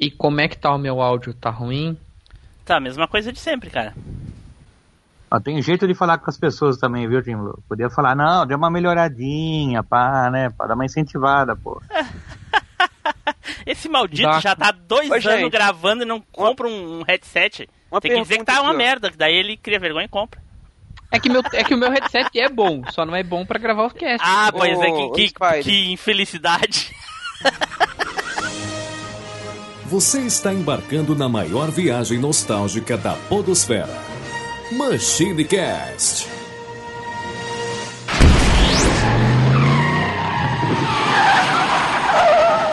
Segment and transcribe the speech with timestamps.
[0.00, 1.34] E como é que tá o meu áudio?
[1.34, 1.94] Tá ruim?
[2.64, 3.94] Tá, a mesma coisa de sempre, cara.
[5.30, 7.36] Ó, tem jeito de falar com as pessoas também, viu, Tim?
[7.68, 10.48] Podia falar, não, deu uma melhoradinha, pá, né?
[10.50, 11.80] Pra dar uma incentivada, pô.
[13.66, 14.40] Esse maldito Dá.
[14.40, 17.68] já tá dois Ô, anos gente, gravando e não compra um, um headset.
[17.92, 20.40] Uma Tem que dizer que tá uma merda, que daí ele cria vergonha e compra.
[21.12, 23.58] É que, meu, é que o meu headset é bom, só não é bom pra
[23.58, 24.26] gravar o cast.
[24.26, 26.94] Ah, pois é, que, que, que infelicidade.
[29.90, 34.00] Você está embarcando na maior viagem nostálgica da Podosfera.
[34.70, 36.28] Machine Cast.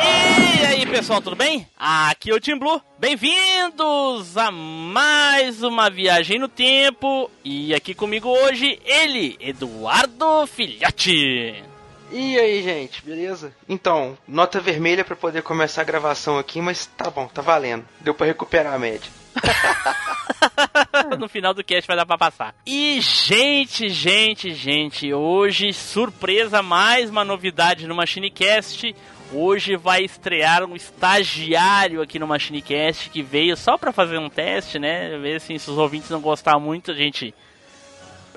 [0.03, 1.67] E aí, pessoal, tudo bem?
[1.75, 2.79] Aqui é o Tim Blue.
[2.99, 7.31] Bem-vindos a mais uma viagem no tempo.
[7.43, 11.63] E aqui comigo hoje, ele, Eduardo Filhote.
[12.11, 13.53] E aí, gente, beleza?
[13.67, 17.85] Então, nota vermelha pra poder começar a gravação aqui, mas tá bom, tá valendo.
[17.99, 19.11] Deu pra recuperar a média.
[21.19, 22.55] no final do cast vai dar pra passar.
[22.65, 28.95] E, gente, gente, gente, hoje, surpresa, mais uma novidade no MachineCast.
[29.33, 34.79] Hoje vai estrear um estagiário aqui no MachineCast que veio só pra fazer um teste,
[34.79, 35.17] né?
[35.17, 37.33] Ver assim, se os ouvintes não gostar muito, a gente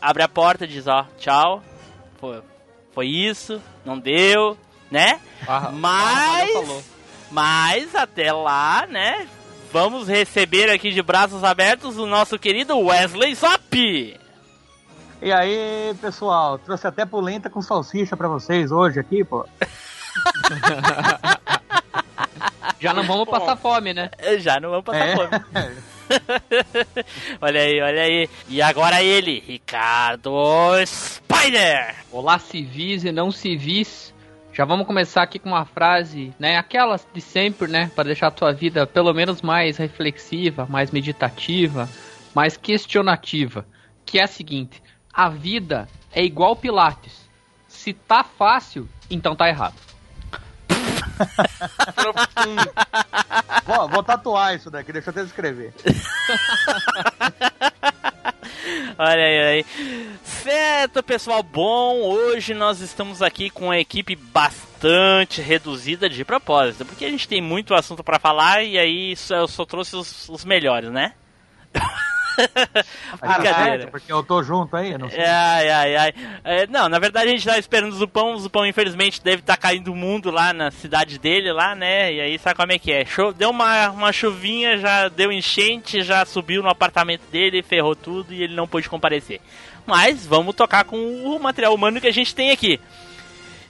[0.02, 1.62] abre a porta e diz, ó, tchau.
[3.00, 4.58] Foi isso, não deu,
[4.90, 5.18] né?
[5.48, 6.82] Ah, Mas, ah,
[7.30, 9.26] mas até lá, né?
[9.72, 14.18] Vamos receber aqui de braços abertos o nosso querido Wesley Zop.
[15.22, 19.46] E aí, pessoal, trouxe até polenta com salsicha pra vocês hoje aqui, pô.
[22.78, 24.10] Já não vamos passar fome, né?
[24.40, 25.16] Já não vamos passar É.
[25.16, 25.30] fome.
[27.40, 28.28] olha aí, olha aí.
[28.48, 30.32] E agora ele, Ricardo
[30.86, 31.94] Spider.
[32.10, 34.12] Olá, civis e não civis.
[34.52, 36.56] Já vamos começar aqui com uma frase, né?
[36.56, 37.90] Aquelas de sempre, né?
[37.94, 41.88] Para deixar a tua vida pelo menos mais reflexiva, mais meditativa,
[42.34, 43.64] mais questionativa.
[44.04, 47.28] Que é a seguinte: a vida é igual Pilates.
[47.68, 49.89] Se tá fácil, então tá errado.
[53.66, 55.72] Vou, vou tatuar isso daqui, deixa eu até escrever.
[58.98, 59.66] Olha aí, aí.
[60.24, 61.42] Certo, pessoal.
[61.42, 67.28] Bom, hoje nós estamos aqui com uma equipe bastante reduzida de propósito, porque a gente
[67.28, 71.14] tem muito assunto pra falar e aí eu só trouxe os, os melhores, né?
[73.20, 73.86] Tá Brincadeira.
[73.88, 75.22] Porque eu tô junto aí, não sei.
[75.24, 76.14] Ai, ai, ai.
[76.44, 78.32] É, não, na verdade a gente tava esperando o Zupão.
[78.34, 82.12] O Zupão, infelizmente, deve estar caindo o mundo lá na cidade dele, lá, né?
[82.12, 83.04] E aí sabe como é que é?
[83.04, 88.32] Cho- deu uma, uma chuvinha, já deu enchente, já subiu no apartamento dele, ferrou tudo
[88.32, 89.40] e ele não pôde comparecer.
[89.86, 92.80] Mas vamos tocar com o material humano que a gente tem aqui.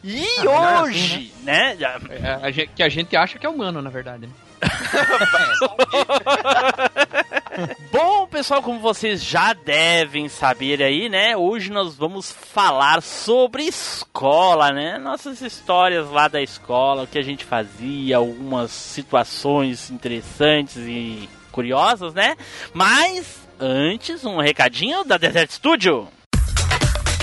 [0.02, 1.76] E Ah, melhor hoje, assim, né?
[1.78, 4.26] já- É, a gente- que a gente acha que é humano, na verdade.
[4.26, 4.32] Né?
[7.92, 11.36] Bom, pessoal, como vocês já devem saber aí, né?
[11.36, 14.98] Hoje nós vamos falar sobre escola, né?
[14.98, 22.14] Nossas histórias lá da escola, o que a gente fazia, algumas situações interessantes e curiosas,
[22.14, 22.36] né?
[22.72, 26.08] Mas antes, um recadinho da Desert Studio.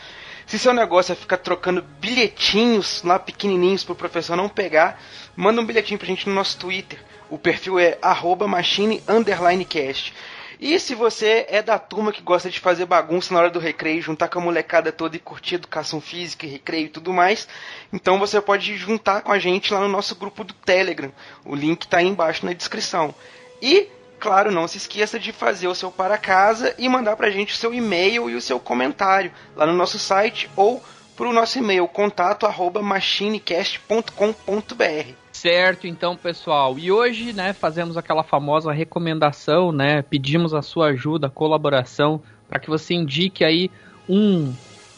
[0.45, 5.01] Se seu negócio é ficar trocando bilhetinhos lá pequenininhos pro professor não pegar,
[5.35, 6.99] manda um bilhetinho pra gente no nosso Twitter.
[7.29, 10.13] O perfil é arroba machine underline cast.
[10.59, 14.01] E se você é da turma que gosta de fazer bagunça na hora do recreio,
[14.01, 17.47] juntar com a molecada toda e curtir educação física, e recreio e tudo mais,
[17.91, 21.11] então você pode juntar com a gente lá no nosso grupo do Telegram.
[21.43, 23.13] O link tá aí embaixo na descrição.
[23.61, 23.87] E,
[24.19, 27.57] claro, não se esqueça de fazer o seu para casa e mandar pra gente o
[27.57, 30.81] seu e-mail e o seu comentário lá no nosso site ou
[31.15, 35.13] pro nosso e-mail contato arroba machinecast.com.br.
[35.31, 36.77] Certo, então, pessoal.
[36.79, 40.01] E hoje, né, fazemos aquela famosa recomendação, né?
[40.01, 43.69] Pedimos a sua ajuda, colaboração, para que você indique aí
[44.07, 44.53] um,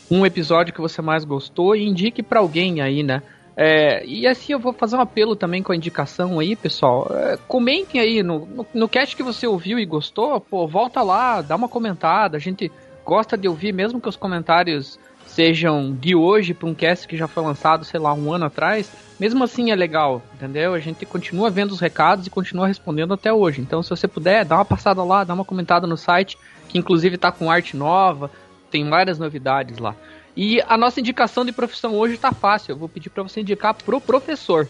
[0.10, 3.22] um episódio que você mais gostou e indique para alguém aí, né?
[3.60, 7.08] É, e assim eu vou fazer um apelo também com a indicação aí, pessoal.
[7.12, 11.42] É, comentem aí no, no, no cast que você ouviu e gostou, pô, volta lá,
[11.42, 12.38] dá uma comentada.
[12.38, 12.72] A gente
[13.04, 17.28] gosta de ouvir, mesmo que os comentários sejam de hoje para um cast que já
[17.28, 20.74] foi lançado, sei lá, um ano atrás, mesmo assim é legal, entendeu?
[20.74, 23.60] A gente continua vendo os recados e continua respondendo até hoje.
[23.60, 26.38] Então, se você puder, dá uma passada lá, dá uma comentada no site,
[26.70, 28.32] que inclusive tá com arte nova,
[28.70, 29.96] tem várias novidades lá.
[30.40, 32.74] E a nossa indicação de profissão hoje tá fácil.
[32.74, 34.70] Eu vou pedir para você indicar pro professor.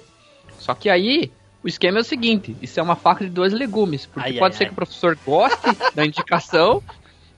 [0.58, 1.30] Só que aí
[1.62, 4.06] o esquema é o seguinte: isso é uma faca de dois legumes.
[4.06, 4.68] Porque Ai, pode ai, ser ai.
[4.70, 6.82] que o professor goste da indicação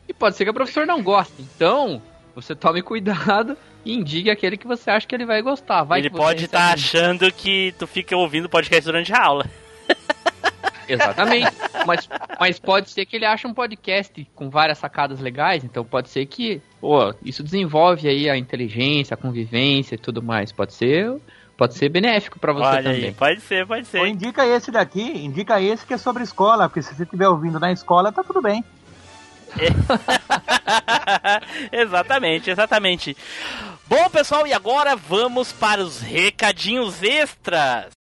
[0.08, 1.34] e pode ser que o professor não goste.
[1.40, 2.00] Então,
[2.36, 5.82] você tome cuidado e indique aquele que você acha que ele vai gostar.
[5.84, 9.46] Vai Ele pode estar recebe- achando que tu fica ouvindo podcast durante a aula.
[10.88, 11.52] Exatamente.
[11.86, 12.10] mas,
[12.40, 16.26] mas pode ser que ele ache um podcast com várias sacadas legais, então pode ser
[16.26, 20.52] que, pô, isso desenvolve aí a inteligência, a convivência e tudo mais.
[20.52, 21.16] Pode ser,
[21.58, 23.06] pode ser benéfico pra você Olha também.
[23.06, 24.08] aí, pode ser, pode Ou ser.
[24.08, 27.72] indica esse daqui, indica esse que é sobre escola, porque se você estiver ouvindo na
[27.72, 28.64] escola, tá tudo bem.
[31.72, 33.18] exatamente, exatamente.
[33.88, 37.99] Bom, pessoal, e agora vamos para os recadinhos extras.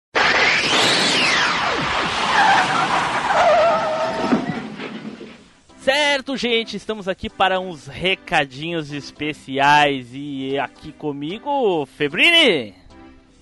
[5.87, 12.75] Certo, gente, estamos aqui para uns recadinhos especiais e aqui comigo, Febrini.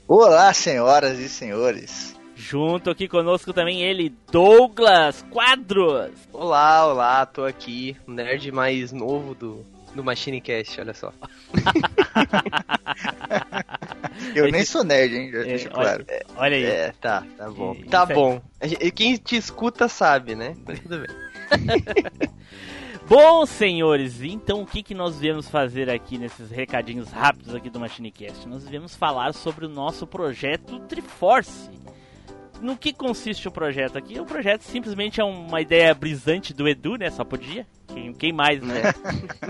[0.07, 2.15] Olá, senhoras e senhores.
[2.35, 6.11] Junto aqui conosco também ele, Douglas Quadros.
[6.31, 9.65] Olá, olá, tô aqui, o nerd mais novo do,
[9.95, 11.11] do Machine Cast, olha só.
[14.35, 15.31] Eu nem sou nerd, hein?
[15.31, 16.05] Já deixo É, claro.
[16.35, 16.63] Olha aí.
[16.63, 17.75] É, tá, tá bom.
[17.89, 18.39] Tá bom.
[18.93, 20.53] Quem te escuta sabe, né?
[20.63, 21.24] Mas tudo bem.
[23.07, 27.79] Bom, senhores, então o que, que nós viemos fazer aqui nesses recadinhos rápidos aqui do
[27.79, 28.47] MachineCast?
[28.47, 31.69] Nós viemos falar sobre o nosso projeto Triforce.
[32.59, 34.19] No que consiste o projeto aqui?
[34.19, 37.11] O projeto simplesmente é uma ideia brisante do Edu, né?
[37.11, 37.67] Só podia.
[37.87, 38.81] Quem, quem mais, né?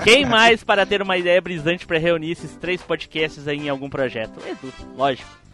[0.03, 3.89] quem mais para ter uma ideia brisante para reunir esses três podcasts aí em algum
[3.89, 4.37] projeto?
[4.37, 5.44] O Edu, lógico.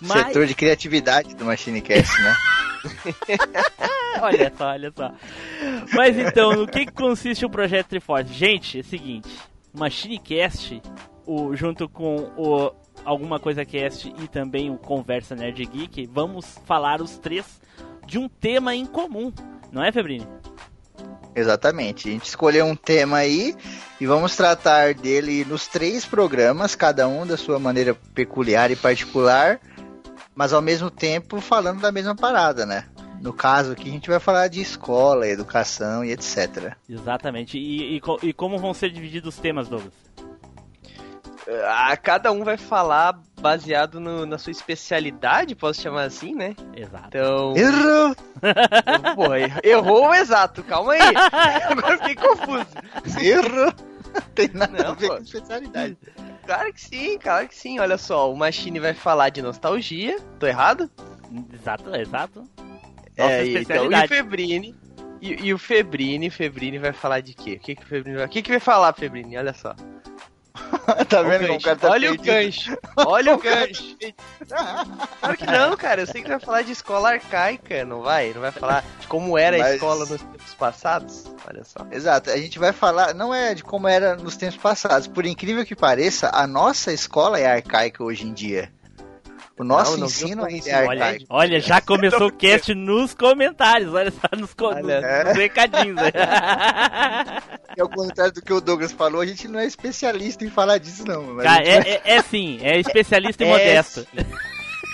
[0.00, 2.36] Mas, Setor de criatividade do MachineCast, né?
[4.20, 5.12] olha só, olha só.
[5.92, 8.32] Mas então, no que, consiste o projeto Triforce?
[8.32, 9.28] Gente, é o seguinte:
[9.72, 10.82] MachineCast,
[11.26, 12.72] o, junto com o
[13.04, 17.60] Alguma Coisa Cast e também o Conversa Nerd Geek, vamos falar os três
[18.06, 19.32] de um tema em comum,
[19.72, 20.26] não é, Febrini?
[21.34, 22.08] Exatamente.
[22.08, 23.56] A gente escolheu um tema aí
[24.00, 29.58] e vamos tratar dele nos três programas, cada um da sua maneira peculiar e particular,
[30.34, 32.86] mas ao mesmo tempo falando da mesma parada, né?
[33.20, 36.74] No caso aqui a gente vai falar de escola, educação e etc.
[36.88, 37.56] Exatamente.
[37.58, 39.92] E, e e como vão ser divididos os temas, Douglas?
[41.66, 46.56] Ah, cada um vai falar baseado no- na sua especialidade, posso chamar assim, né?
[46.74, 47.08] Exato.
[47.08, 47.54] Então.
[47.54, 48.16] Errou!
[49.14, 51.00] Porra, errou o exato, calma aí.
[51.70, 52.66] Agora fiquei confuso.
[53.20, 53.72] Errou!
[54.34, 55.16] Tem nada Não, a ver pô.
[55.16, 55.98] com especialidade.
[56.46, 57.78] Claro que sim, claro que sim.
[57.78, 60.18] Olha só, o Machine vai falar de nostalgia.
[60.38, 60.90] Tô errado?
[61.52, 62.44] Exato, exato.
[63.16, 64.08] Nossa é, então, e o.
[64.08, 64.74] Febrini.
[65.20, 67.54] E, e o Febrini, Febrini vai falar de quê?
[67.54, 68.26] O que, que o Febrini vai.
[68.26, 69.36] O que, que vai falar, Febrini?
[69.36, 69.74] Olha só.
[71.08, 72.34] tá Olha vendo o como o cara tá Olha o perdido?
[72.34, 72.78] gancho.
[72.96, 73.96] Olha o gancho.
[75.20, 76.02] Claro que não, cara.
[76.02, 78.32] Eu sei que vai falar de escola arcaica, não vai?
[78.34, 81.24] Não vai falar de como era a Mas- escola nos tempos passados?
[81.48, 81.86] Olha só.
[81.90, 85.06] Exato, a gente vai falar, não é de como era nos tempos passados.
[85.06, 88.72] Por incrível que pareça, a nossa escola é arcaica hoje em dia.
[89.56, 91.26] O nosso Não, não ensino como ainda é Olha, arcaico.
[91.30, 95.00] olha, já começou o cast nos comentários, olha só, nos, co- Olha.
[95.00, 95.96] nos- nos recadinhos.
[97.76, 100.78] E ao contrário do que o Douglas falou, a gente não é especialista em falar
[100.78, 101.36] disso, não.
[101.38, 104.00] Cara, gente é, é, é sim, é especialista e É modesto.
[104.02, 104.24] sim.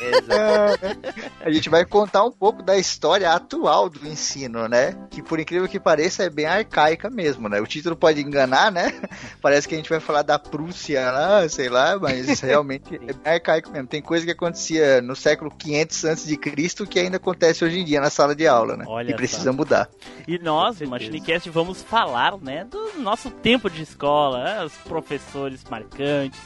[0.01, 0.87] Exato.
[1.41, 4.97] a gente vai contar um pouco da história atual do ensino, né?
[5.11, 7.61] Que por incrível que pareça é bem arcaica mesmo, né?
[7.61, 8.93] O título pode enganar, né?
[9.41, 13.33] Parece que a gente vai falar da Prússia lá, sei lá, mas realmente é bem
[13.33, 13.89] arcaico mesmo.
[13.89, 17.85] Tem coisa que acontecia no século 500 antes de Cristo que ainda acontece hoje em
[17.85, 18.85] dia na sala de aula, né?
[18.87, 19.89] Olha e precisa mudar.
[20.27, 20.81] E nós.
[20.81, 26.41] MachineCast, vamos falar, né, do nosso tempo de escola, né, os professores marcantes,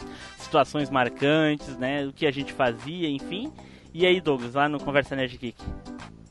[0.44, 3.52] situações marcantes, né, o que a gente fazia, enfim.
[3.92, 5.62] E aí, Douglas, lá no Conversa Nerd Geek?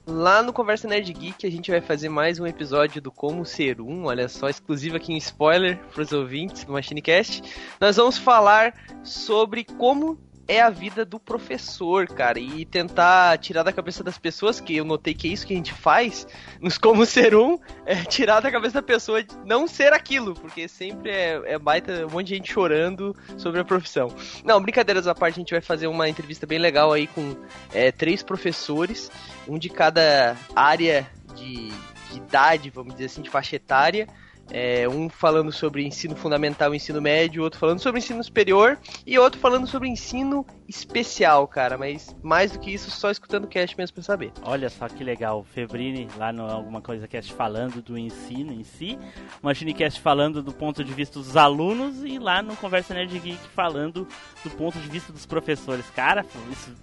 [0.05, 3.79] Lá no Conversa Nerd Geek a gente vai fazer mais um episódio do Como Ser
[3.79, 7.41] Um, olha só, exclusivo aqui em spoiler para os ouvintes do MachineCast.
[7.79, 13.71] Nós vamos falar sobre como é a vida do professor, cara, e tentar tirar da
[13.71, 16.27] cabeça das pessoas, que eu notei que é isso que a gente faz
[16.59, 20.67] nos Como Ser Um, é tirar da cabeça da pessoa de não ser aquilo, porque
[20.67, 24.13] sempre é, é baita um monte de gente chorando sobre a profissão.
[24.43, 27.35] Não, brincadeiras à parte, a gente vai fazer uma entrevista bem legal aí com
[27.73, 29.09] é, três professores,
[29.47, 34.07] um de cada área de, de idade, vamos dizer assim, de faixa etária.
[34.51, 39.17] É, um falando sobre ensino fundamental e ensino médio, outro falando sobre ensino superior e
[39.17, 41.77] outro falando sobre ensino especial, cara.
[41.77, 44.31] Mas mais do que isso, só escutando o cast mesmo pra saber.
[44.43, 48.63] Olha só que legal, o Febrini lá no Alguma Coisa Cast falando do ensino em
[48.63, 48.97] si,
[49.41, 53.47] Machine Cast falando do ponto de vista dos alunos e lá no Conversa Nerd Geek
[53.55, 54.07] falando
[54.43, 55.89] do ponto de vista dos professores.
[55.95, 56.73] Cara, isso,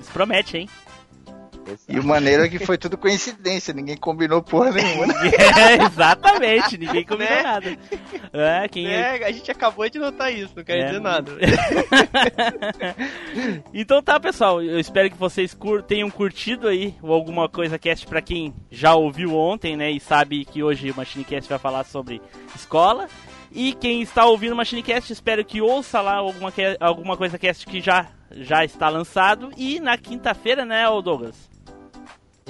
[0.00, 0.68] isso promete, hein?
[1.88, 5.06] E o maneiro é que foi tudo coincidência, ninguém combinou porra nenhuma.
[5.06, 5.14] né?
[5.78, 7.42] É, exatamente, ninguém combinou Né?
[7.42, 7.78] nada.
[8.32, 10.86] É, quem É, a gente acabou de notar isso, não quer É.
[10.86, 11.32] dizer nada.
[13.72, 14.62] então tá, pessoal.
[14.62, 18.94] Eu espero que vocês cur- tenham curtido aí o alguma coisa cast pra quem já
[18.94, 19.90] ouviu ontem, né?
[19.90, 22.20] E sabe que hoje o Machine Cast vai falar sobre
[22.54, 23.08] escola.
[23.52, 27.66] E quem está ouvindo o Machine Cast, espero que ouça lá alguma, alguma coisa cast
[27.66, 29.50] que já, já está lançado.
[29.56, 31.49] E na quinta-feira, né, Douglas?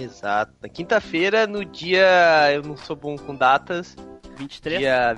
[0.01, 0.53] Exato.
[0.61, 2.53] Na quinta-feira, no dia.
[2.53, 3.97] Eu não sou bom com datas.
[4.37, 4.79] 23.
[4.79, 5.17] Dia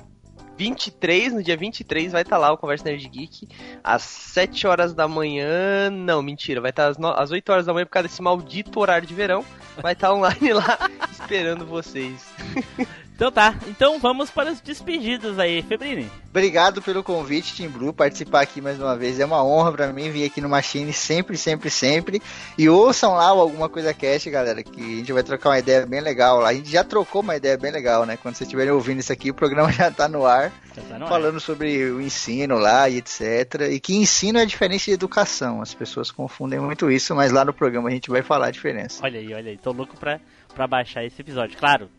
[0.57, 3.49] 23, no dia 23 vai estar lá o Conversa Nerd Geek,
[3.83, 5.91] às 7 horas da manhã.
[5.91, 7.09] Não, mentira, vai estar às, no...
[7.09, 9.45] às 8 horas da manhã por causa desse maldito horário de verão.
[9.81, 10.79] Vai estar online lá
[11.11, 12.33] esperando vocês.
[13.14, 16.11] Então tá, então vamos para os despedidos aí, Febrini.
[16.31, 19.21] Obrigado pelo convite, Team Blue, participar aqui mais uma vez.
[19.21, 22.23] É uma honra pra mim vir aqui no Machine sempre, sempre, sempre.
[22.57, 26.00] E ouçam lá Alguma Coisa Cast, galera, que a gente vai trocar uma ideia bem
[26.00, 26.49] legal lá.
[26.49, 28.16] A gente já trocou uma ideia bem legal, né?
[28.16, 31.09] Quando vocês estiverem ouvindo isso aqui, o programa já tá no ar, tá no ar.
[31.09, 33.69] falando sobre o ensino lá e etc.
[33.71, 35.61] E que ensino é diferente de educação.
[35.61, 39.04] As pessoas confundem muito isso, mas lá no programa a gente vai falar a diferença.
[39.04, 40.19] Olha aí, olha aí, tô louco pra,
[40.54, 41.59] pra baixar esse episódio.
[41.59, 41.90] Claro,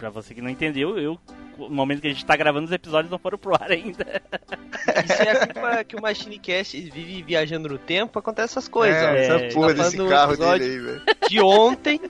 [0.00, 1.18] pra você que não entendeu, eu,
[1.58, 4.04] no momento que a gente tá gravando, os episódios não foram pro ar ainda.
[5.04, 8.96] Isso é a culpa que o Machine Cast vive viajando no tempo, acontece essas coisas.
[8.96, 11.02] É, É, essa porra tá desse carro dele aí, velho.
[11.28, 12.00] de ontem,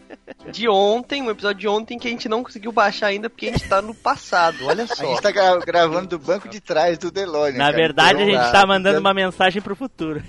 [0.53, 3.53] de ontem, um episódio de ontem que a gente não conseguiu baixar ainda porque a
[3.53, 5.05] gente tá no passado, olha A só.
[5.05, 7.59] gente tá gra- gravando do banco de trás do DeLorean.
[7.59, 7.77] Na cara.
[7.77, 10.23] verdade, a Então, gente lá, tá mandando dando- uma mensagem pro futuro.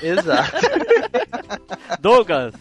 [0.00, 0.52] Exato.
[2.00, 2.54] Douglas,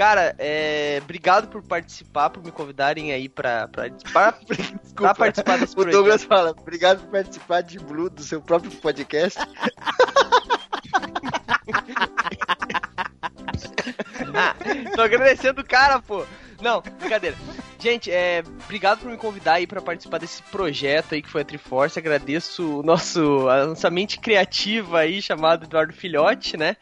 [0.00, 4.32] Cara, é, obrigado por participar, por me convidarem aí pra, pra, pra,
[4.96, 5.92] pra participar desse O projeto.
[5.92, 9.38] Douglas fala, obrigado por participar de Blue, do seu próprio podcast.
[14.96, 16.24] Tô agradecendo o cara, pô.
[16.62, 17.36] Não, brincadeira.
[17.80, 21.44] Gente, é, obrigado por me convidar aí pra participar desse projeto aí que foi a
[21.46, 21.98] Triforce.
[21.98, 26.76] Agradeço o nosso, a nossa mente criativa aí, chamado Eduardo Filhote, né?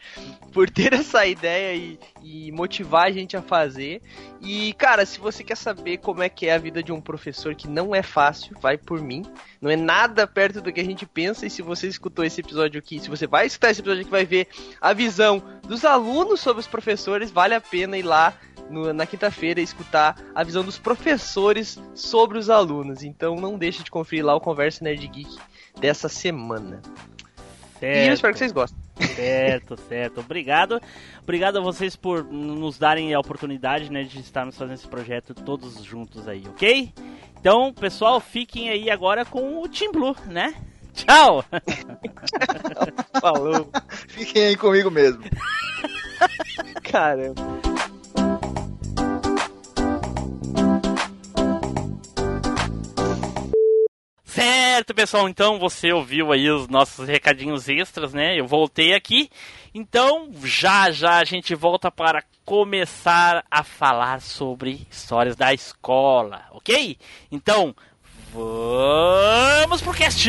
[0.52, 4.02] Por ter essa ideia e, e motivar a gente a fazer.
[4.40, 7.54] E, cara, se você quer saber como é que é a vida de um professor,
[7.54, 9.24] que não é fácil, vai por mim.
[9.60, 11.46] Não é nada perto do que a gente pensa.
[11.46, 14.24] E se você escutou esse episódio aqui, se você vai escutar esse episódio aqui, vai
[14.24, 14.48] ver
[14.80, 18.34] a visão dos alunos sobre os professores, vale a pena ir lá
[18.70, 20.87] no- na quinta-feira escutar a visão dos professores
[21.94, 23.02] sobre os alunos.
[23.02, 25.36] Então não deixe de conferir lá o Conversa Nerd Geek
[25.80, 26.80] dessa semana.
[27.80, 28.78] E eu espero que vocês gostem.
[29.14, 30.20] Certo, certo.
[30.20, 30.80] Obrigado.
[31.22, 35.82] Obrigado a vocês por nos darem a oportunidade, né, de estarmos fazendo esse projeto todos
[35.84, 36.92] juntos aí, ok?
[37.40, 40.54] Então, pessoal, fiquem aí agora com o Team Blue, né?
[40.94, 41.44] Tchau!
[43.20, 43.70] Falou.
[44.08, 45.22] Fiquem aí comigo mesmo.
[46.82, 47.67] Caramba.
[54.48, 58.40] Certo, pessoal, então você ouviu aí os nossos recadinhos extras, né?
[58.40, 59.28] Eu voltei aqui.
[59.74, 66.96] Então, já já a gente volta para começar a falar sobre histórias da escola, ok?
[67.30, 67.76] Então,
[68.32, 70.26] vamos pro cast!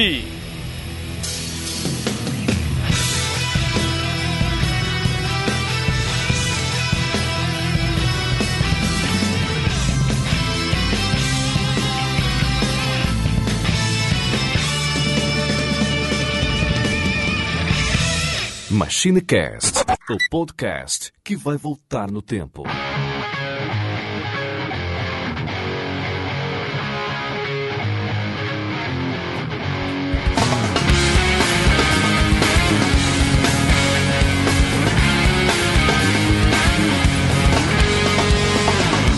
[18.79, 22.63] MachineCast, o podcast que vai voltar no tempo.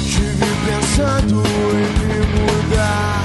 [0.07, 1.43] Tive pensando
[1.77, 3.23] em me mudar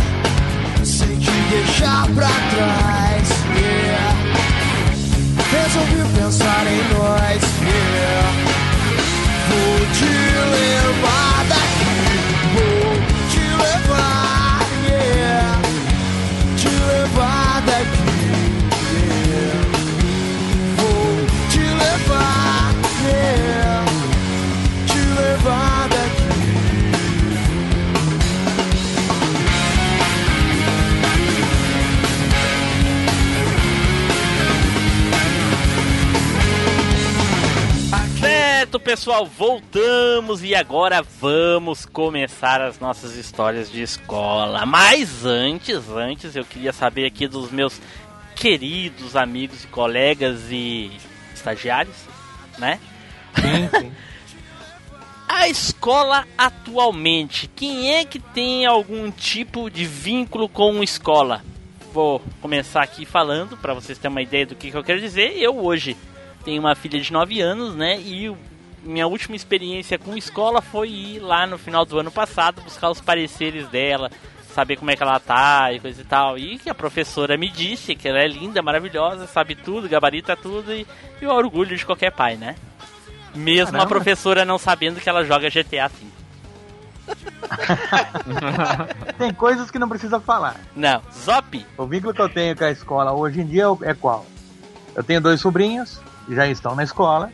[0.84, 2.95] Sem te deixar pra trás
[6.30, 7.45] Saturday night
[38.80, 44.64] Pessoal, voltamos e agora vamos começar as nossas histórias de escola.
[44.66, 47.80] Mas antes, antes eu queria saber aqui dos meus
[48.34, 50.90] queridos amigos e colegas e
[51.34, 51.96] estagiários,
[52.58, 52.78] né?
[53.34, 53.92] Sim, sim.
[55.28, 61.44] A escola atualmente, quem é que tem algum tipo de vínculo com escola?
[61.92, 65.36] Vou começar aqui falando para vocês terem uma ideia do que, que eu quero dizer.
[65.36, 65.96] Eu hoje
[66.44, 67.98] tenho uma filha de 9 anos, né?
[68.00, 68.32] E
[68.86, 73.00] minha última experiência com escola foi ir lá no final do ano passado buscar os
[73.00, 74.10] pareceres dela,
[74.54, 76.38] saber como é que ela tá e coisa e tal.
[76.38, 80.72] E que a professora me disse que ela é linda, maravilhosa, sabe tudo, gabarita tudo
[80.72, 80.86] e,
[81.20, 82.54] e o orgulho de qualquer pai, né?
[83.34, 83.88] Mesmo a Caramba.
[83.88, 86.06] professora não sabendo que ela joga GTA V.
[89.18, 90.56] Tem coisas que não precisa falar.
[90.74, 94.26] Não, Zop, O vínculo que eu tenho com a escola hoje em dia é qual?
[94.94, 97.30] Eu tenho dois sobrinhos, que já estão na escola.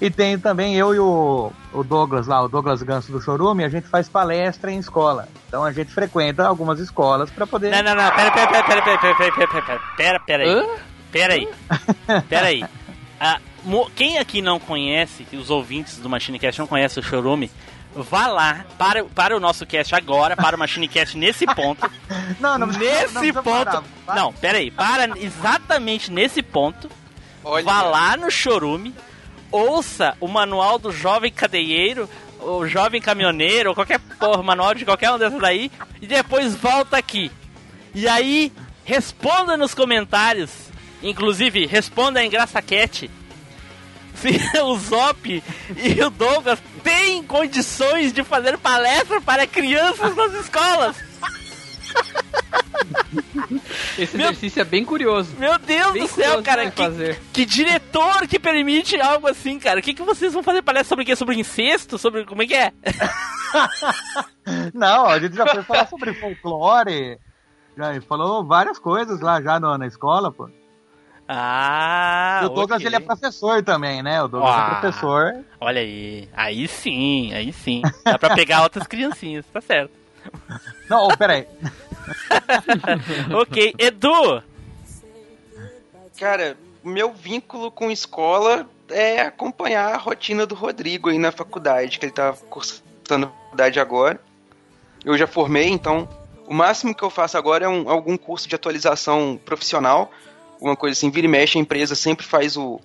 [0.00, 3.68] E tenho também eu e o, o Douglas lá, o Douglas Ganso do Chorume, a
[3.68, 5.28] gente faz palestra em escola.
[5.46, 7.70] Então a gente frequenta algumas escolas para poder.
[7.70, 10.68] Não, não, não, pera, pera, pera, pera, pera, pera, pera, pera, pera, pera, pera aí.
[11.12, 11.48] Pera aí.
[12.28, 12.64] Pera aí.
[13.20, 13.38] Ah,
[13.94, 17.50] quem aqui não conhece, os ouvintes do MachineCast não conhecem o Chorume,
[17.94, 21.90] vá lá, para, para o nosso cast agora, para o MachineCast nesse ponto.
[22.38, 23.64] Não, não, nesse não precisa ponto.
[23.64, 23.82] parar.
[24.06, 24.16] Vai.
[24.16, 26.88] Não, pera aí, para exatamente nesse ponto.
[27.44, 28.94] Olha, Vá lá no Chorume,
[29.50, 32.08] ouça o manual do jovem cadeieiro,
[32.40, 36.96] o jovem caminhoneiro, ou qualquer porra, manual de qualquer um dessas daí, e depois volta
[36.96, 37.30] aqui.
[37.94, 38.52] E aí,
[38.84, 40.50] responda nos comentários,
[41.02, 43.10] inclusive responda em Engraçaquete,
[44.14, 45.42] se o Zop
[45.76, 50.96] e o Douglas têm condições de fazer palestra para crianças nas escolas.
[53.98, 55.34] Esse Meu- exercício é bem curioso.
[55.38, 57.20] Meu Deus Bem do céu, cara, de que, fazer.
[57.32, 59.80] que diretor que permite algo assim, cara?
[59.80, 61.16] O que, que vocês vão fazer palestra sobre o quê?
[61.16, 61.98] Sobre incesto?
[61.98, 62.72] Sobre como é que é?
[64.74, 67.18] Não, a gente já foi falar sobre folclore.
[67.76, 70.48] Já falou várias coisas lá já na escola, pô.
[71.32, 72.86] Ah, e o Douglas ok.
[72.86, 74.20] ele é professor também, né?
[74.20, 74.66] O Douglas Ah.
[74.66, 75.44] é professor.
[75.60, 77.82] Olha aí, aí sim, aí sim.
[78.04, 79.92] Dá pra pegar outras criancinhas, tá certo.
[80.90, 81.46] Não, oh, peraí.
[83.34, 84.42] ok, Edu,
[86.18, 92.04] Cara, meu vínculo com escola é acompanhar a rotina do Rodrigo aí na faculdade, que
[92.04, 94.20] ele tá cursando faculdade agora.
[95.02, 96.06] Eu já formei, então
[96.46, 100.10] o máximo que eu faço agora é um- algum curso de atualização profissional.
[100.60, 102.78] Uma coisa assim, vira e mexe, a empresa sempre faz o.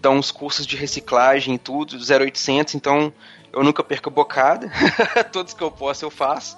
[0.00, 3.12] dá uns cursos de reciclagem e tudo, 0800, então
[3.52, 4.70] eu nunca perco a bocada.
[5.30, 6.56] Todos que eu posso eu faço.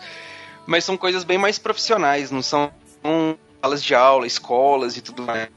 [0.70, 2.70] Mas são coisas bem mais profissionais, não são
[3.60, 5.48] salas de aula, escolas e tudo mais.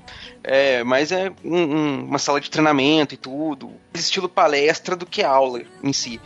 [0.43, 3.67] É, mas é um- um- uma sala de treinamento e tudo.
[3.93, 6.19] Mais Estilo palestra do que aula em si.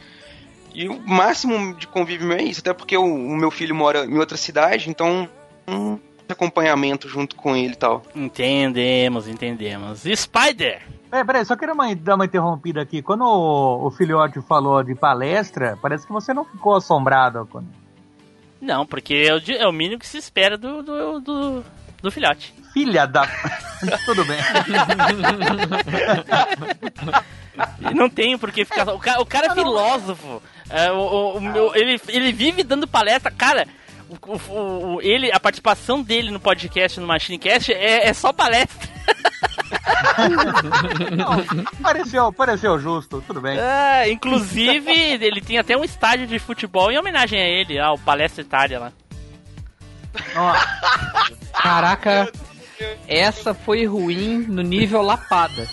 [0.74, 4.18] E o máximo de convívio é isso, até porque o, o meu filho mora em
[4.18, 5.28] outra cidade, então
[5.68, 8.04] um acompanhamento junto com ele e tal.
[8.16, 10.04] entendemos, entendemos.
[10.16, 13.02] Spider, Peraí, peraí, só queria uma- dar uma interrompida aqui.
[13.02, 17.46] Quando o, o filhote falou de palestra, parece que você não ficou assombrado.
[17.52, 17.68] Quando...
[18.62, 21.64] não, porque é o, é o mínimo que se espera do, do, do,
[22.02, 22.54] do filhote.
[22.74, 23.28] Filha da.
[24.06, 24.38] Tudo bem.
[27.96, 28.88] Não tem porque ficar.
[28.94, 30.42] O cara, o cara é filósofo.
[30.70, 33.32] É, o, o- o ele, ele vive dando palestra.
[33.32, 33.68] Cara,
[34.10, 38.88] o, o- o- ele, a participação dele no podcast, no MachineCast, é, é só palestra.
[41.16, 43.58] Não, pareceu, pareceu justo, tudo bem.
[43.58, 48.42] É, inclusive, ele tem até um estádio de futebol em homenagem a ele, ao Palestra
[48.42, 48.92] Itália lá.
[50.36, 50.54] Ó,
[51.62, 52.32] Caraca,
[53.08, 55.68] essa foi ruim no nível lapada.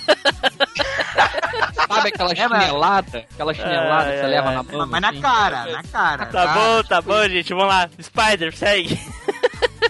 [1.89, 3.19] Sabe aquela É, chinelada?
[3.33, 4.87] Aquela chinelada que você Ai, leva na mão?
[4.87, 5.21] mas na assim?
[5.21, 6.27] cara, na cara.
[6.27, 7.51] Tá bom, tá bom, gente.
[7.53, 7.89] Vamos lá.
[8.01, 8.99] Spider, segue.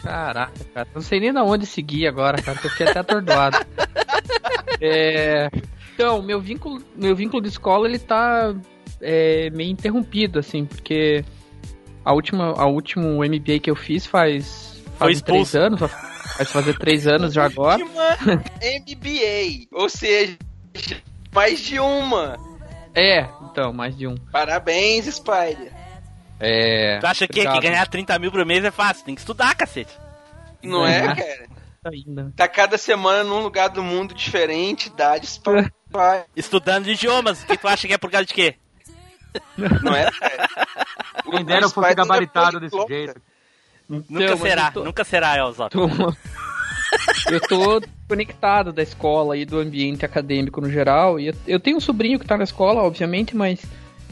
[0.03, 0.89] Caraca, cara.
[0.95, 2.59] Não sei nem da onde seguir agora, cara.
[2.63, 3.59] Eu fiquei até atordoado.
[4.81, 5.49] É,
[5.95, 8.55] Então, meu vínculo, meu vínculo de escola, ele tá
[9.01, 11.25] é, meio interrompido, assim, porque
[12.05, 15.59] a última, a último MBA que eu fiz faz, Foi faz três expulso.
[15.59, 17.83] anos, vai fazer três anos já agora.
[17.85, 20.37] MBA, ou seja,
[21.33, 22.37] mais de uma.
[22.95, 24.15] É, então, mais de um.
[24.33, 25.73] Parabéns, Spider.
[26.41, 26.99] É.
[27.01, 29.05] Tu acha que, que ganhar 30 mil por mês é fácil?
[29.05, 29.93] Tem que estudar, cacete.
[30.63, 31.15] Não é, É.
[31.15, 31.47] cara?
[31.87, 32.33] Ainda.
[32.35, 36.27] Tá cada semana num lugar do mundo diferente, idades pra Spider.
[36.35, 37.43] Estudando idiomas.
[37.43, 38.55] O que tu acha que é por causa de quê?
[39.57, 40.49] Não é, cara?
[41.31, 43.21] Quem dera eu fosse gabaritado desse jeito.
[43.89, 45.71] Nunca Então, será, tô- nunca será, Elzop.
[45.73, 45.89] tô-
[47.31, 51.19] eu tô conectado da escola e do ambiente acadêmico no geral.
[51.21, 53.61] E eu, tenho um sobrinho que tá na escola, obviamente, mas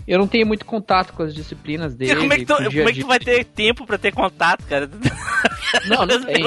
[0.07, 2.17] eu não tenho muito contato com as disciplinas dele.
[2.17, 4.91] como é que tu, como é que tu vai ter tempo pra ter contato, cara?
[5.87, 6.43] Não, não tem.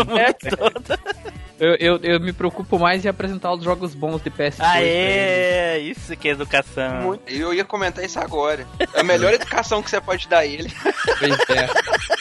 [1.57, 4.89] Eu, eu, eu me preocupo mais em apresentar os jogos bons de PS2 pra ele.
[4.89, 7.01] Aê, isso que é educação.
[7.01, 8.67] Muito- Eu ia comentar isso agora.
[8.93, 10.69] É a melhor educação que você pode dar a ele.
[11.17, 11.67] Pois é.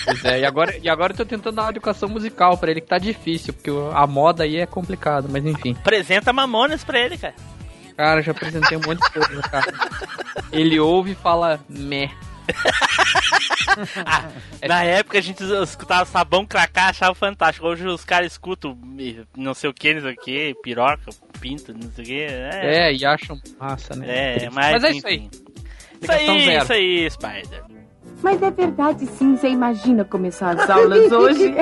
[0.04, 0.40] Pois é.
[0.40, 2.98] E agora, e agora eu tô tentando dar uma educação musical pra ele, que tá
[2.98, 5.76] difícil, porque a moda aí é complicado, mas enfim.
[5.80, 7.34] Apresenta Mamonas pra ele, cara.
[7.96, 9.72] Cara, já apresentei um monte de coisa, cara.
[10.52, 12.10] Ele ouve e fala meh.
[14.06, 14.28] Ah,
[14.68, 17.66] na época a gente escutava sabão cracá, achava fantástico.
[17.66, 18.78] Hoje os caras escutam
[19.36, 22.20] não sei o que, não sei o que, piroca, pinto, não sei o que.
[22.20, 24.06] É, É, e acham massa, né?
[24.44, 25.16] é, mas, Mas é isso aí.
[25.16, 25.30] enfim.
[26.00, 26.62] Isso aí, zero.
[26.62, 27.64] isso aí, Spider.
[28.22, 31.52] Mas é verdade sim, você imagina começar as aulas hoje?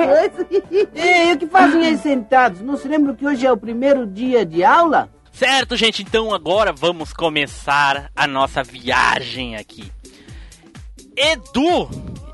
[0.93, 2.61] Ei, o que fazem aí sentados?
[2.61, 5.09] Não se lembram que hoje é o primeiro dia de aula?
[5.31, 9.91] Certo, gente, então agora vamos começar a nossa viagem aqui.
[11.15, 11.89] Edu,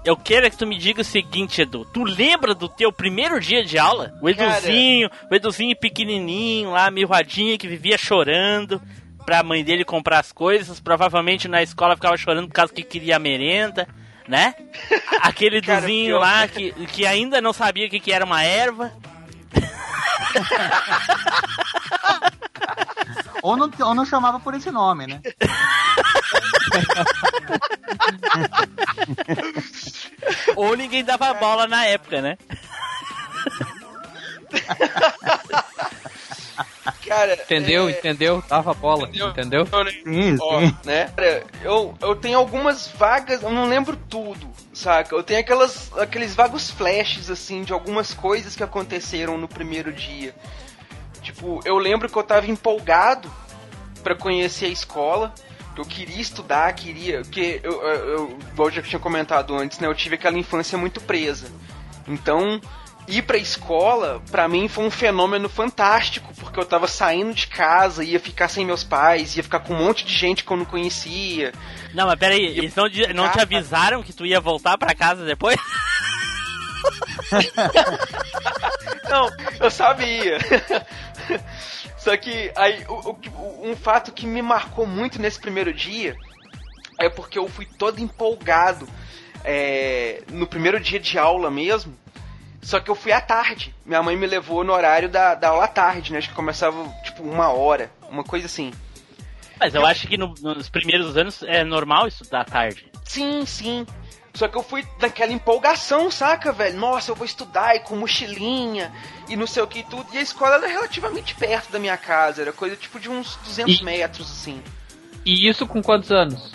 [0.06, 1.86] eu quero que tu me diga o seguinte, Edu.
[1.86, 4.14] Tu lembra do teu primeiro dia de aula?
[4.22, 4.58] O Cara.
[4.58, 8.82] Eduzinho, o Eduzinho pequenininho lá, mirradinho, que vivia chorando
[9.26, 10.80] pra mãe dele comprar as coisas.
[10.80, 13.88] Provavelmente na escola ficava chorando por causa que queria a merenda,
[14.28, 14.56] né?
[15.22, 18.92] Aquele Cara, Eduzinho lá que, que ainda não sabia o que, que era uma erva.
[23.42, 25.22] Ou não, ou não chamava por esse nome, né?
[30.56, 32.38] Ou ninguém dava bola na época, né?
[37.08, 37.88] Cara, Entendeu?
[37.88, 38.44] é, Entendeu?
[38.48, 39.30] Dava bola, Entendeu?
[39.30, 39.68] entendeu?
[39.72, 40.76] eu- Sim, Ó, sim.
[40.84, 41.12] né?
[41.16, 45.16] Cara, Eu, eu tenho algumas vagas, eu não lembro tudo, saca?
[45.16, 50.36] Eu tenho aquelas, aqueles vagos flashes, assim, de algumas coisas que aconteceram no primeiro dia.
[51.22, 53.32] Tipo, eu lembro que eu tava empolgado
[54.04, 55.34] pra conhecer a escola,
[55.82, 57.22] eu queria estudar, queria.
[57.22, 59.88] Porque eu, eu, eu, eu já tinha comentado antes, né?
[59.88, 61.48] Eu tive aquela infância muito presa.
[62.08, 62.60] Então,
[63.08, 68.04] ir pra escola, pra mim foi um fenômeno fantástico, porque eu tava saindo de casa,
[68.04, 70.66] ia ficar sem meus pais, ia ficar com um monte de gente que eu não
[70.66, 71.52] conhecia.
[71.94, 75.58] Não, mas peraí, eles não, não te avisaram que tu ia voltar pra casa depois?
[79.10, 79.28] Não,
[79.60, 80.38] eu sabia.
[82.00, 86.16] Só que aí o- o- um fato que me marcou muito nesse primeiro dia
[86.98, 88.88] é porque eu fui todo empolgado
[89.44, 91.98] é, no primeiro dia de aula mesmo.
[92.62, 93.74] Só que eu fui à tarde.
[93.86, 96.18] Minha mãe me levou no horário da, da aula à tarde, né?
[96.20, 98.74] Acho que começava tipo uma hora, uma coisa assim.
[99.58, 102.86] Mas eu acho que no- nos primeiros anos é normal estudar à tarde.
[103.06, 103.86] Sim, sim.
[104.34, 106.78] Só que eu fui naquela empolgação, saca, velho?
[106.78, 108.92] Nossa, eu vou estudar e com mochilinha
[109.28, 110.06] e não sei o que e tudo.
[110.14, 113.80] E a escola era relativamente perto da minha casa, era coisa tipo de uns 200
[113.80, 114.62] E- metros, assim.
[115.26, 116.52] E isso com quantos anos?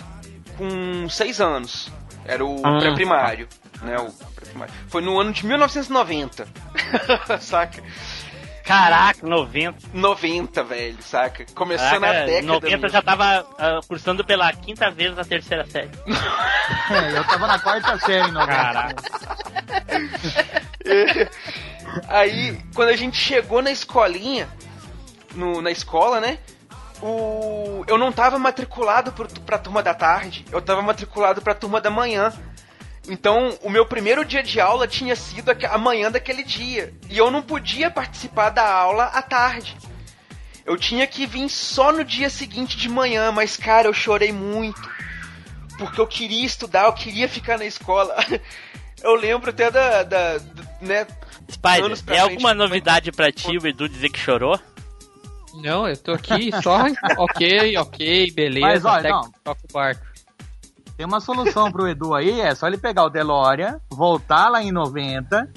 [0.57, 1.91] Com seis anos.
[2.23, 2.79] Era o Ah.
[2.79, 3.47] pré-primário,
[3.83, 3.97] né?
[3.99, 4.73] O pré-primário.
[4.87, 6.47] Foi no ano de 1990.
[7.39, 7.83] saca?
[8.65, 9.77] Caraca, 90.
[9.93, 11.45] 90, velho, saca?
[11.53, 12.47] Começando a Caraca, década.
[12.47, 12.89] 90 mesmo.
[12.89, 15.91] já tava ah, cursando pela quinta vez na terceira série.
[16.89, 18.45] É, eu tava na quarta série, não.
[18.45, 18.95] Caraca.
[22.09, 24.49] Aí, quando a gente chegou na escolinha,
[25.35, 26.39] no, na escola, né?
[27.01, 31.79] O, eu não tava matriculado pro, pra turma da tarde, eu tava matriculado pra turma
[31.79, 32.33] da manhã.
[33.07, 36.93] Então, o meu primeiro dia de aula tinha sido a manhã daquele dia.
[37.09, 39.75] E eu não podia participar da aula à tarde.
[40.65, 44.81] Eu tinha que vir só no dia seguinte de manhã, mas cara, eu chorei muito.
[45.77, 48.15] Porque eu queria estudar, eu queria ficar na escola.
[49.03, 50.01] Eu lembro até da.
[50.01, 51.05] da, da- né,
[51.51, 54.59] Spider, é frente, alguma novidade pra ti o Edu dizer que chorou?
[55.53, 56.79] Não, eu tô aqui só.
[57.17, 58.65] ok, ok, beleza.
[58.65, 59.31] Mas, olha, não.
[59.43, 60.05] toca o barco.
[60.97, 64.71] Tem uma solução pro Edu aí, é só ele pegar o DeLorean, voltar lá em
[64.71, 65.49] 90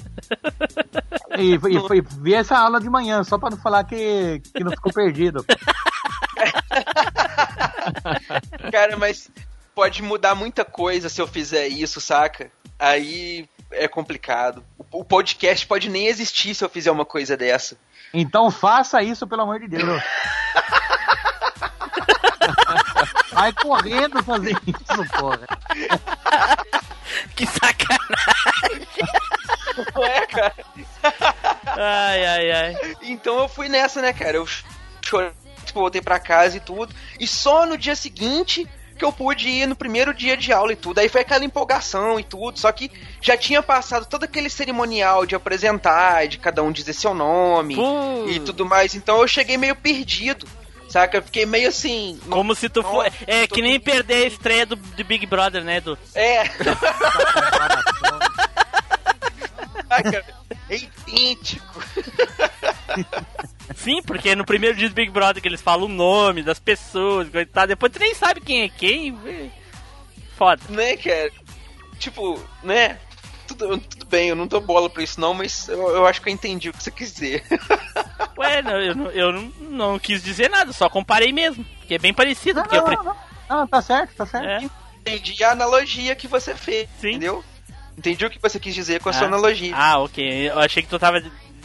[1.37, 4.71] e, e, e ver essa aula de manhã, só pra não falar que, que não
[4.71, 5.45] ficou perdido.
[8.69, 9.31] Cara, mas
[9.73, 12.51] pode mudar muita coisa se eu fizer isso, saca?
[12.77, 14.61] Aí é complicado.
[14.77, 17.77] O, o podcast pode nem existir se eu fizer uma coisa dessa.
[18.13, 19.83] Então faça isso, pelo amor de Deus.
[23.39, 25.47] Vai correndo fazer isso, porra.
[27.35, 28.87] Que sacanagem!
[29.95, 30.55] Não é, cara?
[31.65, 32.95] Ai, ai, ai.
[33.01, 34.37] Então eu fui nessa, né, cara?
[34.37, 34.47] Eu
[35.03, 35.31] chorei,
[35.65, 36.93] tipo, voltei pra casa e tudo.
[37.19, 40.75] E só no dia seguinte que eu pude ir no primeiro dia de aula e
[40.75, 40.99] tudo.
[40.99, 45.33] Aí foi aquela empolgação e tudo, só que já tinha passado todo aquele cerimonial de
[45.35, 47.75] apresentar, de cada um dizer seu nome
[48.29, 48.93] e tudo mais.
[48.93, 50.45] Então eu cheguei meio perdido.
[50.89, 51.17] Saca?
[51.17, 52.19] Eu fiquei meio assim.
[52.29, 53.05] Como se tu for.
[53.27, 55.97] É que nem perder a estreia do, do Big Brother, né, Edu?
[56.15, 56.43] É.
[59.87, 60.25] Saca?
[60.69, 61.83] É idêntico.
[63.75, 67.29] Sim, porque no primeiro dia do Big Brother que eles falam o nome das pessoas,
[67.29, 69.51] coisa e tal, depois tu nem sabe quem é quem.
[70.37, 70.61] Foda.
[70.69, 71.31] Né, cara?
[71.97, 72.97] Tipo, né?
[73.49, 76.29] Tudo, tudo bem, eu não dou bola pra isso não, mas eu, eu acho que
[76.29, 77.43] eu entendi o que você quis dizer.
[78.37, 81.65] Ué, não, eu, não, eu não, não quis dizer nada, só comparei mesmo.
[81.79, 82.61] Porque é bem parecido.
[82.61, 82.97] Porque eu pre-
[83.49, 84.47] Ah, tá certo, tá certo.
[84.47, 84.69] É.
[85.11, 87.09] Entendi a analogia que você fez, Sim.
[87.09, 87.43] entendeu?
[87.97, 89.27] Entendi o que você quis dizer com a sua Ah.
[89.27, 89.75] analogia.
[89.75, 90.49] Ah, ok.
[90.49, 91.21] Eu achei que tu tava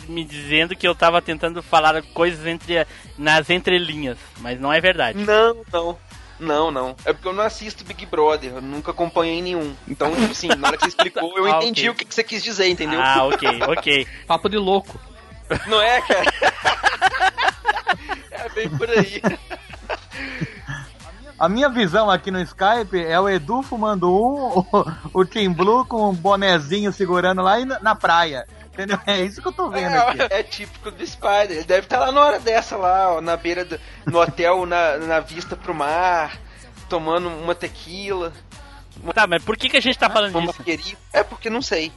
[0.08, 5.18] me dizendo que eu tava tentando falar coisas entre nas entrelinhas, mas não é verdade.
[5.18, 5.98] Não, não.
[6.44, 6.94] Não, não.
[7.04, 9.74] É porque eu não assisto Big Brother, eu nunca acompanhei nenhum.
[9.88, 11.90] Então, tipo assim, na hora que você explicou, eu Ah, entendi ok.
[11.90, 13.00] o que que você quis dizer, entendeu?
[13.02, 14.06] Ah, ok, ok.
[14.26, 15.00] Papo de louco.
[15.66, 16.32] Não é, cara?
[18.30, 19.20] é bem por aí.
[21.44, 25.84] A minha visão aqui no Skype é o Edu fumando um, o, o Team Blue
[25.84, 28.46] com um bonezinho segurando lá e na, na praia.
[28.72, 28.98] Entendeu?
[29.06, 30.22] É isso que eu tô vendo aqui.
[30.22, 31.50] É, é típico do Spider.
[31.50, 33.78] Ele deve estar lá na hora dessa, lá, ó, na beira do.
[34.06, 36.40] no hotel, na, na vista pro mar,
[36.88, 38.32] tomando uma tequila.
[39.12, 40.54] Tá, mas por que, que a gente tá falando uma disso?
[40.56, 40.98] marguerita.
[41.12, 41.92] É porque não sei.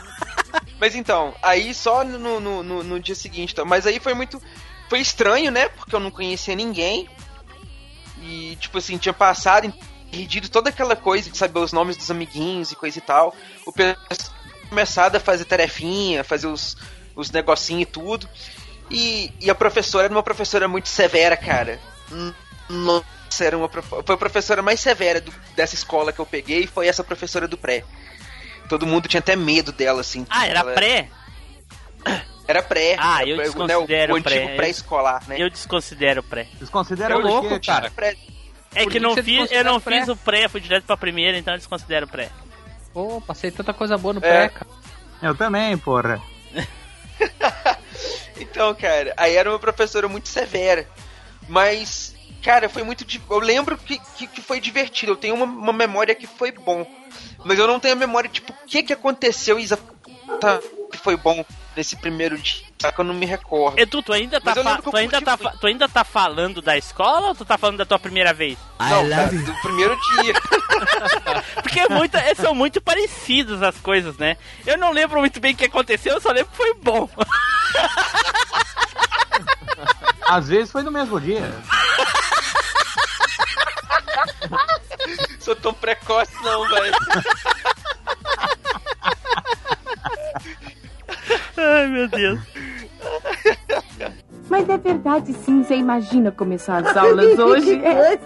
[0.80, 3.52] mas então, aí só no, no, no, no dia seguinte.
[3.52, 4.42] Então, mas aí foi muito.
[4.88, 5.68] Foi estranho, né?
[5.68, 7.06] Porque eu não conhecia ninguém.
[8.32, 9.72] E, tipo assim, tinha passado,
[10.10, 13.34] perdido toda aquela coisa de saber os nomes dos amiguinhos e coisa e tal.
[13.66, 16.76] O pessoal tinha começado a fazer tarefinha, fazer os,
[17.14, 18.28] os negocinhos e tudo.
[18.90, 21.78] E, e a professora era uma professora muito severa, cara.
[22.68, 23.04] Nossa,
[23.44, 27.02] era uma, foi a professora mais severa do- dessa escola que eu peguei, foi essa
[27.04, 27.84] professora do pré.
[28.68, 30.26] Todo mundo tinha até medo dela, assim.
[30.30, 31.08] Ah, era Ela- pré?
[32.52, 32.96] Era pré.
[32.98, 34.56] Ah, Era eu pré- desconsidero né, o, o pré.
[34.56, 35.36] pré-escolar, né?
[35.38, 36.46] Eu desconsidero pré.
[36.58, 37.90] Vocês consideram É louco, o quê, cara.
[37.90, 38.16] Pré-
[38.74, 39.98] É que que não fiz, eu desconsidera não o pré?
[40.00, 42.28] fiz o pré, fui direto pra primeira, então eu desconsidero o pré.
[42.92, 44.22] Pô, passei tanta coisa boa no É.
[44.22, 44.66] pré, cara.
[45.22, 46.20] Eu também, porra.
[48.40, 50.86] Então, cara, aí era uma professora muito severa.
[51.48, 53.04] Mas, cara, foi muito.
[53.30, 55.12] Eu lembro que, que, que foi divertido.
[55.12, 56.84] Eu tenho uma, uma memória que foi bom.
[57.44, 60.02] Mas eu não tenho a memória, tipo, o que que aconteceu exatamente
[60.90, 61.44] que foi bom
[61.76, 62.64] nesse primeiro dia.
[62.80, 63.78] Só que eu não me recordo.
[63.78, 64.60] Edu, tu ainda, tá, tu,
[64.96, 65.58] ainda tá, muito.
[65.58, 68.58] tu ainda tá falando da escola ou tu tá falando da tua primeira vez?
[68.78, 70.34] Não, cara, do primeiro dia.
[71.62, 74.36] Porque é muito, é, são muito parecidas as coisas, né?
[74.66, 77.08] Eu não lembro muito bem o que aconteceu, eu só lembro que foi bom.
[80.28, 81.52] Às vezes foi no mesmo dia.
[85.38, 86.94] Sou tão precoce, não, velho.
[91.62, 92.40] Ai, meu Deus.
[94.50, 97.80] Mas é verdade sim, você imagina começar as aulas hoje?
[97.82, 98.18] É.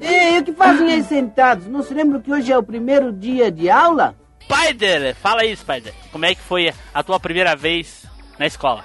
[0.00, 1.66] Ei, o que fazem aí sentados?
[1.66, 4.16] Não se lembram que hoje é o primeiro dia de aula?
[4.42, 5.92] Spider, fala aí, Spider.
[6.10, 8.04] Como é que foi a tua primeira vez
[8.38, 8.84] na escola?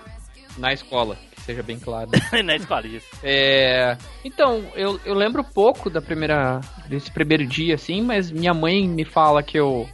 [0.57, 2.11] Na escola, que seja bem claro.
[2.43, 3.07] na escola, isso.
[3.23, 8.87] É, então, eu, eu lembro pouco da primeira desse primeiro dia, assim, mas minha mãe
[8.87, 9.89] me fala que eu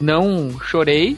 [0.00, 1.16] não chorei,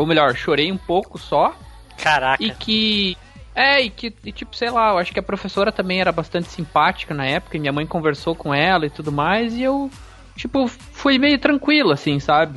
[0.00, 1.54] ou melhor, chorei um pouco só,
[1.96, 2.42] Caraca.
[2.42, 3.16] e que
[3.54, 6.48] é, e que, e, tipo, sei lá, eu acho que a professora também era bastante
[6.48, 9.90] simpática na época, e minha mãe conversou com ela e tudo mais, e eu,
[10.36, 12.56] tipo, fui meio tranquilo, assim, sabe?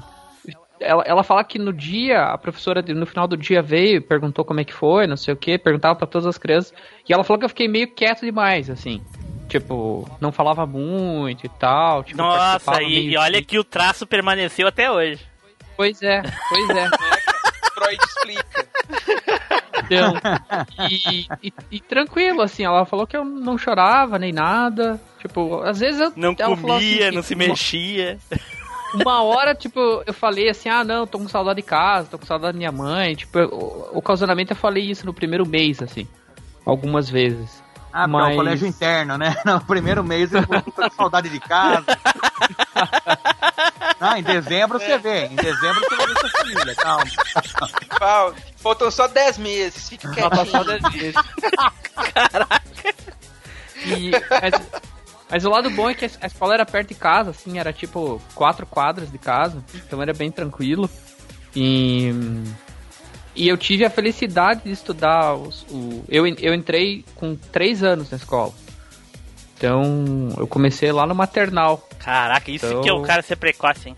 [0.79, 4.59] Ela, ela fala que no dia, a professora no final do dia veio, perguntou como
[4.59, 6.71] é que foi, não sei o que, perguntava pra todas as crianças,
[7.09, 9.01] e ela falou que eu fiquei meio quieto demais, assim.
[9.49, 12.03] Tipo, não falava muito e tal.
[12.03, 15.19] Tipo, Nossa, e, e olha que o traço permaneceu até hoje.
[15.75, 16.89] Pois é, pois é.
[17.81, 18.67] Freud explica.
[19.83, 20.13] Então,
[20.89, 24.99] e, e- e tranquilo, assim, ela falou que eu não chorava nem nada.
[25.19, 26.13] Tipo, às vezes eu.
[26.15, 28.17] Não comia, assim, não se uma- mexia.
[28.93, 32.25] Uma hora, tipo, eu falei assim, ah, não, tô com saudade de casa, tô com
[32.25, 33.15] saudade da minha mãe.
[33.15, 36.05] Tipo, eu- ocasionalmente eu falei isso no primeiro mês, assim.
[36.65, 37.63] Algumas vezes.
[37.93, 39.35] Ah, porque é Mas- o colégio interno, né?
[39.45, 41.85] No primeiro mês eu tô com saudade de casa.
[44.01, 45.25] Ah, em dezembro você vê.
[45.27, 47.05] Em dezembro você vai ver sua família, calma.
[48.57, 50.79] Faltam só 10 meses, fique Só passou quietinho.
[50.81, 51.15] dez vezes.
[53.85, 54.53] E, mas,
[55.29, 58.19] mas o lado bom é que a escola era perto de casa, assim, era tipo
[58.33, 60.89] quatro quadras de casa, então era bem tranquilo.
[61.55, 62.11] E,
[63.35, 65.35] e eu tive a felicidade de estudar.
[65.35, 68.53] Os, o, eu, eu entrei com três anos na escola.
[69.57, 71.87] Então, eu comecei lá no maternal.
[72.03, 73.95] Caraca, isso Então- que é o cara ser precoce, hein?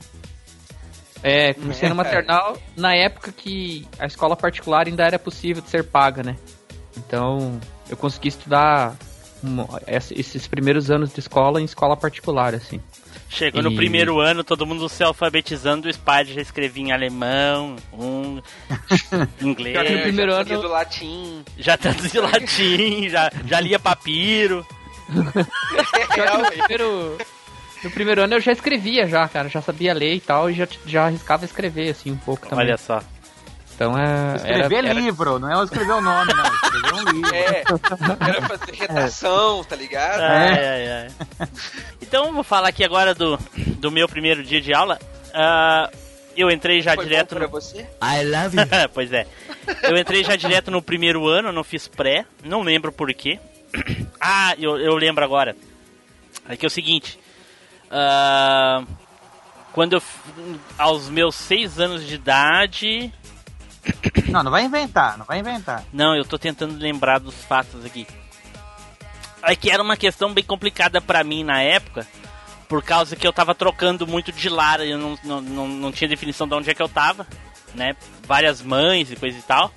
[1.21, 5.83] É, comecei no maternal na época que a escola particular ainda era possível de ser
[5.85, 6.35] paga, né?
[6.97, 8.95] Então, eu consegui estudar
[9.41, 12.81] um- ess- esses primeiros anos de escola em escola particular, assim.
[13.29, 17.77] Chegou no E- primeiro ano, todo mundo se alfabetizando, o Spider já escrevia em alemão,
[17.93, 18.41] um,
[19.41, 21.43] inglês, que no primeiro já ano- do latim.
[21.57, 24.65] já traduzia latim, já, já lia papiro.
[25.13, 27.17] No primeiro,
[27.83, 29.49] no primeiro ano eu já escrevia já, cara.
[29.49, 32.65] Já sabia ler e tal, e já, já arriscava escrever, assim, um pouco também.
[32.65, 33.01] Olha só.
[33.75, 34.35] Então é.
[34.35, 36.43] Escrever era, era- livro, não é eu escrever o nome, não.
[36.53, 37.35] Escrever um livro.
[37.35, 37.63] É,
[38.29, 40.19] era fazer redação, tá ligado?
[40.21, 41.07] Ai, ai,
[41.39, 41.47] ai.
[42.01, 44.99] Então vou falar aqui agora do, do meu primeiro dia de aula.
[45.33, 45.89] Ah,
[46.37, 47.51] eu entrei já Foi direto bom pra no.
[47.51, 47.79] você?
[48.01, 48.63] I love you.
[48.93, 49.25] pois é.
[49.83, 53.39] Eu entrei já direto no primeiro ano, não fiz pré, não lembro por quê.
[54.21, 55.55] Ah, eu, eu lembro agora.
[56.47, 57.19] É que é o seguinte.
[57.93, 58.83] Ah,
[59.71, 60.03] quando eu.
[60.77, 63.13] Aos meus seis anos de idade.
[64.29, 65.83] Não, não vai inventar, não vai inventar.
[65.93, 68.07] Não, eu tô tentando lembrar dos fatos aqui.
[69.43, 72.07] É que era uma questão bem complicada pra mim na época,
[72.67, 76.07] por causa que eu tava trocando muito de lar, eu não, não, não, não tinha
[76.07, 77.27] definição de onde é que eu tava,
[77.75, 77.95] né?
[78.25, 79.71] Várias mães e coisa e tal.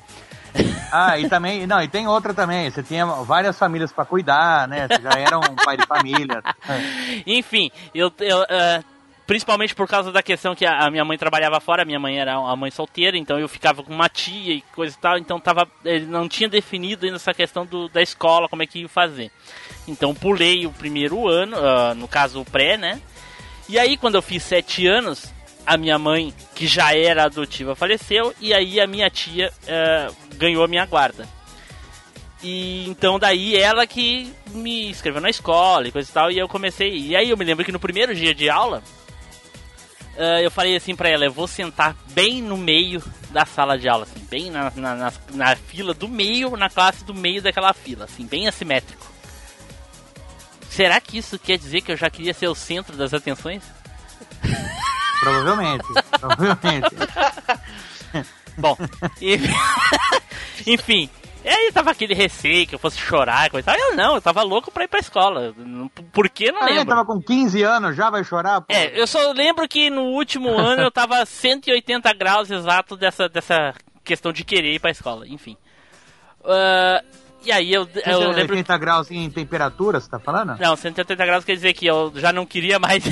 [0.92, 2.70] Ah, e também, não, e tem outra também.
[2.70, 4.86] Você tinha várias famílias pra cuidar, né?
[4.88, 6.42] Você já era um pai de família.
[7.26, 8.82] Enfim, eu, eu, ah,
[9.26, 12.54] principalmente por causa da questão que a, minha mãe trabalhava fora, minha mãe era uma
[12.54, 16.06] mãe solteira, então eu ficava com uma tia e coisa e tal, então tava, ele
[16.06, 19.30] não tinha definido ainda essa questão do, da escola, como é que ia fazer.
[19.88, 23.00] Então pulei o primeiro ano, ah, no caso o pré, né?
[23.68, 25.34] E aí quando eu fiz sete anos,
[25.66, 30.62] a minha mãe, que já era adotiva, faleceu, e aí a minha tia ah, ganhou
[30.62, 31.28] a minha guarda.
[32.42, 36.46] E então daí ela que me inscreveu na escola e coisa e tal, e eu
[36.46, 36.96] comecei.
[36.96, 38.82] E aí eu me lembro que no primeiro dia de aula,
[40.16, 43.88] ah, eu falei assim pra ela, eu vou sentar bem no meio da sala de
[43.88, 47.72] aula, assim, bem na, na, na, na fila do meio, na classe do meio daquela
[47.74, 49.06] fila, assim, bem assimétrico.
[50.70, 53.62] Será que isso quer dizer que eu já queria ser o centro das atenções?
[55.20, 55.84] Provavelmente.
[56.20, 56.96] Provavelmente.
[58.58, 58.76] Bom,
[59.20, 59.38] e-
[60.66, 61.10] enfim.
[61.44, 63.76] E aí tava aquele receio que eu fosse chorar e coisa tal.
[63.78, 65.54] Eu não, eu tava louco pra ir pra escola.
[66.12, 66.86] Por que não Ah, lembro?
[66.86, 68.62] tava com 15 anos, já vai chorar?
[68.62, 68.66] Pô.
[68.74, 73.74] É, eu só lembro que no último ano eu tava 180 graus exato dessa, dessa
[74.02, 75.56] questão de querer ir pra escola, enfim.
[76.44, 77.00] Ah,
[77.44, 78.54] e aí eu, eu lembro.
[78.56, 80.56] 80 graus em temperatura, você tá falando?
[80.58, 83.04] Não, 180 graus quer dizer que eu já não queria mais.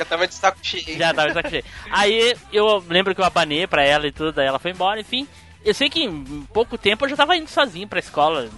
[0.00, 0.98] Já tava de saco cheio.
[0.98, 1.64] Já tava de saco cheio.
[1.90, 5.28] Aí eu lembro que eu abanei pra ela e tudo, aí ela foi embora, enfim.
[5.62, 8.48] Eu sei que em pouco tempo eu já tava indo sozinho pra escola.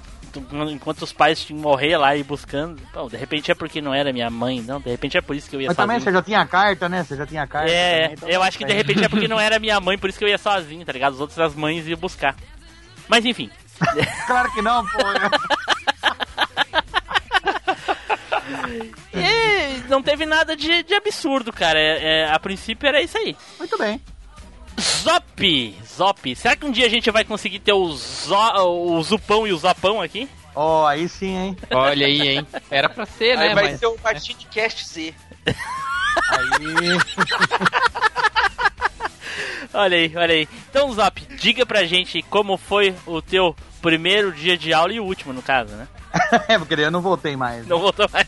[0.71, 2.81] Enquanto os pais tinham que morrer lá e buscando.
[2.95, 4.81] Bom, de repente é porque não era minha mãe, não.
[4.81, 6.13] De repente é por isso que eu ia Mas também sozinho.
[6.13, 7.03] você já tinha carta, né?
[7.05, 7.71] Você já tinha carta.
[7.71, 10.09] É, também, então eu acho que de repente é porque não era minha mãe, por
[10.09, 11.15] isso que eu ia sozinho, tá ligado?
[11.15, 12.37] Os outros as mães iam buscar.
[13.09, 13.51] Mas enfim.
[14.29, 14.99] Claro que não, pô.
[19.15, 21.79] E não teve nada de, de absurdo, cara.
[21.79, 23.37] É, é, a princípio era isso aí.
[23.59, 24.01] Muito bem.
[24.81, 25.77] Zop!
[25.87, 26.37] Zop!
[26.37, 29.59] Será que um dia a gente vai conseguir ter o, zo, o Zupão e o
[29.59, 30.29] Zopão aqui?
[30.55, 31.57] Ó, aí sim, hein?
[31.71, 32.47] Olha aí, hein?
[32.71, 33.55] Era pra ser, Aí né?
[33.55, 35.15] vai Mas ser o Machine Cast Z.
[35.47, 35.53] Aí.
[39.75, 40.49] Olha aí, olha aí.
[40.69, 45.05] Então, Zop, diga pra gente como foi o teu primeiro dia de aula e o
[45.05, 45.89] último, no caso, né?
[46.47, 47.67] é, porque eu não voltei mais.
[47.67, 48.27] Não voltou mais.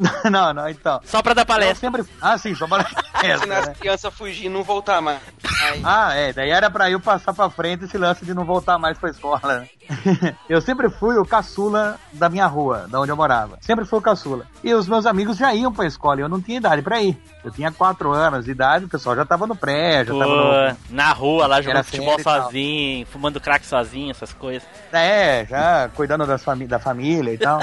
[0.30, 1.00] não, não, então.
[1.04, 1.76] Só pra dar Eu palestra.
[1.76, 2.04] sempre.
[2.20, 2.86] Ah, sim, só para.
[3.24, 3.74] Ensinar as né?
[3.78, 5.18] crianças a fugir e não voltar mais.
[5.62, 8.78] Aí, Ah, é, daí era pra eu passar pra frente esse lance de não voltar
[8.78, 9.40] mais pra escola.
[9.44, 9.68] né?
[10.48, 13.58] eu sempre fui o caçula da minha rua, da onde eu morava.
[13.60, 14.44] Sempre fui o caçula.
[14.62, 17.20] E os meus amigos já iam pra escola e eu não tinha idade pra ir.
[17.42, 20.34] Eu tinha 4 anos de idade, o pessoal já tava no pré, já Pô, tava
[20.70, 20.76] no.
[20.90, 24.68] na rua, lá jogando futebol sozinho, fumando crack sozinho, essas coisas.
[24.92, 27.60] É, já cuidando das fami da família e tal.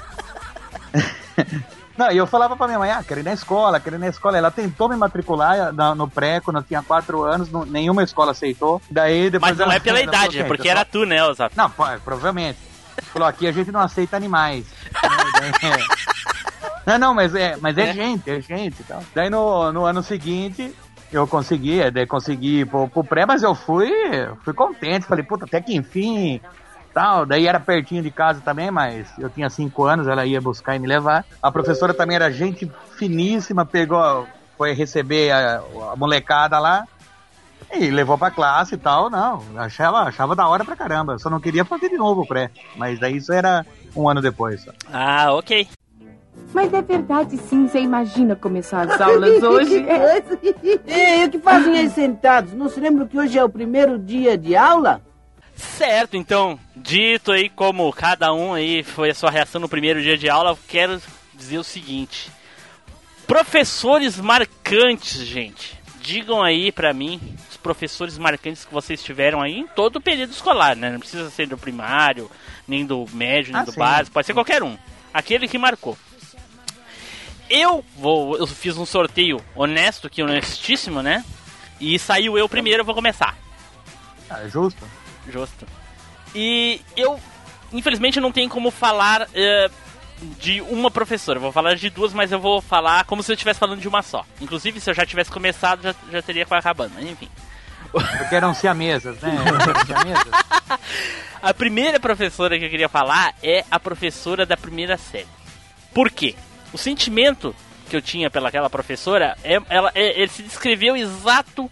[1.98, 4.08] Não, e eu falava pra minha mãe, ah, quero ir na escola, quero ir na
[4.08, 4.38] escola.
[4.38, 8.32] Ela tentou me matricular na- no pré quando eu tinha 4 anos, não- nenhuma escola
[8.32, 8.82] aceitou.
[8.92, 11.06] Daí depois Mas não ela- é pela ela idade, falou, é "Ok, porque era tu,
[11.06, 11.56] né, Zop?
[11.56, 12.60] Não, pô, provavelmente.
[13.14, 14.66] Falou, aqui a gente não aceita animais.
[14.94, 14.96] É.
[16.86, 19.02] Não, não, mas é, mas é gente, é gente e tal.
[19.16, 20.72] Daí no, no ano seguinte,
[21.12, 23.90] eu consegui, é, daí consegui ir pro, pro pré, mas eu fui,
[24.44, 25.08] fui contente.
[25.08, 26.40] Falei, puta, até que enfim,
[26.96, 27.26] tal.
[27.26, 30.80] Daí era pertinho de casa também, mas eu tinha cinco anos, ela ia buscar e
[30.80, 31.26] me levar.
[31.44, 34.26] A professora também era gente finíssima, pegou,
[34.58, 36.88] foi receber a, a molecada lá.
[37.74, 39.42] E levou pra classe e tal, não.
[39.58, 41.18] Achava, achava da hora pra caramba.
[41.18, 42.50] Só não queria fazer de novo o pré.
[42.78, 43.66] Mas daí isso era
[43.96, 44.62] um ano depois.
[44.62, 44.72] Só.
[44.94, 45.68] Ah, ok.
[46.54, 49.84] Mas é verdade sim, você imagina começar as aulas hoje?
[49.90, 50.24] É.
[50.86, 52.54] Ei, o que fazem aí sentados?
[52.54, 55.02] Não se lembram que hoje é o primeiro dia de aula?
[55.56, 60.18] Certo, então, dito aí como cada um aí foi a sua reação no primeiro dia
[60.18, 61.02] de aula, eu quero
[61.34, 62.30] dizer o seguinte.
[63.26, 65.80] Professores marcantes, gente.
[66.02, 70.32] Digam aí pra mim os professores marcantes que vocês tiveram aí em todo o período
[70.32, 70.92] escolar, né?
[70.92, 72.30] Não precisa ser do primário,
[72.68, 73.80] nem do médio, nem Ah, do sim.
[73.80, 74.78] básico, pode ser qualquer um.
[75.14, 75.98] Aquele que marcou.
[77.50, 81.24] Eu vou, eu fiz um sorteio honesto, que honestíssimo, né?
[81.80, 83.36] E saiu eu primeiro, eu vou começar.
[84.30, 84.86] Ah, é justo.
[85.32, 85.66] Justo.
[86.34, 87.20] E eu,
[87.72, 89.70] infelizmente, não tenho como falar eh,
[90.40, 91.38] de uma professora.
[91.38, 93.88] Eu Vou falar de duas, mas eu vou falar como se eu estivesse falando de
[93.88, 94.26] uma só.
[94.42, 96.94] Inclusive, se eu já tivesse começado, já, já teria acabando.
[96.96, 97.30] Mas, enfim.
[97.92, 99.38] Porque eram siamesas, né?
[99.86, 100.28] siamesas.
[101.42, 105.28] A primeira professora que eu queria falar é a professora da primeira série.
[105.94, 106.36] Por quê?
[106.74, 107.56] O sentimento
[107.90, 111.72] que eu tinha pelaquela professora, é, ela, é, ele se descreveu exato,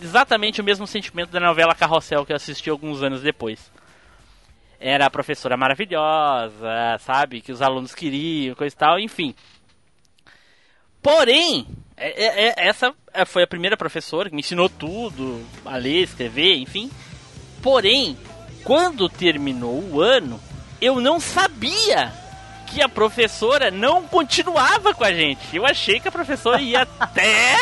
[0.00, 3.70] exatamente o mesmo sentimento da novela Carrossel que eu assisti alguns anos depois.
[4.78, 7.40] Era a professora maravilhosa, sabe?
[7.40, 9.34] Que os alunos queriam, coisa e tal, enfim.
[11.02, 11.66] Porém,
[11.96, 12.92] é- é- é- essa
[13.26, 16.90] foi a primeira professora que me ensinou tudo, a ler, escrever, enfim.
[17.62, 18.18] Porém,
[18.64, 20.40] quando terminou o ano,
[20.80, 22.12] eu não sabia
[22.66, 25.56] que a professora não continuava com a gente.
[25.56, 27.56] Eu achei que a professora ia até.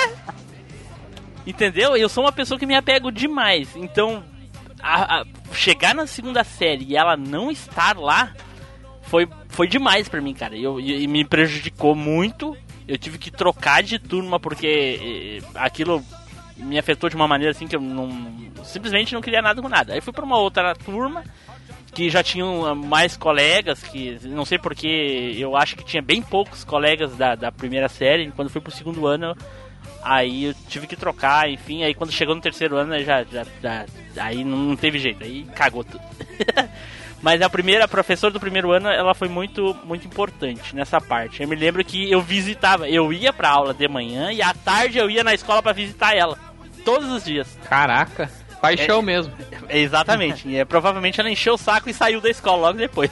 [1.46, 1.96] Entendeu?
[1.96, 3.74] Eu sou uma pessoa que me apego demais.
[3.76, 4.22] Então,
[4.82, 8.32] a- a- chegar na segunda série e ela não estar lá
[9.02, 10.56] foi, foi demais pra mim, cara.
[10.56, 12.56] Eu, e me prejudicou muito.
[12.88, 16.02] Eu tive que trocar de turma porque aquilo
[16.56, 18.08] me afetou de uma maneira assim que eu não
[18.62, 19.92] simplesmente não queria nada com nada.
[19.92, 21.24] Aí fui pra uma outra turma
[21.92, 26.20] que já tinham ah, mais colegas, que não sei porque eu acho que tinha bem
[26.20, 28.30] poucos colegas da, da primeira série.
[28.32, 29.36] Quando fui pro segundo ano,
[30.04, 31.82] aí eu tive que trocar, enfim.
[31.82, 33.86] Aí quando chegou no terceiro ano, aí já, já, já
[34.18, 36.02] aí não teve jeito, aí cagou tudo.
[37.22, 41.42] Mas a primeira, a professora do primeiro ano, ela foi muito, muito importante nessa parte.
[41.42, 44.98] Eu me lembro que eu visitava, eu ia pra aula de manhã e à tarde
[44.98, 46.38] eu ia na escola pra visitar ela.
[46.84, 47.58] Todos os dias.
[47.66, 48.30] Caraca,
[48.60, 49.02] paixão É.
[49.02, 49.32] mesmo.
[49.70, 50.46] Exatamente.
[50.46, 53.10] e, é, provavelmente ela encheu o saco e saiu da escola logo depois.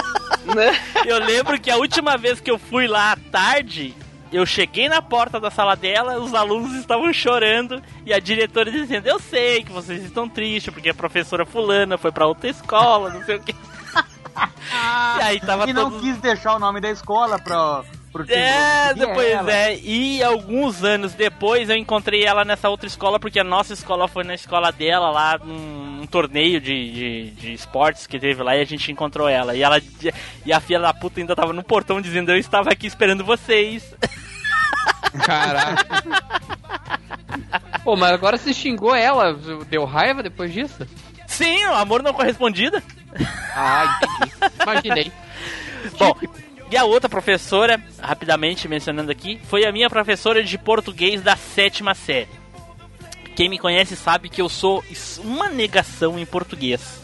[1.06, 3.94] eu lembro que a última vez que eu fui lá à tarde,
[4.32, 9.06] eu cheguei na porta da sala dela, os alunos estavam chorando e a diretora dizendo:
[9.06, 13.24] Eu sei que vocês estão tristes porque a professora Fulana foi pra outra escola, não
[13.24, 13.52] sei o que.
[15.18, 17.84] e aí tava e não quis deixar o nome da escola pro,
[18.18, 19.52] pro time é, depois ela.
[19.52, 19.78] é.
[19.78, 24.24] E alguns anos depois eu encontrei ela nessa outra escola, porque a nossa escola foi
[24.24, 28.64] na escola dela lá num, torneio de, de, de esportes que teve lá e a
[28.64, 29.54] gente encontrou ela.
[29.54, 29.80] E ela
[30.44, 33.94] e a filha da puta ainda tava no portão dizendo: Eu estava aqui esperando vocês.
[35.24, 36.02] Caraca.
[37.84, 39.38] Pô, mas agora você xingou ela,
[39.68, 40.86] deu raiva depois disso?
[41.26, 42.82] Sim, o amor não correspondido.
[43.54, 44.32] Ah, entendi.
[44.62, 45.12] Imaginei.
[45.98, 46.14] Bom,
[46.70, 51.94] e a outra professora, rapidamente mencionando aqui, foi a minha professora de português da sétima
[51.94, 52.28] série.
[53.34, 54.84] Quem me conhece sabe que eu sou
[55.22, 57.00] uma negação em português.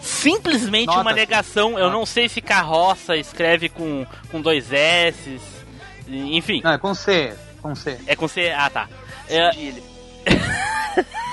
[0.00, 1.02] Simplesmente Nota-se.
[1.04, 1.78] uma negação.
[1.78, 5.38] Eu não sei se carroça escreve com, com dois S.
[6.08, 7.98] Enfim, Não, é com C, com C.
[8.06, 8.50] é com C.
[8.50, 8.88] Ah, tá.
[9.28, 9.50] É,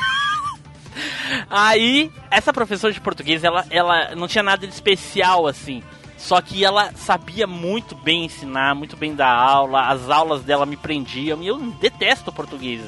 [1.50, 5.84] Aí, essa professora de português, ela, ela não tinha nada de especial assim.
[6.24, 10.78] Só que ela sabia muito bem ensinar, muito bem dar aula, as aulas dela me
[10.78, 12.82] prendiam e eu detesto português.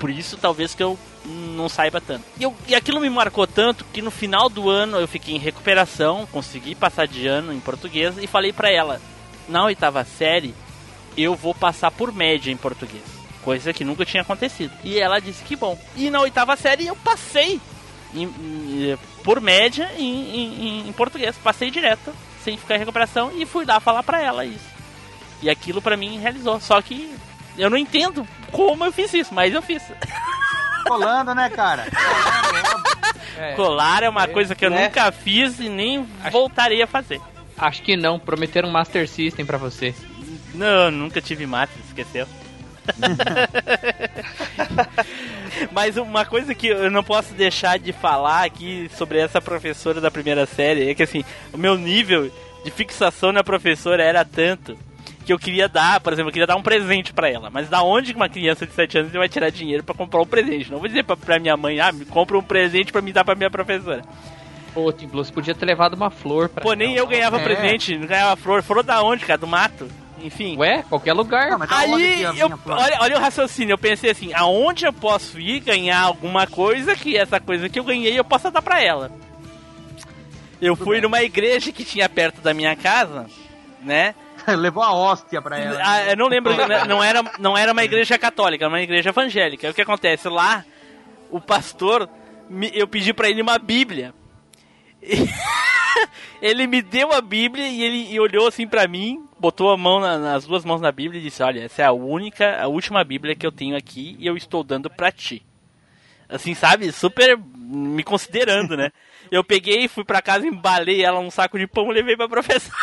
[0.00, 0.98] Por isso, talvez que eu
[1.54, 2.24] não saiba tanto.
[2.40, 5.38] E, eu- e aquilo me marcou tanto que no final do ano eu fiquei em
[5.38, 9.00] recuperação, consegui passar de ano em português e falei pra ela:
[9.46, 10.54] na oitava série
[11.14, 13.04] eu vou passar por média em português.
[13.42, 14.72] Coisa que nunca tinha acontecido.
[14.82, 15.78] E ela disse que bom.
[15.94, 17.60] E na oitava série eu passei
[18.14, 21.36] em- em- por média em- em português.
[21.36, 22.12] Passei direto,
[22.42, 24.70] sem ficar em recuperação, e fui lá falar pra ela isso.
[25.40, 26.60] E aquilo pra mim realizou.
[26.60, 27.14] Só que
[27.58, 29.82] eu não entendo como eu fiz isso, mas eu fiz.
[30.86, 31.86] Colando, né, cara?
[33.38, 34.84] É, Colar é uma coisa que eu né?
[34.84, 37.20] nunca fiz e nem voltarei a fazer.
[37.56, 39.94] acho que não, prometeram um Master System pra você.
[40.54, 42.26] Não, nunca tive mate, esqueceu.
[45.70, 50.10] Mas uma coisa que eu não posso deixar de falar aqui sobre essa professora da
[50.10, 52.30] primeira série é que assim, o meu nível
[52.64, 54.76] de fixação na professora era tanto
[55.24, 57.48] que eu queria dar, por exemplo, eu queria dar um presente pra ela.
[57.50, 60.26] Mas da onde que uma criança de 7 anos vai tirar dinheiro pra comprar um
[60.26, 60.70] presente?
[60.70, 63.24] Não vou dizer pra, pra minha mãe, ah, me compra um presente pra me dar
[63.24, 64.02] pra minha professora.
[64.74, 66.98] Pô, Tim Blue, você podia ter levado uma flor pra Pô, nem ela.
[67.00, 67.42] eu ganhava É.
[67.44, 68.62] presente, não ganhava flor.
[68.62, 69.38] Flor da onde, cara?
[69.38, 69.86] Do mato?
[70.24, 70.56] Enfim.
[70.56, 71.58] Ué, qualquer lugar.
[71.58, 75.60] Não, Aí, a eu, olha, olha o raciocínio, eu pensei assim, aonde eu posso ir
[75.60, 79.10] ganhar alguma coisa que essa coisa que eu ganhei eu possa dar pra ela.
[80.60, 83.26] Eu fui numa igreja que tinha perto da minha casa,
[83.82, 84.14] né?
[84.46, 85.80] Levou a hóstia pra ela.
[85.82, 89.10] Ah, eu não lembro, né, não era, não era uma igreja católica, era uma igreja
[89.10, 89.66] evangélica.
[89.66, 90.28] Aí o que acontece?
[90.28, 90.64] Lá,
[91.30, 92.08] o pastor,
[92.72, 94.14] eu pedi pra ele uma Bíblia.
[95.02, 99.76] E ele me deu a Bíblia e ele e olhou assim pra mim, botou a
[99.76, 102.68] mão na- nas duas mãos na Bíblia e disse: Olha, essa é a única, a
[102.68, 105.44] última Bíblia que eu tenho aqui e eu estou dando pra ti.
[106.28, 106.90] Assim, sabe?
[106.92, 108.90] Super me considerando, né?
[109.30, 112.76] Eu peguei, fui pra casa, embalei ela num saco de pão e levei pra professora.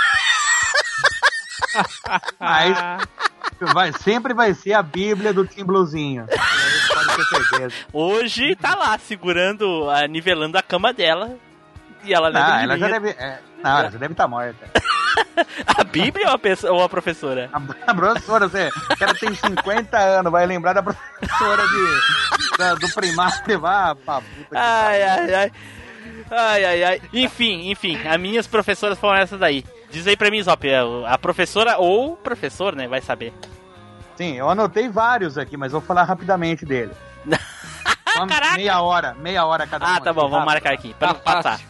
[2.40, 3.04] Mas
[3.74, 6.26] vai, sempre vai ser a Bíblia do Tim Bluzinho.
[6.30, 7.76] Isso Pode ter certeza.
[7.94, 11.38] Hoje tá lá, segurando, a, nivelando a cama dela.
[12.04, 13.10] E ela Não, de ela já deve.
[13.10, 14.56] é, não, ela já deve estar morta.
[15.78, 17.50] A Bíblia ou a, pessoa, ou a professora?
[17.54, 22.76] A, a professora, você, o cara tem 50 anos, vai lembrar da professora de, da-
[22.76, 25.52] do primário, vá que Ai, ai, ai.
[26.32, 27.02] Ai, ai, ai.
[27.14, 29.64] Enfim, enfim, as minhas professoras foram essas daí.
[29.90, 30.64] Diz aí pra mim, Zop,
[31.08, 32.88] a professora ou professor, né?
[32.88, 33.34] Vai saber.
[34.16, 36.92] Sim, eu anotei vários aqui, mas vou falar rapidamente dele.
[38.14, 39.90] Só meia hora, meia hora cada um.
[39.90, 40.94] Ah, tá aqui, bom, vamos marcar aqui.
[41.00, 41.44] Pra Tá não passar.
[41.52, 41.69] fácil.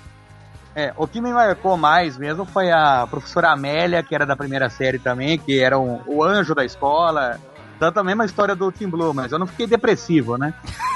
[0.76, 4.70] É, o que me marcou mais mesmo foi a professora Amélia, que era da primeira
[4.70, 7.40] série também, que era um- o anjo da escola.
[7.80, 10.54] Tanto a mesma história do Tim Blue, mas eu não fiquei depressivo, né?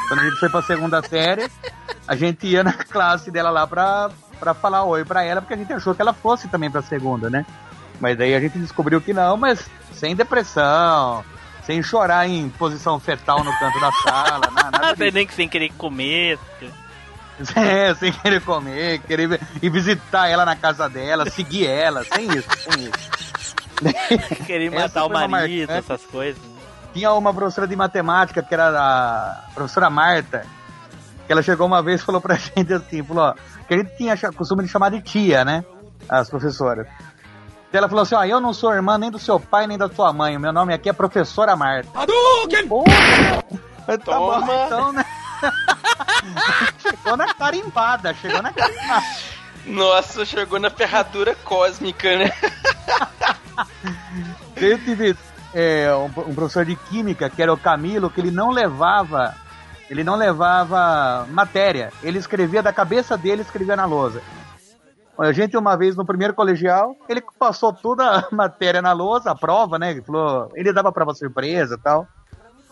[0.07, 1.49] Quando a gente foi pra segunda série,
[2.07, 4.09] a gente ia na classe dela lá pra,
[4.39, 7.29] pra falar oi pra ela, porque a gente achou que ela fosse também pra segunda,
[7.29, 7.45] né?
[7.99, 11.23] Mas daí a gente descobriu que não, mas sem depressão,
[11.65, 15.13] sem chorar em posição fetal no canto da sala, na- nada disso.
[15.15, 16.37] nem que sem querer comer.
[17.55, 22.25] É, sem querer comer, querer ver- ir visitar ela na casa dela, seguir ela, sem
[22.31, 23.13] isso, sem isso.
[24.45, 25.71] Querer matar o marido, marcante.
[25.71, 26.41] essas coisas.
[26.93, 30.45] Tinha uma professora de matemática, que era a professora Marta,
[31.25, 33.33] que ela chegou uma vez e falou pra gente assim, falou, ó,
[33.67, 35.65] que a gente tinha costume de chamar de tia, né?
[36.07, 36.85] As professoras.
[37.71, 39.89] Daí Ela falou assim, ó, eu não sou irmã nem do seu pai, nem da
[39.89, 41.89] sua mãe, o meu nome aqui é professora Marta.
[42.69, 43.43] Porra!
[43.85, 44.65] Tá bom, Toma.
[44.67, 45.05] então, né?
[46.79, 49.05] Chegou na carimbada, chegou na carimbada.
[49.65, 52.31] Nossa, chegou na ferradura cósmica, né?
[54.55, 55.15] Eu tive
[55.53, 59.35] é, um, um professor de química, que era o Camilo, que ele não levava.
[59.89, 61.91] Ele não levava matéria.
[62.01, 64.21] Ele escrevia da cabeça dele escrevia na lousa.
[65.17, 69.35] A gente, uma vez no primeiro colegial, ele passou toda a matéria na lousa, a
[69.35, 69.91] prova, né?
[69.91, 70.51] Ele falou.
[70.55, 72.07] Ele dava prova surpresa e tal.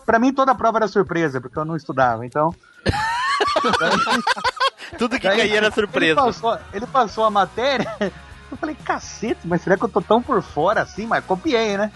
[0.04, 2.54] Pra mim, toda a prova era surpresa, porque eu não estudava, então.
[4.98, 6.22] Tudo que Daí, caía era Ele surpresa.
[6.22, 7.96] passou, ele passou a matéria.
[8.50, 11.06] Eu falei, cacete, mas será que eu tô tão por fora assim?
[11.06, 11.90] Mas copiei, né?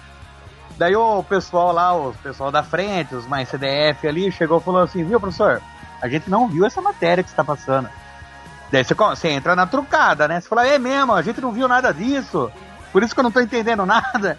[0.78, 4.82] Daí o pessoal lá, o pessoal da frente, os mais CDF ali, chegou e falou
[4.82, 5.60] assim: viu, professor?
[6.00, 7.88] A gente não viu essa matéria que você tá passando.
[8.70, 10.40] Daí você, você entra na trucada, né?
[10.40, 12.50] Você fala, é mesmo, a gente não viu nada disso.
[12.92, 14.38] Por isso que eu não tô entendendo nada.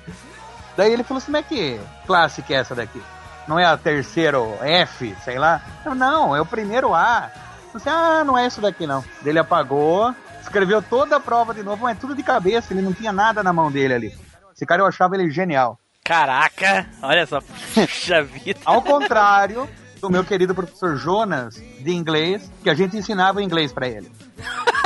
[0.76, 3.02] Daí ele falou assim: como é que classe que é essa daqui?
[3.48, 5.62] Não é a terceiro F, sei lá?
[5.86, 7.32] Eu, não, é o primeiro A.
[7.74, 9.04] Você, ah, não é isso daqui não.
[9.26, 13.12] Ele apagou, escreveu toda a prova de novo, mas tudo de cabeça, ele não tinha
[13.12, 14.18] nada na mão dele ali.
[14.56, 15.80] Esse cara eu achava ele genial.
[16.04, 17.40] Caraca, olha só.
[17.74, 18.60] Puxa vida.
[18.66, 19.70] Ao contrário
[20.02, 24.12] do meu querido professor Jonas, de inglês, que a gente ensinava inglês pra ele.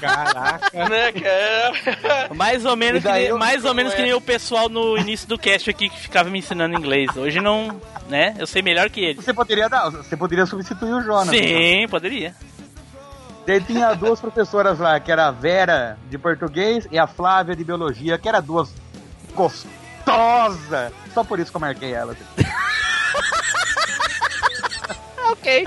[0.00, 0.88] Caraca.
[0.88, 2.34] né, cara?
[2.34, 3.96] Mais ou menos, que, mais ou menos é?
[3.96, 7.16] que nem o pessoal no início do cast aqui que ficava me ensinando inglês.
[7.16, 8.34] Hoje não, né?
[8.38, 9.24] Eu sei melhor que eles.
[9.24, 11.28] Você poderia dar, você poderia substituir o Jonas.
[11.28, 12.34] Sim, poderia.
[13.46, 17.62] Daí tinha duas professoras lá, que era a Vera de português e a Flávia de
[17.62, 18.74] biologia, que era duas
[19.34, 20.92] gostosas.
[21.12, 22.16] Só por isso que eu marquei elas.
[25.26, 25.66] Ok.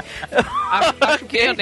[1.02, 1.54] Acho, que é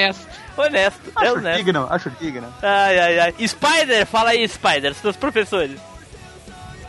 [0.57, 1.01] honesto.
[1.19, 1.63] É Acho honesto.
[1.63, 2.53] digno, acho digno.
[2.61, 3.47] Ai, ai, ai.
[3.47, 5.79] Spider, fala aí, Spider, seus professores.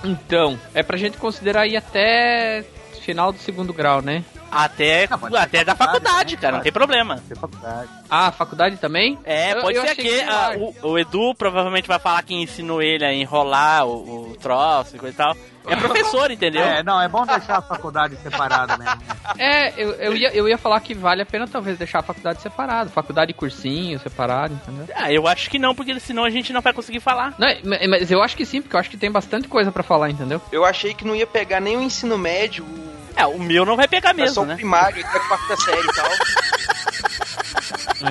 [0.05, 2.65] Então, é pra gente considerar aí até
[3.03, 4.25] final do segundo grau, né?
[4.51, 6.41] Até, Não, até da faculdade, faculdade, né?
[6.41, 7.21] cara, não tem problema.
[7.29, 7.89] Tem faculdade.
[8.09, 9.19] Ah, faculdade também?
[9.25, 10.59] É, Eu- pode eu ser que que ah, era.
[10.59, 14.99] o, o Edu provavelmente vai falar que ensinou ele a enrolar o, o troço e
[14.99, 15.37] coisa e tal.
[15.69, 16.63] É professor, entendeu?
[16.63, 19.03] É, não, é bom deixar a faculdade separada mesmo.
[19.37, 22.41] É, eu, eu, ia, eu ia falar que vale a pena talvez deixar a faculdade
[22.41, 22.89] separada.
[22.89, 24.87] Faculdade e cursinho separado, entendeu?
[24.95, 27.35] Ah, eu acho que não, porque senão a gente não vai conseguir falar.
[27.37, 27.49] Não,
[27.89, 30.41] mas eu acho que sim, porque eu acho que tem bastante coisa pra falar, entendeu?
[30.53, 33.77] Eu achei que não ia pegar nem o ensino médio, o- É, o meu não
[33.77, 34.55] vai pegar é só mesmo, o né?
[34.57, 36.11] primário, até a quarta série e tal.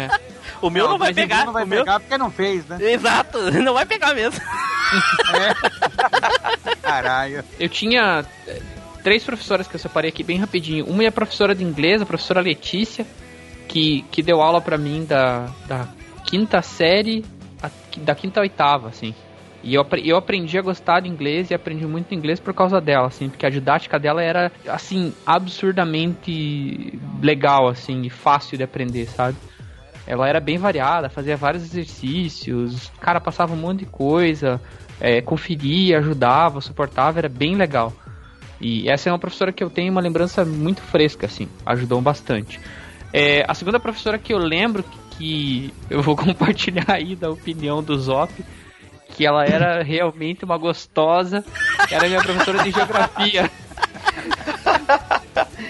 [0.01, 0.09] É.
[0.61, 1.79] O meu não, vai mas então pegar, Não vai o meu...
[1.83, 2.77] pegar porque não fez, né?
[2.81, 4.41] Exato, não vai pegar mesmo.
[6.81, 7.43] Caralho.
[7.59, 8.61] Eu tinha eh,
[9.03, 10.85] três professoras que eu separei aqui bem rapidinho.
[10.85, 13.05] Uma é a professora de inglês, a professora Letícia,
[13.67, 15.87] que, que deu aula pra mim da, da
[16.25, 17.25] quinta série,
[17.61, 19.13] a- da quinta a oitava, assim.
[19.65, 23.07] E eu, eu aprendi a gostar de inglês e aprendi muito inglês por causa dela,
[23.07, 29.35] assim, porque a didática dela era, assim, absurdamente legal, assim, e fácil de aprender, sabe?
[30.05, 34.61] Ela era bem variada, fazia vários exercícios, cara, passava um monte de coisa,
[35.01, 37.91] é, conferia, ajudava, suportava, era bem legal.
[38.61, 42.59] E essa é uma professora que eu tenho uma lembrança muito fresca, assim, ajudou bastante.
[43.11, 44.85] É, a segunda professora que eu lembro
[45.17, 48.31] que eu vou compartilhar aí da opinião do Zop,
[49.15, 51.43] que ela era realmente uma gostosa,
[51.89, 53.49] era minha professora de geografia.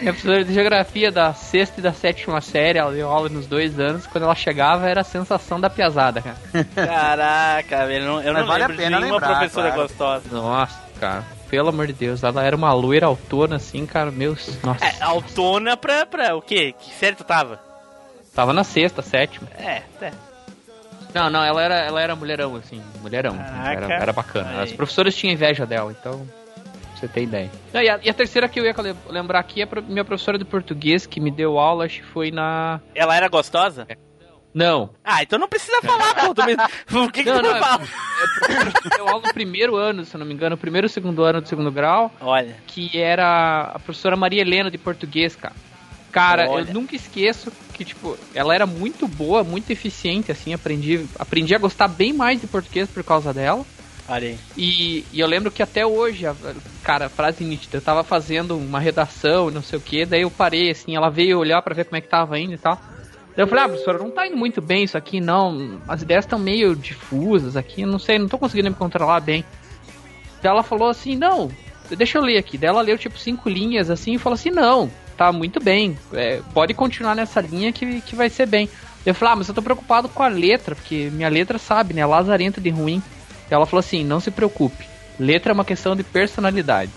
[0.01, 3.79] Minha professora de geografia da sexta e da sétima série, ela deu aula nos dois
[3.79, 4.07] anos.
[4.07, 6.37] Quando ela chegava, era a sensação da piazada, cara.
[6.75, 9.71] Caraca, velho, eu não, eu Mas não vale a lembro de pena nenhuma lembrar, professora
[9.71, 9.81] claro.
[9.87, 10.29] gostosa.
[10.31, 14.61] Nossa, cara, pelo amor de Deus, ela era uma loira autona, assim, cara, meus.
[14.63, 14.83] Nossa.
[14.83, 16.73] É, autona pra, pra o quê?
[16.79, 17.59] Que série tu tava?
[18.33, 19.47] Tava na sexta, sétima.
[19.57, 20.11] É, é.
[21.15, 23.33] Não, não, ela era, ela era mulherão, assim, mulherão.
[23.39, 24.61] assim, era, era bacana.
[24.61, 26.27] As professoras tinham inveja dela, então.
[26.55, 27.49] pra Você tem ideia.
[27.73, 30.03] Não, e, a, e a terceira que eu ia le- lembrar aqui é a minha
[30.03, 32.81] professora de português que me deu aula, acho que foi na.
[32.93, 33.87] Ela era gostosa?
[34.53, 34.89] Não.
[35.03, 36.33] Ah, então não precisa falar, pô.
[36.33, 37.83] Por que, que Não, tu não, não é- fala?
[38.95, 41.47] Deu aula no primeiro ano, se eu não me engano, primeiro e segundo ano do
[41.47, 45.53] segundo grau, Olha, que era a professora Maria Helena de português, cara.
[46.15, 46.69] Cara, Olha.
[46.69, 51.59] eu nunca esqueço que, tipo, ela era muito boa, muito eficiente, assim, aprendi, aprendi a
[51.59, 53.65] gostar bem mais de português por causa dela.
[54.07, 54.39] olha aí.
[54.55, 56.33] E, e eu lembro que até hoje, a-
[56.81, 60.31] cara, frase nítida, eu tava fazendo uma redação e não sei o que, daí eu
[60.31, 62.79] parei, assim, ela veio olhar pra ver como é que tava indo e tal.
[63.35, 65.81] Daí eu falei, ah, professora, não tá indo muito bem isso aqui, não.
[65.85, 69.43] As ideias estão meio difusas aqui, não sei, não tô conseguindo me controlar bem.
[70.41, 71.49] Daí ela falou assim, não,
[71.89, 72.57] deixa eu ler aqui.
[72.57, 76.41] Daí ela leu tipo cinco linhas assim e falou assim, não, tá muito bem, é,
[76.53, 78.69] pode continuar nessa linha que, que vai ser bem.
[79.05, 82.05] Eu falei, ah, mas eu tô preocupado com a letra, porque minha letra sabe, né,
[82.05, 83.01] lazarenta de ruim.
[83.49, 84.85] Ela falou assim, não se preocupe,
[85.19, 86.91] letra é uma questão de personalidade.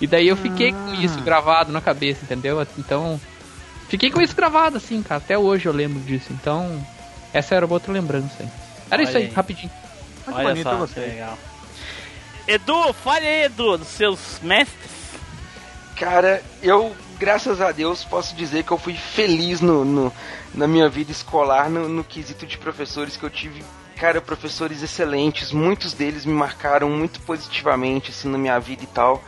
[0.00, 2.64] E daí eu fiquei com isso gravado na cabeça, entendeu?
[2.76, 3.18] Então,
[3.88, 6.26] fiquei com isso gravado assim, cara, até hoje eu lembro disso.
[6.30, 6.84] Então,
[7.32, 8.48] essa era uma outra lembrança aí.
[8.90, 9.32] Era isso Olha aí, aí.
[9.32, 9.70] rapidinho.
[10.26, 11.00] Muito Olha bonito só, você.
[11.00, 11.38] legal.
[12.46, 14.95] Edu, fale aí, Edu, dos seus mestres.
[15.96, 20.12] Cara, eu, graças a Deus, posso dizer que eu fui feliz no, no-
[20.54, 23.64] na minha vida escolar, no, no quesito de professores que eu tive.
[23.96, 29.24] Cara, professores excelentes, muitos deles me marcaram muito positivamente, assim, na minha vida e tal.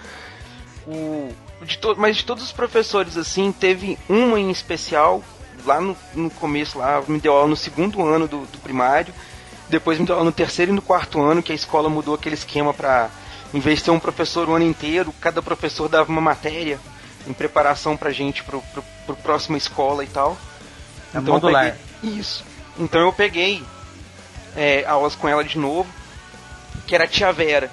[0.87, 1.31] O,
[1.63, 5.25] de to, mas de todos os professores, assim, teve uma em especial,
[5.65, 9.15] lá no, no começo, lá, me deu aula no segundo ano do, do primário,
[9.71, 12.35] depois me deu aula no terceiro e no quarto ano, que a escola mudou aquele
[12.35, 13.11] esquema pra,
[13.55, 16.79] em vez de ter um professor o ano inteiro, cada professor dava uma matéria
[17.27, 20.37] em preparação pra gente pro, pro, pro próxima escola e tal.
[21.15, 21.77] É eu modular.
[22.03, 22.45] peguei- isso.
[22.79, 23.63] Então eu peguei
[24.57, 25.89] é, aulas com ela de novo,
[26.87, 27.71] que era a tia Vera.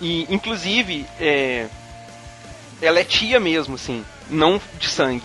[0.00, 1.66] E, inclusive, é,
[2.82, 5.22] ela é tia mesmo, assim, não de sangue,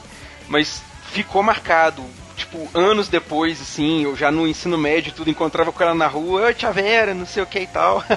[0.47, 2.03] mas ficou marcado.
[2.37, 6.53] Tipo, anos depois, assim, eu já no ensino médio, tudo, encontrava com ela na rua,
[6.53, 8.01] tia Vera, não sei o que e tal.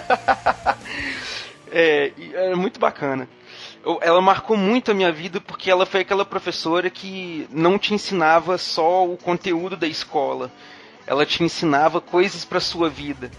[1.73, 3.29] é, era muito bacana.
[3.85, 7.95] Eu- ela marcou muito a minha vida porque ela foi aquela professora que não te
[7.95, 10.51] ensinava só o conteúdo da escola,
[11.07, 13.31] ela te ensinava coisas para sua vida.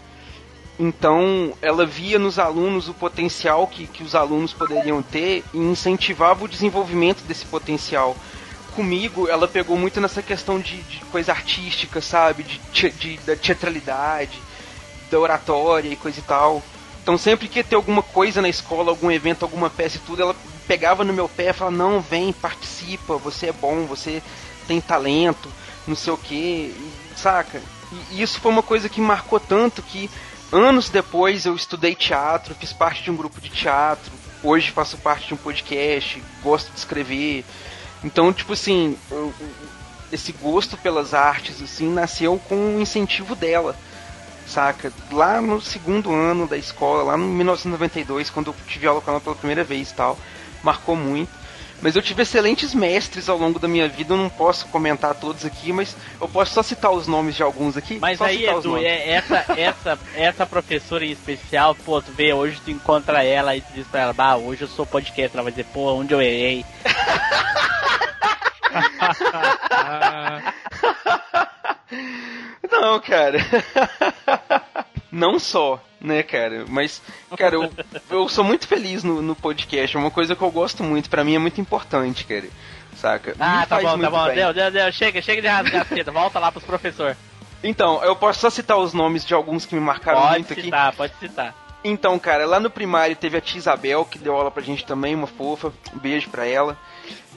[0.79, 6.43] Então, ela via nos alunos o potencial que, que os alunos poderiam ter e incentivava
[6.43, 8.17] o desenvolvimento desse potencial.
[8.71, 12.43] Comigo, ela pegou muito nessa questão de, de coisa artística, sabe?
[12.43, 12.59] De,
[12.89, 14.41] de- da teatralidade,
[15.11, 16.63] da oratória e coisa e tal.
[17.03, 20.21] Então, sempre que ia ter alguma coisa na escola, algum evento, alguma peça e tudo,
[20.21, 20.35] ela
[20.65, 24.23] pegava no meu pé e falava: Não, vem, participa, você é bom, você
[24.65, 25.51] tem talento,
[25.85, 26.73] não sei o que,
[27.17, 27.61] saca?
[28.09, 30.09] E isso foi uma coisa que marcou tanto que
[30.49, 35.27] anos depois eu estudei teatro, fiz parte de um grupo de teatro, hoje faço parte
[35.27, 37.43] de um podcast, gosto de escrever.
[38.01, 38.97] Então, tipo assim,
[40.09, 43.75] esse gosto pelas artes, assim, nasceu com o incentivo dela,
[44.47, 44.91] saca?
[45.11, 49.21] Lá no segundo ano da escola, lá em 1992, quando eu tive aula com ela
[49.21, 50.17] pela primeira vez e tal,
[50.63, 51.43] marcou muito.
[51.81, 55.43] Mas eu tive excelentes mestres ao longo da minha vida, eu não posso comentar todos
[55.43, 57.99] aqui, mas eu posso só citar os nomes de alguns aqui.
[57.99, 58.85] Mas só aí, citar os Edu, nomes.
[58.87, 63.59] é, essa, essa, essa professora em especial, pô, tu vê, hoje tu encontra ela e
[63.59, 66.21] tu diz pra ela, bah, hoje eu sou podcast, ela vai dizer, pô, onde eu
[66.21, 66.65] errei?
[72.84, 73.38] Não, cara.
[75.09, 76.65] Não só, né, cara?
[76.67, 77.01] Mas,
[77.38, 77.71] cara, eu,
[78.09, 79.95] eu sou muito feliz no, no podcast.
[79.95, 81.09] É uma coisa que eu gosto muito.
[81.09, 82.47] Pra mim é muito importante, cara.
[82.95, 83.36] Saca?
[83.39, 84.25] Ah, Me tá bom, tá bom.
[84.25, 84.36] bem.
[84.36, 84.91] Deu, deu, deu.
[84.91, 86.11] Chega, chega de rasgar a seda.
[86.11, 87.15] Volta lá pros professores.
[87.63, 90.63] Então, eu posso só citar os nomes de alguns que me marcaram Pode muito aqui.
[90.63, 91.55] citar, pode citar.
[91.84, 95.15] Então, cara, lá no primário teve a tia Isabel, que deu aula pra gente também,
[95.15, 95.71] uma fofa.
[95.93, 96.77] Um beijo pra ela.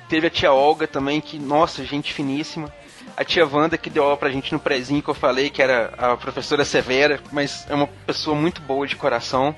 [0.09, 2.73] Teve a tia Olga também, que, nossa, gente finíssima.
[3.17, 5.95] A tia Wanda, que deu aula pra gente no prezinho, que eu falei, que era
[5.97, 9.57] a professora Severa, mas é uma pessoa muito boa de coração.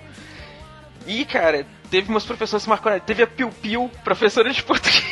[1.06, 3.00] E, cara, teve umas professoras que marcaram.
[3.00, 5.02] Teve a Piu Piu, professora de português.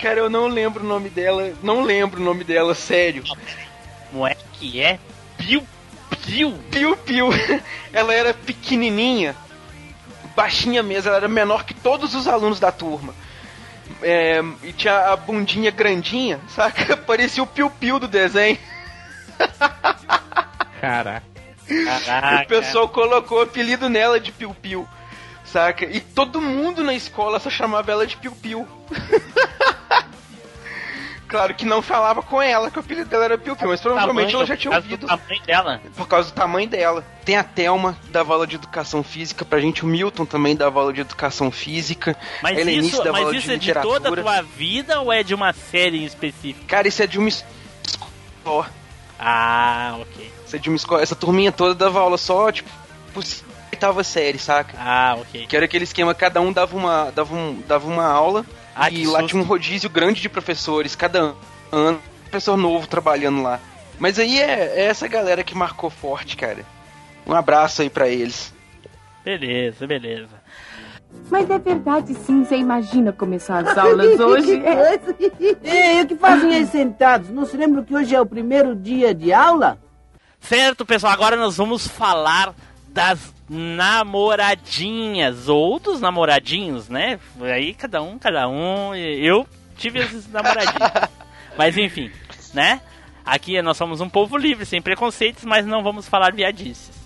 [0.00, 1.52] cara, eu não lembro o nome dela.
[1.62, 3.24] Não lembro o nome dela, sério.
[4.10, 5.00] Como é que é?
[5.36, 5.66] Piu,
[6.24, 6.52] piu.
[6.70, 7.30] Piu Piu.
[7.92, 9.34] Ela era pequenininha,
[10.36, 13.14] baixinha mesmo, ela era menor que todos os alunos da turma.
[14.02, 16.96] É, e tinha a bundinha grandinha, saca?
[16.96, 18.58] Parecia o Piu Piu do desenho.
[20.80, 21.26] Caraca.
[22.04, 22.44] Caraca.
[22.44, 24.88] O pessoal colocou o apelido nela de Piu Piu,
[25.44, 25.84] saca?
[25.84, 28.66] E todo mundo na escola só chamava ela de Piu Piu.
[31.28, 34.34] claro que não falava com ela que o apelido dela era Piu Piu, mas provavelmente
[34.34, 35.00] ela já tinha Por causa ouvido.
[35.00, 35.80] do tamanho dela.
[35.96, 37.04] Por causa do tamanho dela.
[37.24, 40.92] Tem a Thelma, da aula de educação física pra gente, o Milton também da aula
[40.92, 42.16] de educação física.
[42.42, 45.12] Mas Helenice isso, da mas aula isso de é de toda a tua vida ou
[45.12, 46.66] é de uma série em específico?
[46.66, 48.70] Cara, isso é de uma escola.
[49.18, 50.32] Ah, ok.
[50.46, 51.02] Isso é de uma escola.
[51.02, 52.70] Essa turminha toda dava aula só, tipo,
[53.12, 53.22] por
[53.70, 54.76] oitava série, saca?
[54.78, 55.46] Ah, ok.
[55.46, 58.44] Que era aquele esquema, cada um dava uma, dava um, dava uma aula
[58.80, 59.30] Ah, e lá susto.
[59.30, 61.34] tinha um rodízio grande de professores, cada
[61.72, 63.58] ano, professor novo trabalhando lá.
[63.98, 66.64] Mas aí é, é essa galera que marcou forte, cara.
[67.26, 68.54] Um abraço aí pra eles.
[69.24, 70.40] Beleza, beleza.
[71.28, 74.62] Mas é verdade sim, você imagina começar as aulas hoje?
[74.64, 75.00] É.
[75.64, 77.30] Ei, o que fazem aí sentados?
[77.30, 79.78] Não se lembram que hoje é o primeiro dia de aula?
[80.40, 82.54] Certo, pessoal, agora nós vamos falar
[82.88, 87.18] das namoradinhas ou dos namoradinhos, né?
[87.40, 88.94] Aí cada um, cada um.
[88.94, 89.46] Eu
[89.76, 90.90] tive esses namoradinhos.
[91.56, 92.10] mas enfim,
[92.52, 92.80] né?
[93.24, 96.96] Aqui nós somos um povo livre, sem preconceitos, mas não vamos falar viadices.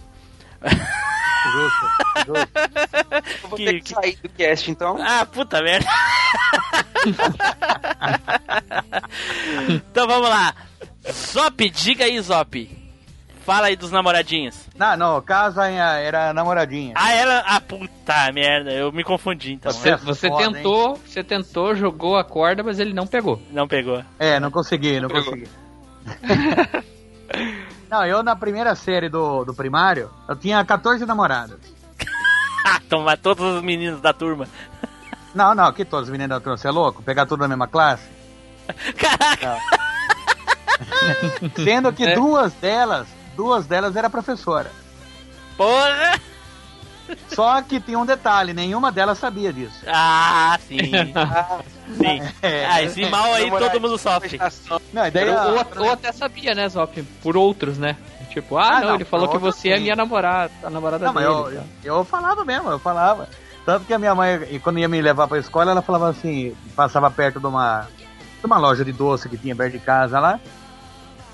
[1.53, 1.89] Justo,
[2.27, 2.49] justo.
[3.43, 4.97] Eu vou Que- ter que, que- sair do cast então.
[5.01, 5.89] Ah, puta merda.
[9.69, 10.55] então vamos lá.
[11.11, 12.82] Zop, diga aí, Zop.
[13.45, 14.69] Fala aí dos namoradinhos.
[14.77, 16.95] Não, não, o caso aí era namoradinha.
[16.97, 17.41] Ah, era.
[17.41, 19.73] Ah, puta merda, eu me confundi então.
[19.73, 20.53] Você, É você foda, hein?
[20.53, 23.43] tentou, você tentou, jogou a corda, mas ele não pegou.
[23.51, 24.03] Não pegou.
[24.19, 25.25] É, não consegui, não Pegou.
[25.25, 25.49] consegui.
[27.91, 31.59] não, eu na primeira série do, do primário, eu tinha 14 namoradas.
[32.65, 34.47] Ah, toma todos os meninos da turma.
[35.35, 37.03] Não, não, que todos os meninos da turma, você é louco?
[37.03, 38.09] Pegar tudo na mesma classe?
[38.97, 39.59] Caraca!
[41.57, 42.15] Sendo que É.
[42.15, 44.71] duas delas, duas delas era professora.
[45.57, 46.21] Porra!
[47.29, 49.77] Só que tinha um detalhe, nenhuma delas sabia disso.
[49.87, 50.79] Ah, sim.
[51.99, 52.23] sim.
[52.41, 52.65] É.
[52.67, 54.39] Ah, esse mal aí todo mundo sofre.
[54.93, 57.03] Não, daí ou, a- ou- ou até sabia, né, Zop?
[57.23, 57.97] Por outros, né?
[58.31, 59.83] Tipo, ah, Ah, não, não, ele falou que você é sim.
[59.83, 61.37] minha namorada, a namorada Não, mas dele.
[61.37, 61.67] eu, tá?
[61.85, 63.29] eu, eu falava mesmo, eu falava.
[63.67, 67.11] Tanto que a minha mãe, quando ia me levar pra escola, ela falava assim, passava
[67.11, 67.87] perto de uma,
[68.41, 70.41] de uma loja de doce que tinha perto de casa lá.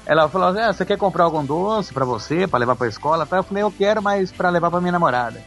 [0.08, 3.28] Ela falou assim, ah, você quer comprar algum doce pra você, pra levar pra escola?
[3.30, 5.38] Eu falei, eu quero, mas pra levar pra minha namorada.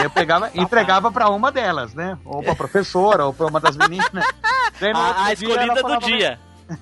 [0.00, 2.16] Eu pegava e entregava pra uma delas, né?
[2.24, 4.24] Ou pra professora, ou pra uma das meninas.
[4.94, 6.38] A, a escolhida do dia.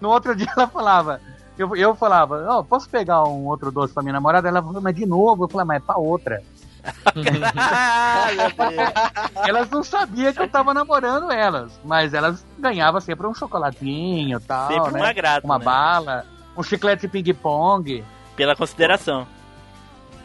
[0.00, 1.20] No outro dia ela falava,
[1.56, 4.48] eu, eu falava, ó, posso pegar um outro doce pra minha namorada?
[4.48, 5.44] Ela falou, mas de novo?
[5.44, 6.42] Eu falei, mas é pra outra.
[9.46, 14.42] Elas não sabiam que eu tava namorando elas, mas elas ganhavam sempre um chocolatinho e
[14.42, 15.00] tal, Sempre né?
[15.00, 15.64] um agrado, Uma né?
[15.64, 16.26] bala,
[16.56, 18.04] um chiclete ping-pong.
[18.36, 19.26] Pela consideração.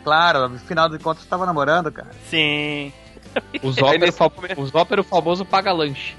[0.03, 2.09] Claro, no final de contas eu tava namorando, cara.
[2.29, 2.93] Sim.
[3.61, 6.15] O Zop, era o nesse fa- momento- o Zop era o famoso paga-lanche.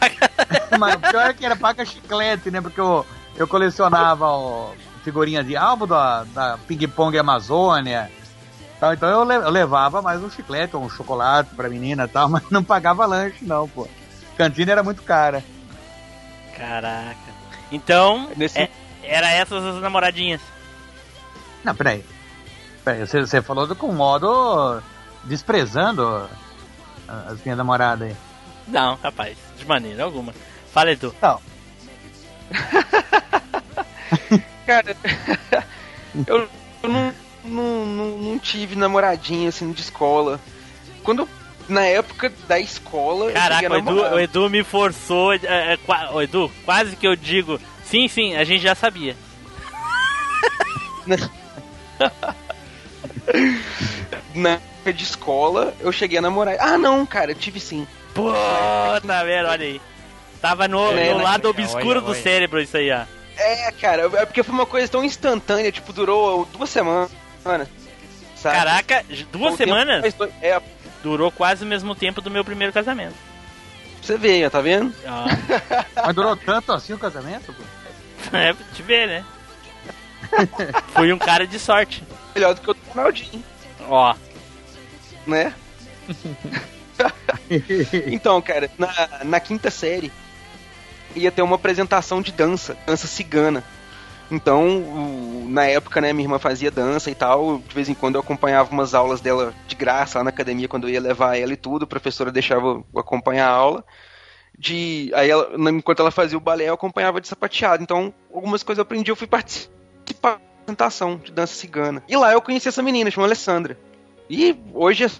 [0.78, 2.60] Mas o pior é que era paga chiclete, né?
[2.60, 3.04] Porque eu,
[3.36, 4.70] eu colecionava ó,
[5.02, 8.10] figurinha de álbum da, da ping-pong Amazônia.
[8.82, 12.08] Tal, então eu, le- eu levava mais um chiclete ou um chocolate pra menina e
[12.08, 13.86] tal, mas não pagava lanche não, pô.
[14.36, 15.44] Cantina era muito cara.
[16.56, 17.14] Caraca.
[17.70, 18.70] Então, Nesse- é-
[19.04, 20.40] era essas as namoradinhas.
[21.62, 22.04] Não, peraí.
[22.84, 24.82] Peraí, você, você falou do- com modo
[25.22, 26.28] desprezando
[27.06, 28.16] a- as minhas namoradas aí.
[28.66, 30.34] Não, rapaz, de maneira alguma.
[30.72, 31.14] Fala, Edu.
[31.22, 31.40] Não,
[34.66, 34.96] Cara,
[36.26, 36.48] eu,
[36.82, 37.12] eu não,
[37.44, 40.40] não, não, não tive namoradinha assim de escola.
[41.02, 41.28] Quando
[41.68, 45.32] na época da escola, Caraca, o Edu, o Edu me forçou.
[45.34, 45.38] É,
[45.72, 47.60] é, qua- ô, Edu, quase que eu digo.
[47.84, 49.16] Sim, sim, a gente já sabia.
[54.34, 56.56] Na época de escola, eu cheguei a namorar.
[56.60, 57.86] Ah, não, cara, eu tive sim.
[58.14, 59.80] Puta merda, olha aí.
[60.40, 61.24] Tava no, É, no né?
[61.24, 62.22] lado obscuro Olha, do olha.
[62.22, 63.02] cérebro isso aí, ó.
[63.36, 67.10] É, cara, é porque foi uma coisa tão instantânea, tipo, durou duas semanas.
[68.36, 68.56] Sabe?
[68.56, 70.14] Caraca, duas O semanas?
[70.40, 70.60] É,
[71.02, 73.14] Durou quase o mesmo tempo do meu primeiro casamento.
[74.00, 74.16] você
[74.46, 74.94] ó, tá vendo?
[75.04, 75.24] Ó,
[76.06, 77.52] Mas durou tanto assim o casamento?
[77.52, 77.62] pô?
[78.36, 79.24] é pra te ver, né?
[80.94, 82.02] Fui um cara de sorte.
[82.34, 83.44] Melhor do que o do Ronaldinho,
[83.88, 84.14] Ó,
[85.26, 85.52] né?
[88.06, 88.88] então, cara, na,
[89.24, 90.10] na quinta série
[91.14, 93.62] ia ter uma apresentação de dança, dança cigana.
[94.32, 97.58] Então, na época, né, minha irmã fazia dança e tal.
[97.58, 100.88] De vez em quando eu acompanhava umas aulas dela de graça lá na academia quando
[100.88, 101.84] eu ia levar ela e tudo.
[101.84, 103.84] A professora deixava eu acompanhar a aula.
[104.58, 107.82] De, aí, ela, enquanto ela fazia o balé, eu acompanhava de sapateado.
[107.82, 112.02] Então, algumas coisas eu aprendi, eu fui participar da apresentação de dança cigana.
[112.08, 113.78] E lá eu conheci essa menina, chama Alessandra.
[114.30, 115.10] E hoje é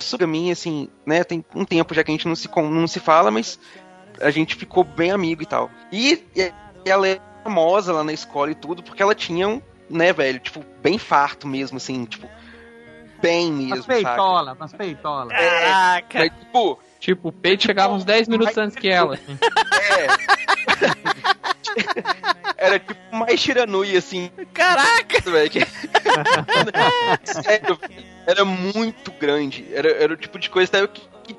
[0.00, 1.24] super minha, assim, né?
[1.24, 3.58] Tem um tempo já que a gente não se, não se fala, mas
[4.20, 5.68] a gente ficou bem amigo e tal.
[5.90, 6.52] E, e
[6.84, 10.64] ela é famosa lá na escola e tudo, porque ela tinha um, né, velho, tipo,
[10.82, 12.28] bem farto mesmo, assim, tipo,
[13.20, 13.94] bem mesmo, Umas saca?
[13.94, 15.28] peitolas, umas peitolas.
[15.36, 16.18] caraca.
[16.18, 19.14] Mas, tipo, Tipo, o peito chegava uns 10 minutos antes que ela.
[19.14, 19.38] assim.
[19.90, 20.06] é.
[22.58, 25.20] Era tipo mais tiranui, assim, Caraca.
[25.30, 25.66] velho.
[27.24, 27.78] Sério,
[28.26, 29.66] era muito grande.
[29.72, 31.36] Era, era o tipo de coisa até que, que,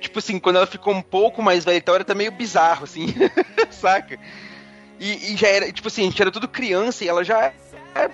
[0.00, 3.14] tipo assim, quando ela ficou um pouco mais velha, então era até meio bizarro, assim,
[3.70, 4.18] saca?
[5.04, 7.52] E, e já era, tipo assim, a gente era tudo criança e ela já
[7.96, 8.08] é,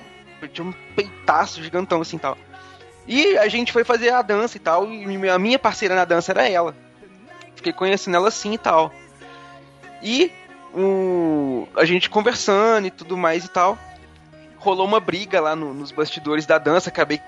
[0.51, 2.39] tinha um peitaço gigantão, assim, tal.
[3.07, 6.32] E a gente foi fazer a dança e tal, e a minha parceira na dança
[6.32, 6.74] era ela.
[7.55, 8.91] Fiquei conhecendo ela assim e tal.
[10.03, 10.32] E
[10.74, 13.76] o, a gente conversando e tudo mais e tal.
[14.57, 17.20] Rolou uma briga lá no- nos bastidores da dança, acabei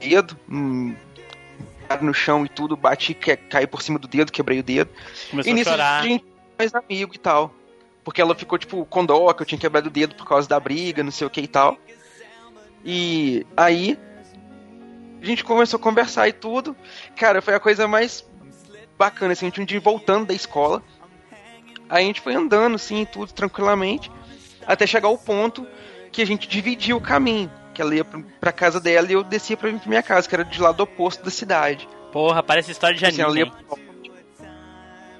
[0.00, 0.94] dedo, hum,
[2.00, 4.90] no chão e tudo, bati, que, caí por cima do dedo, quebrei o dedo.
[5.30, 6.00] Começou e a nisso chorar.
[6.00, 6.24] a gente
[6.58, 7.54] mais amigo e tal.
[8.04, 10.60] Porque ela ficou, tipo, com dó, que eu tinha quebrado o dedo por causa da
[10.60, 11.78] briga, não sei o que e tal.
[12.84, 13.98] E aí
[15.22, 16.76] a gente começou a conversar e tudo.
[17.16, 18.24] Cara, foi a coisa mais
[18.98, 20.82] bacana, assim, a gente um dia voltando da escola.
[21.88, 24.10] Aí a gente foi andando, assim, tudo, tranquilamente.
[24.66, 25.66] Até chegar ao ponto
[26.12, 27.50] que a gente dividia o caminho.
[27.72, 30.34] Que ela ia pra- casa dela e eu descia pra vir pra minha casa, que
[30.34, 31.88] era de lado oposto da cidade.
[32.12, 33.50] Porra, parece história de Assim, anime.
[33.50, 33.84] ia-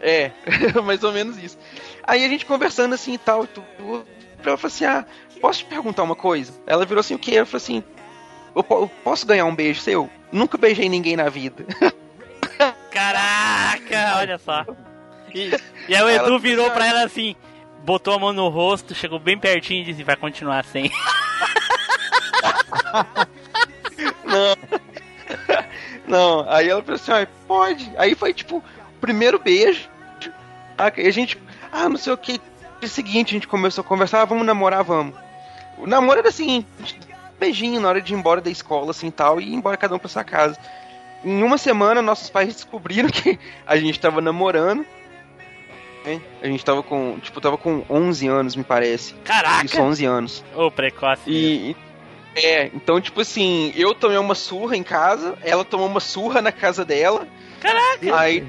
[0.01, 0.31] É,
[0.85, 1.59] mais ou menos isso.
[2.07, 4.07] Aí a gente conversando assim e tal, e tudo.
[4.45, 5.05] Ela falou assim: Ah,
[5.41, 6.53] posso te perguntar uma coisa?
[6.67, 7.33] Ela virou assim: O quê?
[7.33, 7.85] Eu falei assim:
[8.55, 10.09] eu, eu posso ganhar um beijo seu?
[10.31, 11.65] Nunca beijei ninguém na vida.
[12.91, 14.65] Caraca, olha só.
[15.35, 15.51] E,
[15.89, 17.35] e aí o Ela- Edu virou pra ela assim,
[17.85, 20.91] botou a mão no rosto, chegou bem pertinho e disse, vai continuar sem.
[24.25, 24.57] Não.
[26.07, 27.91] Não, aí ela falou assim: ah, pode.
[27.97, 28.63] Aí foi tipo, o
[29.01, 29.89] primeiro beijo.
[30.77, 31.39] Aí a gente,
[31.75, 32.41] ah, não sei o que.
[32.81, 35.15] No seguinte, a gente começou a conversar, ah, vamos namorar, vamos.
[35.79, 36.65] O namoro era assim,
[37.39, 39.99] beijinho na hora de ir embora da escola, assim tal, e ir embora cada um
[39.99, 40.59] pra sua casa.
[41.25, 44.85] Em uma semana, nossos pais descobriram que a gente tava namorando.
[46.05, 46.21] né?
[46.43, 49.15] A gente tava com, tipo, tava com 11 anos, me parece.
[49.25, 49.65] Caraca!
[49.65, 50.45] Isso, 11 anos.
[50.55, 51.23] Ô, precoce.
[51.27, 51.77] E, e-
[52.37, 56.53] é, então, tipo assim, eu tomei uma surra em casa, ela tomou uma surra na
[56.53, 57.27] casa dela.
[57.61, 58.19] Caraca!
[58.19, 58.47] Aí,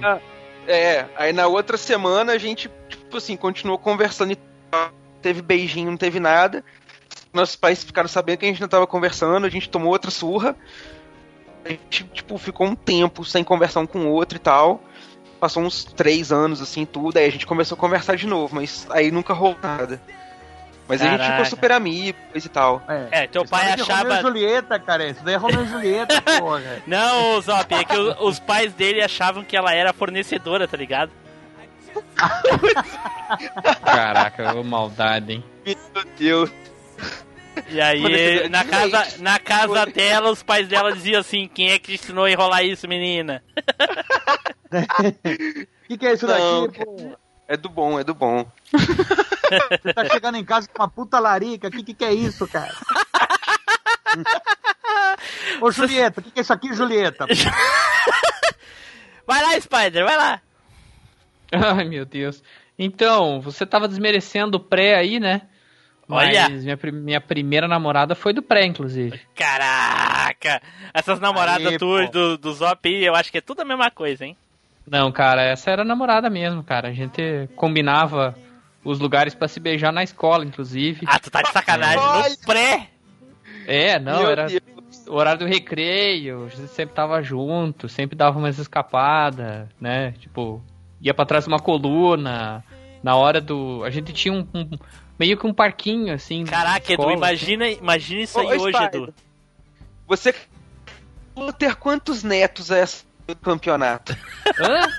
[0.67, 2.69] é, aí na outra semana a gente,
[3.05, 4.37] tipo assim, continuou conversando e
[4.69, 4.91] tal,
[5.21, 6.63] teve beijinho, não teve nada.
[7.33, 10.55] Nossos pais ficaram sabendo que a gente não tava conversando, a gente tomou outra surra.
[11.63, 14.81] A gente, tipo, ficou um tempo sem conversar um com o outro e tal.
[15.39, 17.17] Passou uns três anos, assim, tudo.
[17.17, 20.01] Aí a gente começou a conversar de novo, mas aí nunca rolou nada.
[20.87, 21.33] Mas a gente Caraca.
[21.33, 22.81] ficou super amigo, coisa e tal.
[22.87, 24.19] É, teu pai História de Romeu achava...
[24.19, 25.09] e Julieta, cara.
[25.09, 26.83] Isso daí é Romeu e Julieta, porra.
[26.85, 31.11] Não, Zop, é que os pais dele achavam que ela era fornecedora, tá ligado?
[33.83, 35.43] Caraca, ô maldade, hein?
[35.65, 36.51] Meu Deus.
[37.69, 41.79] E aí, na de casa, na casa dela, os pais dela diziam assim, quem é
[41.79, 43.41] que te ensinou a enrolar isso, menina?
[44.71, 44.71] O
[45.87, 47.17] que, que é isso Não, daqui, pô?
[47.47, 48.45] É do bom, é do bom.
[48.71, 51.67] Você tá chegando em casa com uma puta larica.
[51.67, 52.73] O que, que, que é isso, cara?
[55.61, 57.25] Ô, Julieta, o que, que é isso aqui, Julieta?
[59.27, 60.39] Vai lá, Spider, vai lá.
[61.77, 62.43] Ai, meu Deus.
[62.77, 65.41] Então, você tava desmerecendo o pré aí, né?
[66.07, 66.49] Mas Olha.
[66.49, 69.19] minha, pri- minha primeira namorada foi do pré, inclusive.
[69.35, 70.61] Caraca!
[70.93, 72.11] Essas namoradas Aí, tuas pô.
[72.11, 74.37] do, do Zop eu acho que é tudo a mesma coisa, hein?
[74.87, 76.89] Não, cara, essa era namorada mesmo, cara.
[76.89, 78.37] A gente combinava
[78.83, 81.05] os lugares pra se beijar na escola, inclusive.
[81.07, 81.99] Ah, tu tá de sacanagem.
[82.29, 82.89] No pré!
[83.65, 84.61] É, não, Meu era Deus.
[85.07, 90.11] o horário do recreio, a gente sempre tava junto, sempre dava umas escapadas, né?
[90.19, 90.61] Tipo,
[91.01, 92.63] ia pra trás de uma coluna,
[93.03, 93.83] na hora do.
[93.83, 94.47] A gente tinha um.
[94.53, 94.77] um-
[95.17, 96.43] meio que um parquinho, assim.
[96.43, 99.13] Caraca, Edu, escola, imagina, imagina isso aí Ô, hoje, Edu.
[100.07, 100.35] Você
[101.33, 104.15] vou ter quantos netos a essa do campeonato?
[104.45, 104.61] assim.
[104.61, 104.87] Hã?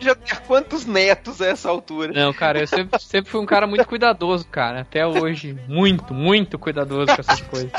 [0.00, 2.12] Já ter quantos netos a essa altura?
[2.12, 4.80] Não, cara, eu sempre, sempre fui um cara muito cuidadoso, cara.
[4.80, 5.58] Até hoje.
[5.66, 7.72] Muito, muito cuidadoso com essas coisas.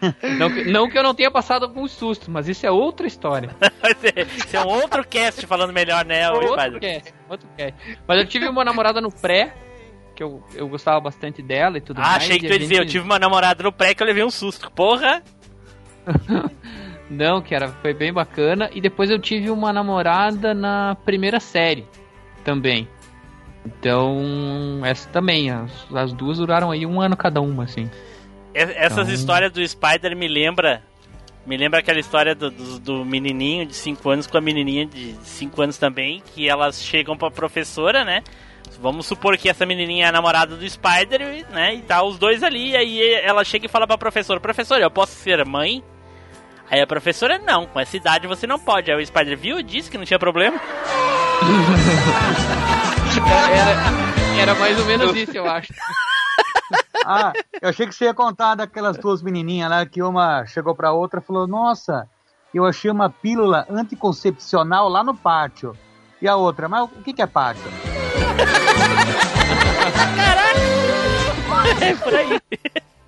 [0.38, 3.50] Não que, não que eu não tenha passado alguns sustos, mas isso é outra história.
[4.36, 7.74] Isso é um outro cast falando melhor, né, Outro cast, outro cast.
[8.06, 9.54] Mas eu tive uma namorada no pré,
[10.14, 12.16] que eu, eu gostava bastante dela e tudo Ah, mais.
[12.24, 14.24] achei que tu ia dizer, eu gente- tive uma namorada no pré que eu levei
[14.24, 14.70] um susto.
[14.72, 15.22] Porra!
[17.10, 18.68] Não, que era, foi bem bacana.
[18.72, 21.86] E depois eu tive uma namorada na primeira série
[22.44, 22.86] também.
[23.64, 27.90] Então, essa também, as, as duas duraram aí um ano cada uma, assim.
[28.58, 30.82] E- Essas Então- histórias do Spider me lembra.
[31.46, 35.14] Me lembra aquela história do, do, do menininho de 5 anos com a menininha de
[35.22, 38.22] 5 anos também, que elas chegam pra professora, né?
[38.80, 41.74] Vamos supor que essa menininha é a namorada do Spider, né?
[41.76, 45.12] E tá os dois ali, aí ela chega e fala pra professora: Professora, eu posso
[45.12, 45.82] ser mãe?
[46.70, 48.90] Aí a professora: Não, com essa idade você não pode.
[48.92, 50.60] Aí o Spider viu, disse que não tinha problema.
[53.50, 55.72] Era, era mais ou menos isso, eu acho.
[57.04, 60.92] Ah, eu achei que você ia contar daquelas duas menininhas lá que uma chegou pra
[60.92, 62.08] outra e falou: Nossa,
[62.52, 65.76] eu achei uma pílula anticoncepcional lá no pátio.
[66.20, 67.62] E a outra, mas o que, que é pátio?
[71.80, 72.40] É por aí.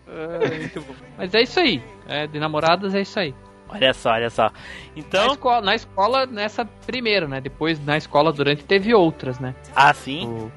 [0.09, 0.81] É.
[1.19, 1.83] Mas é isso aí.
[2.07, 3.35] É, de namoradas é isso aí.
[3.69, 4.45] Olha só, olha só.
[4.45, 4.53] Na
[4.97, 5.27] Então.
[5.33, 7.41] escola, na escola, nessa primeira, né?
[7.41, 9.55] Depois, na escola durante, teve outras, né?
[9.75, 10.27] Ah, sim.
[10.29, 10.53] O-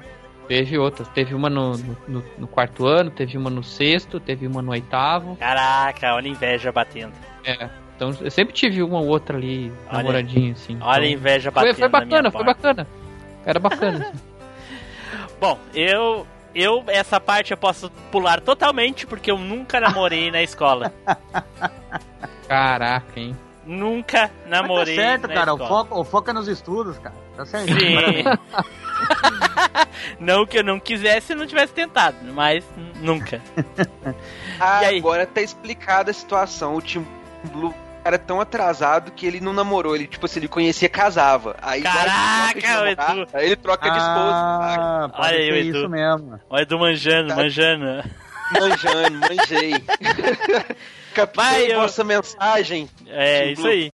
[0.48, 1.08] teve outras.
[1.08, 4.70] Teve uma no, no, no- no quarto ano, teve uma no sexto, teve uma no
[4.72, 5.36] oitavo.
[5.36, 7.12] Caraca, olha a inveja batendo.
[7.44, 7.68] É.
[7.96, 10.76] Então eu sempre tive uma ou outra ali, Olha- namoradinha, assim.
[10.80, 11.74] Olha a Então, inveja foi, batendo.
[11.76, 12.54] foi na minha bacana, foi porta.
[12.74, 12.88] bacana.
[13.46, 13.98] Era bacana.
[14.08, 14.20] assim.
[15.40, 16.26] Bom, eu.
[16.56, 20.92] Eu, essa parte eu posso pular totalmente, porque eu nunca namorei na escola.
[22.46, 23.36] Caraca, hein?
[23.66, 25.52] Nunca namorei Mas tá certo, na cara.
[25.52, 25.68] O escola.
[25.84, 27.14] foco, o foco é nos estudos, cara.
[27.36, 27.72] Tá certo.
[27.72, 28.24] Sim.
[30.20, 32.64] Não que eu não quisesse e não tivesse tentado, mas
[33.00, 33.40] nunca.
[34.60, 34.98] Ah, E aí?
[34.98, 36.76] agora tá explicada a situação.
[36.76, 37.04] O Tim
[37.52, 37.74] Blue
[38.04, 39.96] era tão atrasado que ele não namorou.
[39.96, 41.56] Ele, tipo assim, ele conhecia casava.
[41.60, 43.28] Aí, Caraca, agora ele troca de namorar, Edu.
[43.34, 44.32] aí ele troca de esposa.
[44.32, 45.78] Ah, pode Olha aí, ser Edu.
[45.78, 46.40] isso mesmo.
[46.48, 47.36] Olha do manjando, Tá.
[47.36, 48.04] manjando.
[48.52, 49.72] Manjando, manjei.
[51.14, 52.88] Captei Vai, eu- vossa mensagem.
[53.08, 53.90] É, isso aí.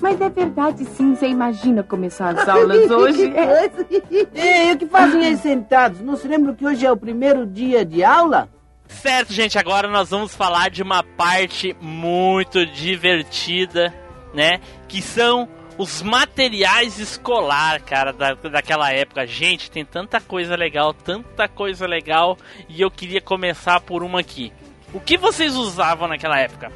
[0.00, 3.32] Mas é verdade sim, você imagina começar as aulas hoje?
[3.36, 4.68] É.
[4.68, 6.00] Ei, o que fazem aí sentados?
[6.00, 8.48] Não se lembram que hoje é o primeiro dia de aula?
[8.88, 13.92] Certo, gente, agora nós vamos falar de uma parte muito divertida,
[14.32, 14.60] né?
[14.86, 19.26] Que são os materiais escolar, cara, da, daquela época.
[19.26, 22.38] Gente, tem tanta coisa legal, tanta coisa legal,
[22.68, 24.52] e eu queria começar por uma aqui.
[24.94, 26.72] O que vocês usavam naquela época?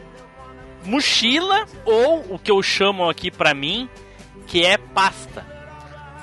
[0.84, 3.88] Mochila ou o que eu chamo aqui pra mim,
[4.46, 5.46] que é pasta.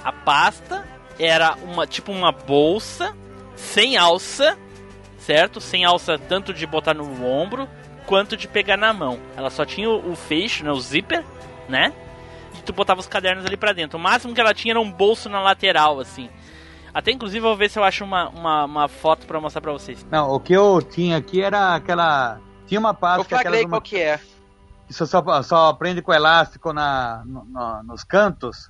[0.03, 0.88] A pasta
[1.20, 3.16] era uma tipo uma bolsa
[3.55, 4.58] sem alça
[5.28, 5.60] certo?
[5.60, 7.68] Sem alça tanto de botar no ombro
[8.05, 9.20] quanto de pegar na mão.
[9.36, 11.26] Ela só tinha o, o fecho, né, o zíper,
[11.68, 11.91] né?
[12.58, 13.97] E tu botava os cadernos ali pra dentro.
[13.97, 16.30] O máximo que ela tinha era um bolso na lateral, assim.
[16.93, 19.74] Até inclusive eu vou ver se eu acho uma, uma, uma foto pra mostrar pra
[19.74, 20.08] vocês.
[20.10, 22.39] Não, o que eu tinha aqui era aquela.
[22.66, 23.82] Tinha uma pasta Eu falei qual uma...
[23.82, 24.22] que é.
[24.88, 28.70] Que você só, só prende com elástico na, no- no- nos cantos.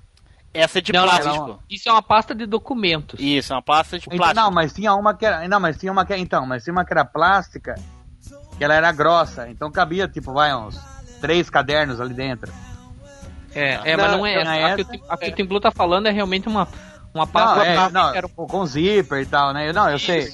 [0.54, 1.36] Essa é de Não, plástico.
[1.48, 1.60] não.
[1.70, 3.20] Isso é uma pasta de documentos.
[3.20, 4.42] Isso, é uma pasta de Então, plástico.
[4.42, 5.48] não, mas tinha uma que era.
[5.48, 7.76] Não, mas tinha uma que então, mas tinha uma que era plástica,
[8.58, 10.80] que ela era grossa, então cabia, tipo, vai, uns
[11.22, 12.52] três cadernos ali dentro.
[13.54, 14.56] É, é mas Não, é não essa.
[14.56, 16.68] é A que, o, Tim- a que o Tim Blue tá falando é realmente uma,
[17.14, 19.72] uma pasta Não, é, não, que era um com zíper e tal, né?
[19.74, 20.28] Não, eu sei.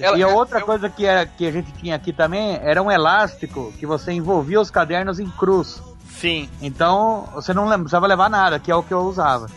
[0.00, 2.82] Ela- e a outra eu- coisa que, era, que a gente tinha aqui também era
[2.82, 5.82] um elástico que você envolvia os cadernos em cruz.
[6.10, 9.48] Sim, Então você não precisava levar nada, que é o que eu usava.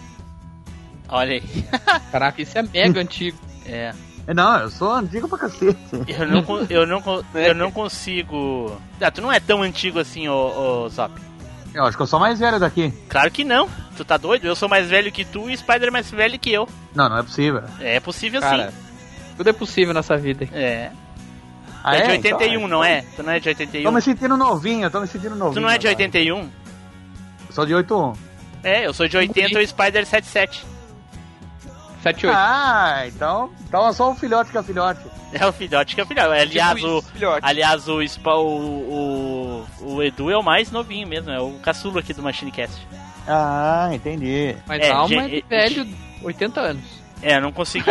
[1.07, 1.43] olha aí.
[2.11, 3.38] Caraca, isso é mega antigo.
[3.65, 3.93] É.
[4.36, 5.78] Não, eu sou antigo pra cacete.
[6.07, 8.80] Eu não, eu não, con- eu não consigo.
[9.01, 11.13] Ah, tu não é tão antigo assim, ô, ô Zop.
[11.74, 12.91] Eu acho que eu sou mais velho daqui.
[13.07, 13.70] Claro que não.
[13.95, 14.45] Tu tá doido?
[14.45, 16.67] Eu sou mais velho que tu e o Spider é mais velho que eu.
[16.93, 17.63] Não, não é possível.
[17.80, 18.78] É possível Cara, sim.
[19.39, 20.49] Tudo é possível nessa vida.
[20.51, 20.91] É.
[21.81, 23.05] Ah, é de Então, 81, não é?
[23.15, 23.83] Tu não é de 81?
[23.85, 25.53] Tô me sentindo novinho, tô me sentindo novinho.
[25.53, 26.03] Tu não é de agora.
[26.03, 26.39] 81?
[26.39, 28.13] Eu sou de 81.
[28.61, 30.65] É, eu sou de 80 e o Spider 77.
[32.03, 32.37] 7 8.
[32.37, 34.99] Ah, então, então é só um filhote que é filhote.
[35.31, 36.27] É o filhote que é o filhote.
[36.29, 37.03] Aliás, Tipo o,
[37.41, 42.13] aliás o, o, o, o Edu é o mais novinho mesmo, é o caçulo aqui
[42.13, 42.85] do Machine Cast.
[43.25, 44.53] Ah, entendi.
[44.67, 45.87] Mas É, a alma é de velho,
[46.23, 46.98] 80 anos.
[47.22, 47.86] É, eu não consegui.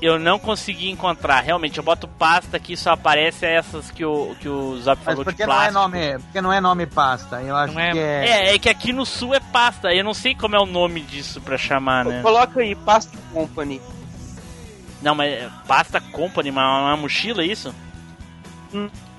[0.00, 1.40] eu não consegui encontrar.
[1.42, 5.24] Realmente, eu boto pasta aqui só aparece essas que o, que o Zap Mas falou
[5.24, 5.80] de porque não é plástico.
[5.80, 7.40] nome, porque não é nome pasta.
[7.42, 8.26] Eu acho Não é- que é.
[8.28, 9.92] É, é que aqui no sul é pasta.
[9.92, 12.22] Eu não sei como é o nome disso pra chamar, né?
[12.22, 13.80] Coloca aí, Pasta Company.
[15.02, 17.74] Não, mas é pasta company, uma, uma mochila, é isso?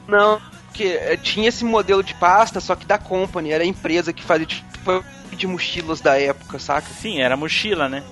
[0.07, 4.11] Não, porque eh, tinha esse modelo de pasta, só que da Company, era a empresa
[4.11, 5.03] que fazia tipo
[5.38, 6.88] de mochilas da época, saca?
[6.93, 8.03] Sim, era mochila, né?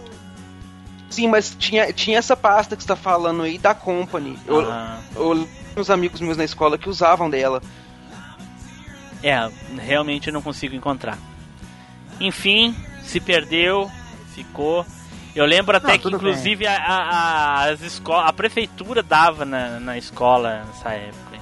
[1.09, 4.37] Sim, mas tinha, tinha essa pasta que você tá falando aí da Company.
[4.45, 7.61] Eu, Ah, eu lembro uns amigos meus na escola que usavam dela.
[9.23, 9.49] é,
[9.79, 11.17] realmente eu não consigo encontrar.
[12.19, 13.89] Enfim, se perdeu,
[14.33, 14.85] ficou.
[15.35, 19.79] Eu lembro até Não, que, inclusive, a, a, a- as esco a prefeitura dava na,
[19.81, 21.35] na escola nessa época.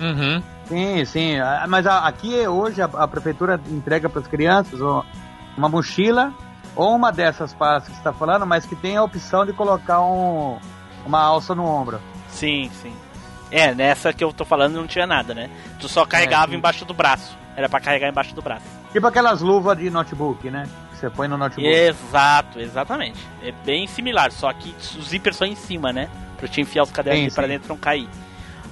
[0.00, 0.42] Uhum.
[0.66, 1.38] Sim, sim.
[1.40, 4.80] Ah, Mas a- aqui hoje a, a prefeitura entrega para as crianças
[5.56, 6.32] uma mochila
[6.76, 10.00] ou uma dessas pastas que você está falando, mas que tem a opção de colocar
[10.02, 10.58] um,
[11.04, 12.00] uma alça no ombro.
[12.28, 12.92] Sim, sim.
[13.50, 15.50] É, nessa que eu tô falando não tinha nada, né?
[15.80, 16.58] Tu só carregava sim.
[16.58, 17.36] embaixo do braço.
[17.56, 18.66] Era pra carregar embaixo do braço.
[18.92, 20.68] Tipo aquelas luvas de notebook, né?
[20.92, 21.66] Que você põe no notebook.
[21.66, 23.18] Exato, exatamente.
[23.42, 26.08] É bem similar, só que os zippers são em cima, né?
[26.36, 27.48] Pra te enfiar os cadernos Sim, ali pra sim.
[27.48, 28.08] dentro e não cair.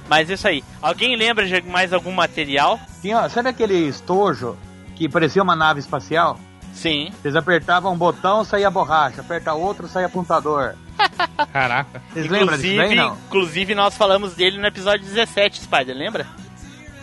[0.07, 0.63] Mas isso aí.
[0.81, 2.79] Alguém lembra de mais algum material?
[3.01, 4.57] Tinha, sabe aquele estojo
[4.95, 6.39] que parecia uma nave espacial?
[6.73, 7.11] Sim.
[7.21, 9.21] Vocês apertavam um botão, saía borracha.
[9.21, 10.75] Aperta outro, saía apontador.
[11.51, 12.01] Caraca.
[12.11, 13.17] Vocês lembram disso Inclusive, daí, não?
[13.27, 16.25] inclusive, nós falamos dele no episódio 17, Spider, lembra?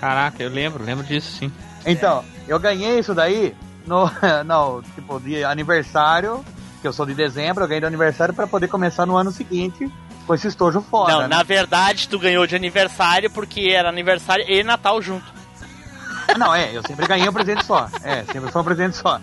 [0.01, 1.53] Caraca, eu lembro, lembro disso sim.
[1.87, 3.55] Então, eu ganhei isso daí
[3.87, 4.11] no,
[4.45, 6.45] no tipo de aniversário,
[6.81, 9.91] que eu sou de dezembro, eu ganhei de aniversário para poder começar no ano seguinte
[10.27, 11.13] com esse estojo foda.
[11.13, 11.29] não, né?
[11.29, 15.33] na verdade, tu ganhou de aniversário porque era aniversário e Natal junto.
[16.39, 17.89] Não, é, eu sempre ganhei um presente só.
[18.03, 19.21] É, sempre foi um presente só.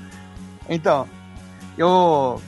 [0.69, 1.07] Então,
[1.77, 2.41] eu.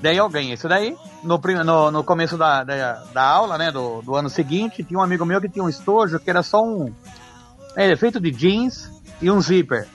[0.00, 0.96] Daí eu ganhei isso daí.
[1.22, 5.02] No, no, no começo da, da, da aula, né, do, do ano seguinte, tinha um
[5.02, 6.92] amigo meu que tinha um estojo que era só um.
[7.74, 8.90] É, feito de jeans
[9.20, 9.88] e um zíper.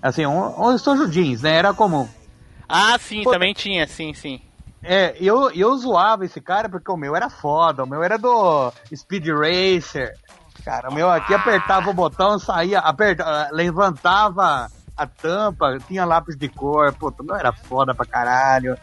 [0.00, 1.56] Assim, um, um estojo jeans, né?
[1.56, 2.08] Era comum.
[2.68, 3.30] Ah, sim, Pô.
[3.30, 4.40] também tinha, sim, sim.
[4.82, 8.72] É, eu, eu zoava esse cara porque o meu era foda, o meu era do
[8.94, 10.16] Speed Racer.
[10.64, 16.48] Cara, o meu aqui apertava o botão, saía, aperta, levantava a tampa, tinha lápis de
[16.48, 18.76] cor, pô, o meu era foda pra caralho.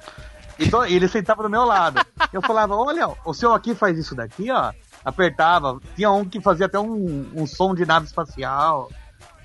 [0.59, 2.05] Então, ele sentava do meu lado.
[2.33, 4.73] Eu falava, olha, o seu aqui faz isso daqui, ó.
[5.05, 5.79] Apertava.
[5.95, 8.89] Tinha um que fazia até um, um som de nave espacial.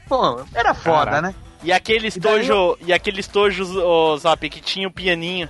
[0.08, 1.22] Pô, era foda, Caraca.
[1.22, 1.34] né?
[1.62, 5.48] E aquele daí estojo, e aquele estojo, ô, Zop, que tinha o pianinho.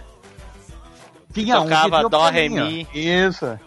[1.35, 2.89] Tinha um que Tocava tinha o dó, ré, mi.
[2.95, 3.59] Isso.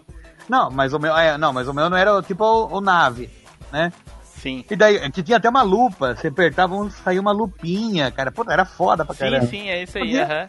[0.48, 3.30] Não, mas o meu, é, não, mas o meu não era tipo o, o nave,
[3.70, 3.92] né?
[4.22, 4.64] Sim.
[4.70, 8.32] E daí, que tinha até uma lupa, você apertava um, saía uma lupinha, cara.
[8.32, 9.46] Pô, era foda pra Sim, caramba.
[9.46, 10.48] sim, é isso aí, aham.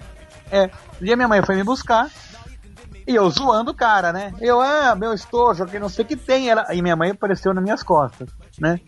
[0.52, 0.70] É.
[1.02, 2.10] Um dia minha mãe foi me buscar.
[3.06, 4.32] E eu zoando o cara, né?
[4.40, 6.50] Eu, ah, meu estojo, que não sei o que tem.
[6.50, 8.80] Ela, e minha mãe apareceu nas minhas costas, né?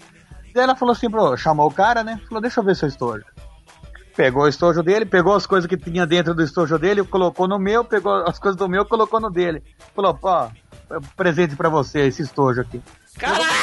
[0.54, 2.20] Daí ela falou assim, pro, chamou o cara, né?
[2.28, 3.26] Falou, deixa eu ver seu estojo.
[4.16, 7.58] Pegou o estojo dele, pegou as coisas que tinha dentro do estojo dele, colocou no
[7.58, 9.64] meu, pegou as coisas do meu, colocou no dele.
[9.96, 10.50] Falou, pô,
[11.16, 12.82] presente pra você, esse estojo aqui.
[13.18, 13.62] Caraca!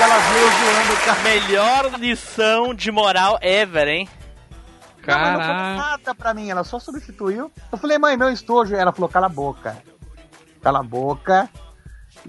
[0.00, 1.20] Ela zoando o cara.
[1.22, 4.08] Melhor lição de moral ever, hein?
[5.06, 5.76] Não, mas não Caraca.
[5.76, 7.50] nada pra mim, ela só substituiu.
[7.72, 8.76] Eu falei, mãe, meu estojo.
[8.76, 9.76] Ela falou, cala a boca.
[10.62, 11.48] Cala a boca.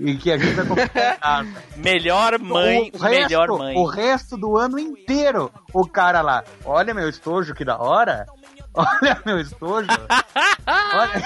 [0.01, 1.63] E que a gente vai comprar casa.
[1.75, 3.75] Melhor mãe, o, o resto, melhor mãe.
[3.77, 8.25] O resto do ano inteiro, o cara lá, olha meu estojo, que da hora.
[8.73, 9.87] Olha meu estojo.
[10.93, 11.23] olha.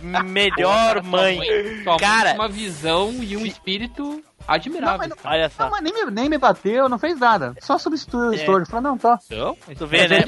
[0.24, 1.38] Melhor mãe.
[1.84, 4.98] Tua Cara, uma visão e um espírito Não, admirável.
[4.98, 5.64] mas, não, olha só.
[5.64, 7.54] não, mas nem, me, nem me bateu, não fez nada.
[7.60, 8.36] Só substituiu o É.
[8.36, 8.66] estojo.
[8.66, 9.18] Falou, não, tá.
[9.30, 10.24] Então, Tu vê, né?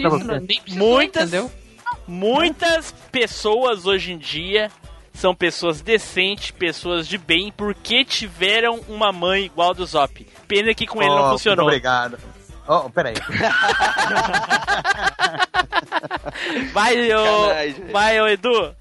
[0.69, 1.51] Muitas, entendeu?
[2.07, 4.71] muitas pessoas hoje em dia
[5.19, 10.25] são pessoas decentes, pessoas de bem, porque tiveram uma mãe igual a do Zop.
[10.47, 11.67] Pena que com ele Oh, não muito funcionou.
[11.67, 12.17] obrigado.
[12.69, 13.15] Oh, peraí.
[16.73, 18.75] Vai, ô, vai, ô Edu.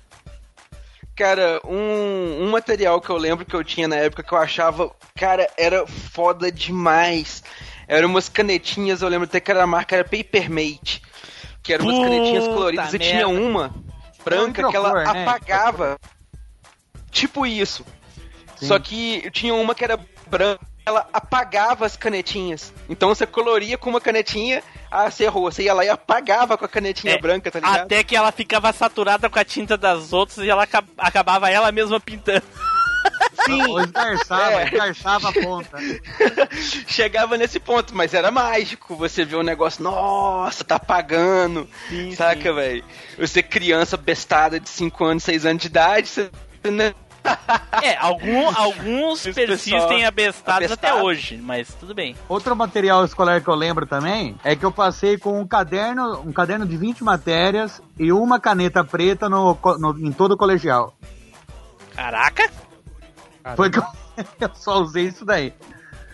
[1.15, 4.91] Cara, um, um material que eu lembro que eu tinha na época que eu achava,
[5.15, 7.43] cara, era foda demais.
[7.87, 11.01] Eram umas canetinhas, eu lembro até que era a marca era Papermate.
[11.63, 13.43] Que eram umas Puta canetinhas coloridas e tinha merda.
[13.43, 13.73] uma
[14.23, 15.03] branca que ela né?
[17.17, 17.85] Tipo isso.
[18.61, 22.73] Só que tinha uma que era branca, ela apagava as canetinhas.
[22.89, 25.51] Então você coloria com uma canetinha, Ah, você errou.
[25.51, 27.81] Você ia lá e apagava com a canetinha É, branca, tá ligado?
[27.81, 31.71] Até que ela ficava saturada com a tinta das outras e ela aca- acabava ela
[31.71, 32.43] mesma pintando.
[33.69, 34.65] Ou esgarçava, É.
[34.65, 35.77] esgarçava a ponta.
[36.87, 38.95] Chegava nesse ponto, mas era mágico.
[38.95, 41.67] Você vê um negócio, nossa, tá apagando.
[42.15, 42.83] saca, velho?
[43.17, 46.29] Você criança bestada de 5 anos, 6 anos de idade, você...
[46.71, 46.93] né?
[47.81, 52.15] É, algum, alguns Esse persistem pessoal abestados até hoje, mas tudo bem.
[52.27, 56.33] Outro material escolar que eu lembro também é que eu passei com um caderno, um
[56.33, 60.95] caderno de 20 matérias e uma caneta preta no, no- em todo o colegial.
[61.95, 62.49] Caraca!
[63.55, 63.83] Foi que eu,
[64.41, 65.53] eu só usei isso daí.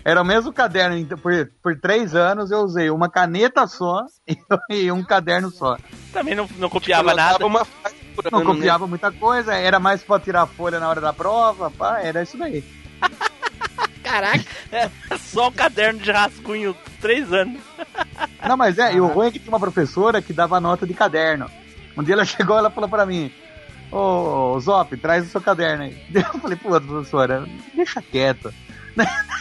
[0.05, 4.37] Era o mesmo caderno, então, por, por três anos eu usei uma caneta só e,
[4.69, 5.77] e um caderno só.
[6.11, 7.45] Também não, não copiava Lançava nada.
[7.45, 7.65] uma
[8.13, 8.55] por Não ano, né?
[8.55, 12.37] copiava muita coisa, era mais pra tirar folha na hora da prova, pá, era isso
[12.37, 12.63] daí.
[14.03, 14.43] Caraca!
[14.71, 17.61] É só um caderno de rascunho, três anos.
[18.47, 20.93] Não, mas é, e o ruim é que tinha uma professora que dava nota de
[20.93, 21.49] caderno.
[21.97, 23.31] Um dia ela chegou ela falou pra mim,
[23.91, 25.97] ô Zop, traz o seu caderno aí.
[26.13, 28.53] Eu falei, pô, professora, deixa quieto.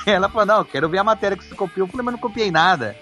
[0.07, 1.87] Ela falou, não, quero ver a matéria que você copiou.
[1.87, 2.97] Eu falei, mas não copiei nada.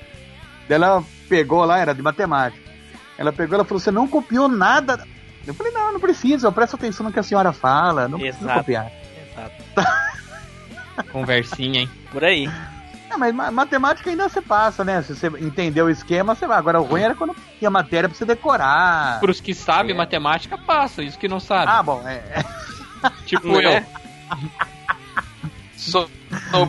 [0.69, 2.71] Daí ela pegou lá, era de matemática.
[3.17, 5.07] Ela pegou, ela falou, você não copiou nada.
[5.47, 8.45] Eu falei, não, não precisa, eu presto atenção no que a senhora fala, não precisa
[8.45, 8.59] Exato.
[8.61, 8.93] copiar.
[9.33, 9.55] Exato.
[11.13, 11.91] Conversinha, hein?
[12.13, 12.49] Por aí.
[13.09, 15.03] Não, mas ma- matemática ainda você passa, né?
[15.03, 16.59] Se você entendeu o esquema, você vai.
[16.59, 19.19] Agora o ruim era quando tinha matéria pra você decorar.
[19.19, 21.03] Pros que sabem matemática, passa.
[21.03, 21.73] Isso que não sabe.
[21.73, 22.23] Ah, bom, é.
[23.27, 23.71] tipo Não eu.
[23.71, 23.87] é?
[25.77, 26.07] Só-
[26.51, 26.69] só-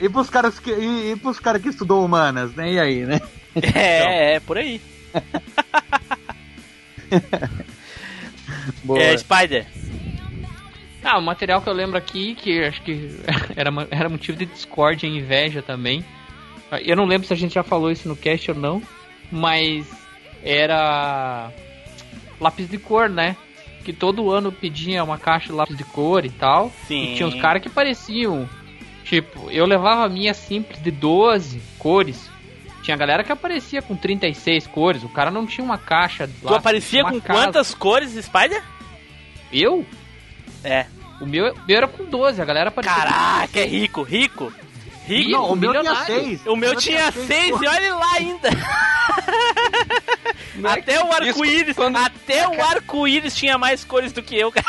[0.00, 2.72] E pros caras que, e, e pros caras que estudou humanas, né?
[2.72, 3.20] E aí, né?
[3.54, 4.80] É, é, por aí.
[8.84, 8.98] Boa.
[9.00, 9.66] É, Spider.
[11.04, 13.18] Ah, o material que eu lembro aqui, que acho que
[13.56, 16.04] era, era motivo de discórdia e inveja também.
[16.84, 18.82] Eu não lembro se a gente já falou isso no cast ou não,
[19.30, 19.86] mas
[20.42, 21.50] era
[22.40, 23.36] lápis de cor, né?
[23.84, 26.72] Que todo ano pedia uma caixa de lápis de cor e tal.
[26.86, 27.12] Sim.
[27.12, 28.48] E tinha uns caras que pareciam.
[29.04, 32.30] Tipo, eu levava a minha simples de 12 cores.
[32.82, 35.02] Tinha galera que aparecia com 36 cores.
[35.04, 36.26] O cara não tinha uma caixa.
[36.26, 37.40] de Tu aparecia com casa.
[37.40, 38.62] quantas cores, Spider?
[39.52, 39.86] Eu?
[40.64, 40.86] É.
[41.20, 42.94] O meu, meu era com 12, a galera aparecia.
[42.96, 44.52] com Caraca, é rico, rico.
[45.06, 45.30] Rico.
[45.30, 46.06] Não, o meu tinha milionário.
[46.24, 46.46] seis.
[46.46, 48.48] O meu tinha seis e olha lá ainda.
[50.72, 54.66] até o arco-íris, quando- até o arco-íris tinha mais cores do que eu, cara.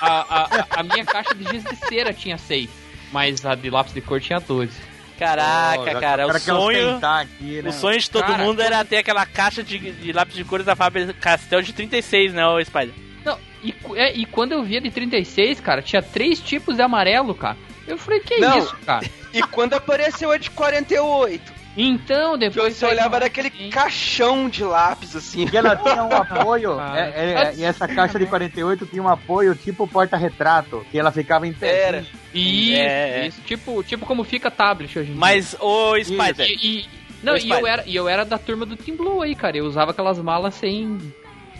[0.00, 2.68] a, a, a minha caixa de giz de cera tinha 6,
[3.12, 4.72] mas a de lápis de cor tinha 12.
[5.18, 7.70] Caraca, já- cara, o sonho, aqui, né?
[7.70, 10.66] o sonho de todo Cara, mundo era ter aquela caixa de, de lápis de cores
[10.66, 12.92] da Faber Castell de 36, né, ô Spider?
[13.24, 17.34] Não, e, é, e quando eu via de 36, cara, tinha três tipos de amarelo,
[17.34, 17.56] cara.
[17.86, 18.58] Eu falei, que Não.
[18.58, 19.06] isso, cara?
[19.32, 22.74] E quando apareceu a de 48, Então, que depois.
[22.76, 25.46] você olhava daquele caixão de lápis, assim.
[25.52, 26.94] E ela tinha um apoio, Ah.
[26.98, 31.46] é, é, e essa caixa de 48 tinha um apoio tipo porta-retrato, que ela ficava
[31.46, 31.88] em pé.
[31.88, 31.98] Era.
[32.34, 33.26] Isso, É, é.
[33.26, 33.40] isso.
[33.42, 35.20] Tipo, tipo como fica tablet hoje em dia.
[35.20, 36.88] Mas, ô Spider, E, e-
[37.22, 37.58] não, Ô, e Spider.
[37.60, 39.56] eu, era, e eu era da turma do Team Blue aí, cara.
[39.56, 40.98] Eu usava aquelas malas sem.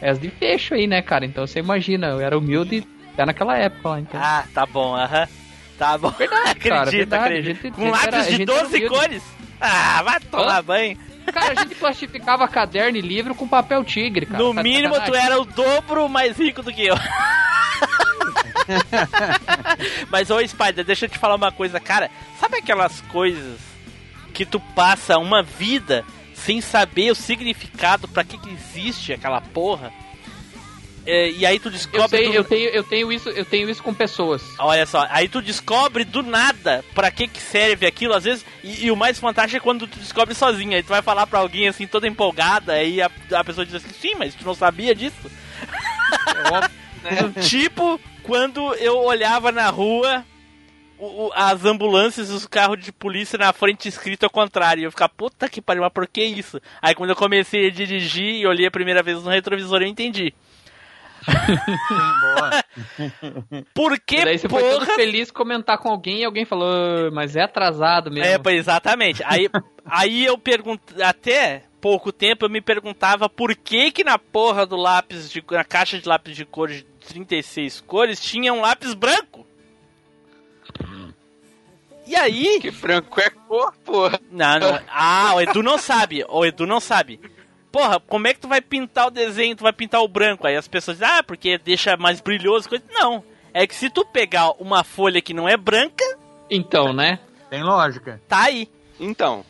[0.03, 1.25] As de fecho aí, né, cara?
[1.25, 4.21] Então você imagina, eu era humilde até naquela época lá, então.
[4.23, 5.27] Ah, tá bom, aham.
[5.79, 6.11] Tá bom.
[6.11, 7.25] Verdade, acredito, cara, verdade.
[7.25, 7.59] acredito.
[7.61, 8.89] A gente- Com lápis de gente era 12 humilde.
[8.95, 9.23] cores?
[9.61, 10.63] Ah, vai tomar Hã?
[10.63, 10.99] banho.
[11.33, 14.43] Cara, a gente plastificava caderno e livro com papel tigre, cara.
[14.43, 16.95] no Tá mínimo, tu era o dobro mais rico do que eu.
[20.11, 22.11] Mas, ô Spider, deixa eu te falar uma coisa, cara.
[22.39, 23.59] Sabe aquelas coisas
[24.33, 26.05] que tu passa uma vida
[26.35, 29.93] sem saber o significado pra que, que existe aquela porra?
[31.07, 32.09] É, e aí tu Eu, descobre.
[32.09, 34.43] sei, do- eu, tenho, eu, tenho isso, eu tenho isso com pessoas.
[34.59, 38.87] Olha só, aí tu descobre do nada pra que que serve aquilo, às vezes, e,
[38.87, 41.69] e o mais fantástico é quando tu descobre sozinho, aí tu vai falar pra alguém
[41.69, 45.31] assim, toda empolgada, aí a, a pessoa diz assim, sim, mas tu não sabia disso?
[47.49, 50.25] tipo, quando eu olhava na rua
[50.99, 54.85] o- o- as ambulâncias e os carros de polícia na frente escrito ao contrário, e
[54.85, 56.61] eu ficava, puta que pariu, mas por que isso?
[56.81, 60.33] Aí quando eu comecei a dirigir e olhei a primeira vez no retrovisor, eu entendi.
[63.75, 66.69] Por que E daí você foi todo porra feliz comentar com alguém e alguém falou,
[66.69, 68.27] "Ah, mas é atrasado mesmo.
[68.27, 69.23] É, pois, exatamente.
[69.25, 69.49] Aí,
[69.85, 74.77] aí eu pergunto, até pouco tempo eu me perguntava por que que na porra do
[74.77, 79.47] lápis, de, na caixa de lápis de cor de 36 cores, tinha um lápis branco.
[82.07, 82.61] E aí...
[82.61, 84.21] Que branco é cor, porra.
[84.31, 84.81] Não, não.
[84.89, 86.25] Ah, o Edu não sabe.
[86.29, 87.21] O Edu não sabe.
[87.77, 89.55] Porra, como é que tu vai pintar o desenho?
[89.55, 90.47] Tu vai pintar o branco?
[90.47, 92.69] Aí as pessoas dizem, ah, porque deixa mais brilhoso.
[92.69, 92.83] Coisa.
[92.91, 93.23] Não.
[93.53, 96.05] É que se tu pegar uma folha que não é branca,
[96.51, 97.19] Então, né?
[97.51, 98.21] Tem lógica.
[98.29, 98.69] tá aí.
[98.99, 99.45] Então,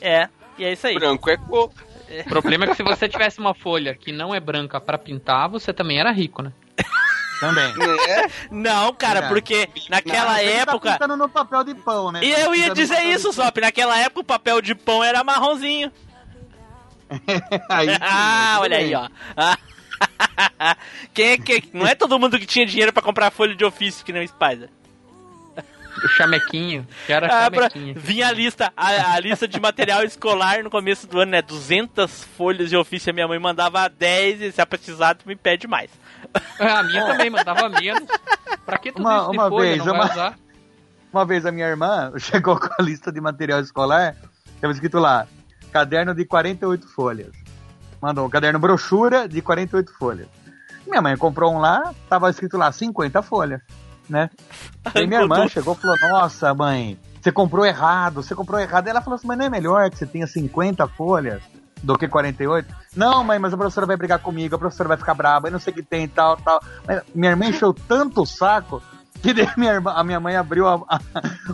[0.00, 0.28] É.
[0.58, 0.94] E é isso aí.
[0.94, 1.70] Branco é cor.
[2.10, 5.48] O problema é que se você tivesse uma folha que não é branca pra pintar,
[5.48, 6.52] você também era rico, né?
[7.40, 7.64] Também.
[8.10, 8.26] É?
[8.50, 9.28] Não, cara, É.
[9.28, 10.92] porque naquela Você tá época.
[10.92, 12.20] pintando no papel de pão, né?
[12.22, 13.56] E eu ia dizer isso, Sop.
[13.58, 15.90] Naquela época o papel de pão era marronzinho.
[17.68, 18.94] Aí sim, ah, olha aí, bem.
[18.96, 19.08] ó.
[21.12, 21.68] Quem é que.
[21.72, 24.28] Não é todo mundo que tinha dinheiro pra comprar folha de ofício que nem o
[24.28, 24.68] Spider.
[26.04, 27.94] O chamequinho, que era Ah, pra- chamequinho.
[27.98, 31.42] vinha a lista, a, a lista de material escolar no começo do ano, né?
[31.42, 35.66] 200 folhas de ofício, a minha mãe mandava 10 e se precisar tu me pede
[35.66, 35.90] mais.
[36.60, 38.08] Ah, A minha também mandava menos.
[38.64, 39.68] Pra que tudo Uma- isso de uma folha?
[39.68, 40.38] vez, não vai uma- usar?
[41.12, 44.14] Uma vez a minha irmã chegou com a lista de material escolar,
[44.60, 45.26] tava escrito lá,
[45.70, 47.32] caderno de 48 folhas.
[48.00, 50.26] Mandou um caderno brochura de 48 folhas.
[50.86, 53.60] Minha mãe comprou um lá, tava escrito lá 50 folhas,
[54.08, 54.30] né?
[54.94, 58.88] Aí minha irmã chegou e falou, nossa mãe, você comprou errado, você comprou errado.
[58.88, 61.42] Ela falou assim, mas não é melhor que você tenha 50 folhas
[61.82, 62.74] do que 48?
[62.96, 65.58] Não, mãe, mas a professora vai brigar comigo, a professora vai ficar braba, eu não
[65.58, 66.60] sei o que tem, tal, tal.
[66.86, 68.82] Mas minha irmã encheu tanto o saco
[69.22, 71.00] que daí minha irmã, a minha mãe abriu a- a-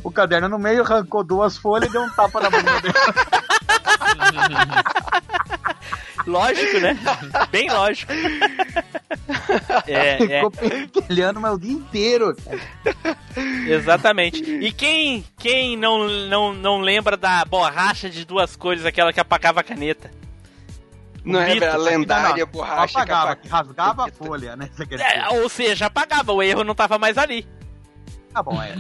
[0.05, 2.95] o caderno no meio, arrancou duas folhas e deu um tapa na bunda dele.
[6.27, 6.99] Lógico, né?
[7.51, 8.13] Bem lógico.
[9.87, 12.37] É, é, Ficou pentelhando mas o dia inteiro.
[12.37, 13.17] cara.
[13.69, 14.43] exatamente.
[14.43, 19.61] E quem, quem não, não, não lembra da borracha de duas cores, aquela que apagava
[19.61, 20.11] a caneta?
[21.25, 24.71] Não é Vitor, a lendária Não, borracha apagava, que rasgava a folha, né?
[24.93, 27.47] É, ou seja, apagava, o erro não tava mais ali.
[28.33, 28.75] Tá bom, é.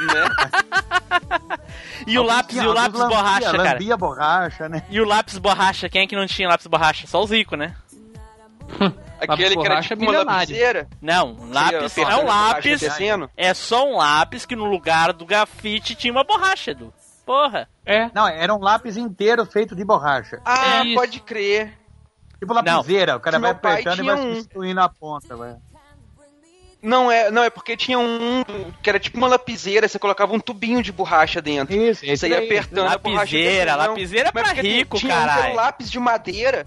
[0.00, 1.38] Né?
[2.06, 3.72] E o lápis, e o lápis lambia, borracha, cara.
[3.72, 4.82] Lambia borracha, né?
[4.88, 7.06] E o lápis borracha, quem é que não tinha lápis borracha?
[7.06, 7.74] Só os ricos, né?
[9.20, 10.40] Aquele que era tipo uma milionário.
[10.40, 10.88] lapiseira.
[11.02, 12.82] Não, um lápis Tinha é um lápis.
[13.36, 16.92] É só um lápis que no lugar do grafite tinha uma borracha, Edu.
[17.26, 17.68] Porra.
[17.84, 18.10] É.
[18.14, 20.40] Não, era um lápis inteiro feito de borracha.
[20.44, 20.94] Ah, Isso.
[20.94, 21.76] pode crer.
[22.38, 24.34] Tipo lapiseira, o cara Que vai apertando e vai um.
[24.34, 25.56] substituindo a ponta, vai.
[26.80, 28.44] Não é, não é porque tinha um
[28.82, 31.74] que era tipo uma lapiseira, você colocava um tubinho de borracha dentro.
[31.74, 35.52] Isso, Você ia apertando a borracha Lapiseira, lapiseira é pra rico, tinha um caralho.
[35.52, 36.64] um lápis de madeira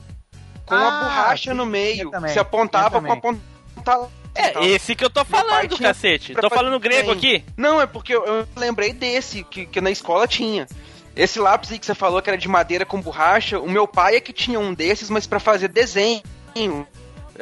[0.65, 2.11] com Ah, a borracha sim, no tinha meio.
[2.11, 3.39] também, Você apontava tinha com a
[3.83, 4.09] ponta.
[4.35, 6.33] É, esse que eu tô falando, tinha cacete.
[6.35, 7.17] Tô falando grego desenho.
[7.37, 7.45] aqui.
[7.55, 10.67] Não, é porque eu, eu lembrei desse, que, que na escola tinha.
[11.15, 14.15] Esse lápis aí que você falou que era de madeira com borracha, o meu pai
[14.15, 16.21] é que tinha um desses, mas pra fazer desenho.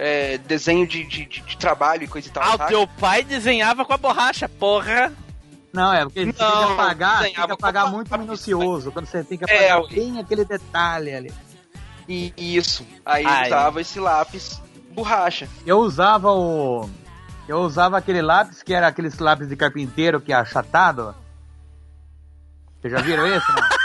[0.02, 2.42] É, desenho de, de, de- de trabalho e coisa e tal.
[2.44, 5.12] Ah, o teu pai desenhava com a borracha, porra.
[5.74, 6.44] Não, é porque você tem que
[6.74, 8.92] apagar, tem que desenhava apagar com muito minucioso.
[8.92, 9.90] Quando você tem que É, apagar ué.
[9.96, 11.34] bem aquele detalhe ali.
[12.08, 12.84] E isso.
[13.06, 13.48] Aí Ai.
[13.48, 14.60] usava esse lápis
[14.94, 15.48] borracha.
[15.66, 16.90] Eu usava o.
[17.48, 21.14] Eu usava aquele lápis que era aqueles lápis de carpinteiro que é achatado.
[22.82, 23.46] Vocês já viram esse?
[23.52, 23.70] Não?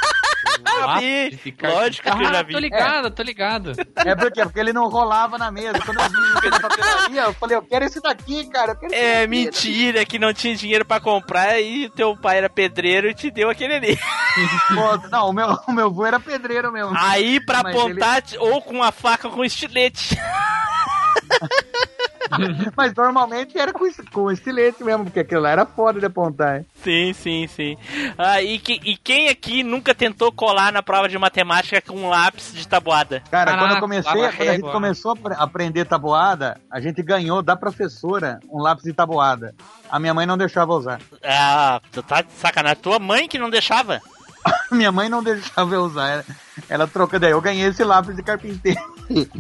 [0.98, 1.54] Vi.
[1.62, 2.52] Lógico que eu já Ah, vi.
[2.52, 3.72] tô ligado, tô ligado.
[3.96, 5.78] É porque, porque ele não rolava na mesa.
[5.80, 8.72] Quando eu vi isso na papelaria, eu falei, eu quero esse daqui, cara.
[8.72, 9.28] Eu quero esse É daqui.
[9.28, 13.48] mentira que não tinha dinheiro pra comprar e teu pai era pedreiro e te deu
[13.50, 13.98] aquele ali.
[14.74, 16.92] Pô, Não, o meu, o meu avô era pedreiro mesmo.
[16.96, 20.16] Aí pra Mas apontar ou com a faca ou com estilete.
[22.76, 26.58] Mas normalmente era com, com estilete mesmo, porque aquilo lá era foda de apontar.
[26.58, 26.66] hein?
[26.82, 27.76] Sim, sim, sim.
[28.18, 32.08] Ah, e, que- e quem aqui nunca tentou colar na prova de matemática com um
[32.08, 33.22] lápis de tabuada?
[33.30, 37.02] Cara, Caraca, quando eu comecei, quando a gente começou a apre- aprender tabuada, a gente
[37.02, 39.54] ganhou da professora um lápis de tabuada.
[39.90, 41.00] A minha mãe não deixava usar.
[41.22, 42.78] Ah, tu tá de sacanagem.
[42.82, 44.00] Tua mãe que não deixava?
[44.70, 46.08] Minha mãe não deixava eu usar.
[46.08, 46.24] Ela,
[46.68, 47.30] ela trocou daí.
[47.32, 48.80] Eu ganhei esse lápis de carpinteiro.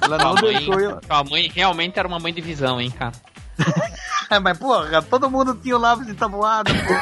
[0.00, 1.00] Ela não Tua mãe, deixou eu.
[1.00, 3.12] tua mãe realmente era uma mãe de visão, hein, cara.
[4.28, 6.94] É, mas, porra, todo mundo tinha o lápis de tabuada, pô.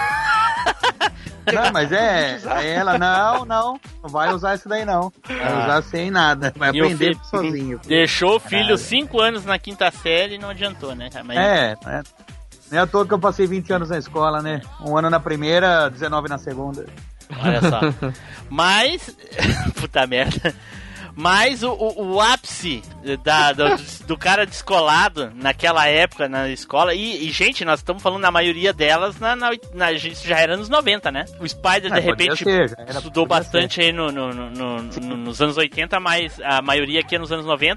[1.52, 5.10] Não, mas é, aí ela, não, não, não vai usar isso daí não.
[5.26, 5.64] Vai Ah.
[5.64, 6.52] usar sem nada.
[6.56, 7.80] Vai E aprender filho- sozinho.
[7.86, 11.08] Deixou o filho 5 anos na quinta série e não adiantou, né?
[11.24, 12.02] Mas- É, é.
[12.70, 14.60] Não é à toa que eu passei 20 anos na escola, né?
[14.80, 16.86] Um ano na primeira, 19 na segunda.
[17.38, 17.80] Olha só.
[18.48, 19.16] Mas.
[19.78, 20.54] Puta merda.
[21.14, 22.82] Mas o, o, o ápice
[23.24, 23.64] da, do,
[24.06, 26.94] do cara descolado naquela época na escola.
[26.94, 30.54] E, e, gente, nós estamos falando na maioria delas na, na, na- isso já era
[30.54, 31.24] anos 90, né?
[31.40, 34.82] O Spider, É, de podia repente, ser, era- estudou bastante aí no, no- no- no-
[34.82, 37.76] no- nos anos 80, mas a maioria aqui é nos anos 90.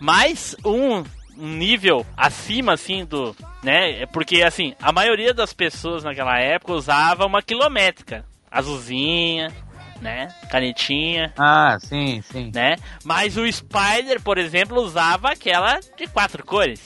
[0.00, 1.02] Mas um,
[1.36, 3.34] um nível acima, assim, do.
[3.62, 4.02] né?
[4.02, 8.24] É Porque, assim, a maioria das pessoas naquela época usava uma quilométrica.
[8.50, 9.52] Azulzinha,
[10.00, 10.28] né?
[10.50, 12.50] Canetinha, Ah, sim, sim.
[12.54, 12.76] né?
[13.04, 16.80] Mas o Spider, por exemplo, usava aquela de quatro cores.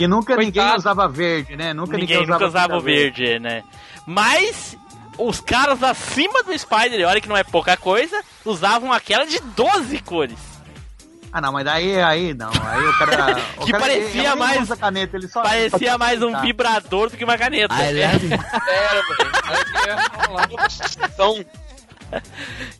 [0.00, 0.78] E nunca ninguém Coitado.
[0.78, 1.72] usava verde, né?
[1.72, 3.62] Nunca ninguém, Ninguém nunca usava o verde, né?
[4.06, 4.76] Mas
[5.16, 9.98] os caras acima do Spider, olha que não é pouca coisa, usavam aquela de 12
[10.00, 10.49] cores.
[11.32, 12.50] Ah, não, mas daí, aí, não.
[12.50, 13.36] Aí o cara.
[13.58, 15.42] O Que cara, parecia ele nem mais- usa caneta, ele só.
[15.42, 16.40] Parecia mais um Tá.
[16.40, 17.72] vibrador do que uma caneta.
[17.74, 18.10] Ah, ele é?
[21.12, 21.44] Então,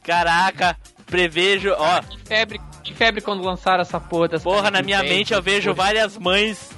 [0.02, 5.02] Caraca, prevejo, ó, Que febre, que febre quando lançaram essa porra dessa porra, na minha
[5.02, 5.86] mente eu vejo porra.
[5.86, 6.70] várias mães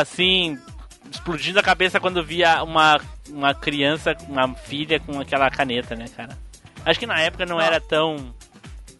[0.00, 0.58] assim
[1.10, 6.36] explodindo a cabeça quando via uma uma criança, uma filha com aquela caneta, né, cara?
[6.84, 8.32] Acho que na época não era tão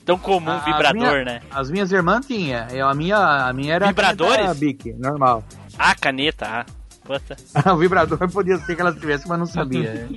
[0.07, 1.41] tão comum As vibrador, minha- né?
[1.51, 2.67] As minhas irmãs tinham.
[2.69, 3.85] Eu, a, minha, a minha era.
[3.85, 4.59] a Vibradores?
[4.59, 5.45] Bic, normal.
[5.79, 6.67] Ah, caneta, ah.
[7.05, 7.37] Puta.
[7.73, 10.09] o vibrador podia ser que elas tivessem, mas não sabia.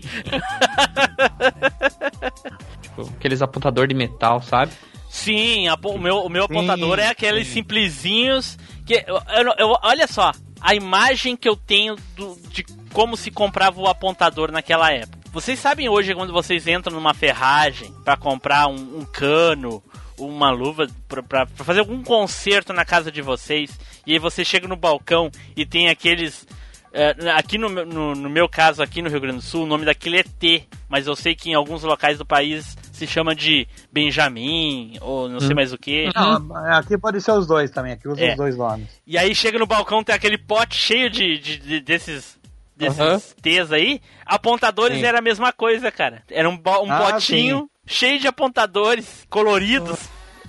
[2.81, 4.71] Tipo, aqueles apontador de metal, sabe?
[5.09, 7.53] Sim, a- o meu, o meu Sim, apontador é aqueles sim.
[7.55, 12.63] simplesinhos que eu, eu- eu- olha só, a imagem que eu tenho do- de
[12.93, 15.18] como se comprava o apontador naquela época.
[15.31, 19.81] Vocês sabem hoje quando vocês entram numa ferragem pra comprar um, um cano,
[20.18, 24.43] uma luva pra, pra- pra fazer algum conserto na casa de vocês e aí você
[24.43, 26.47] chega no balcão e tem aqueles
[26.91, 29.68] é, aqui no, meu- no, no meu caso, aqui no Rio Grande do Sul, o
[29.68, 33.35] nome daquele é T, mas eu sei que em alguns locais do país se chama
[33.35, 36.10] de Benjamin, ou não sei mais o que.
[36.15, 38.31] Não, aqui pode ser os dois também, aqui usa É.
[38.31, 38.88] os dois nomes.
[39.06, 42.38] E aí chega no balcão, tem aquele pote cheio de, de- de- desses,
[42.80, 43.35] desses.
[43.41, 44.01] T's aí.
[44.26, 45.06] Apontadores Sim.
[45.06, 46.23] era a mesma coisa, cara.
[46.30, 49.99] Era um, bo- um Ah, potinho cheio de apontadores coloridos.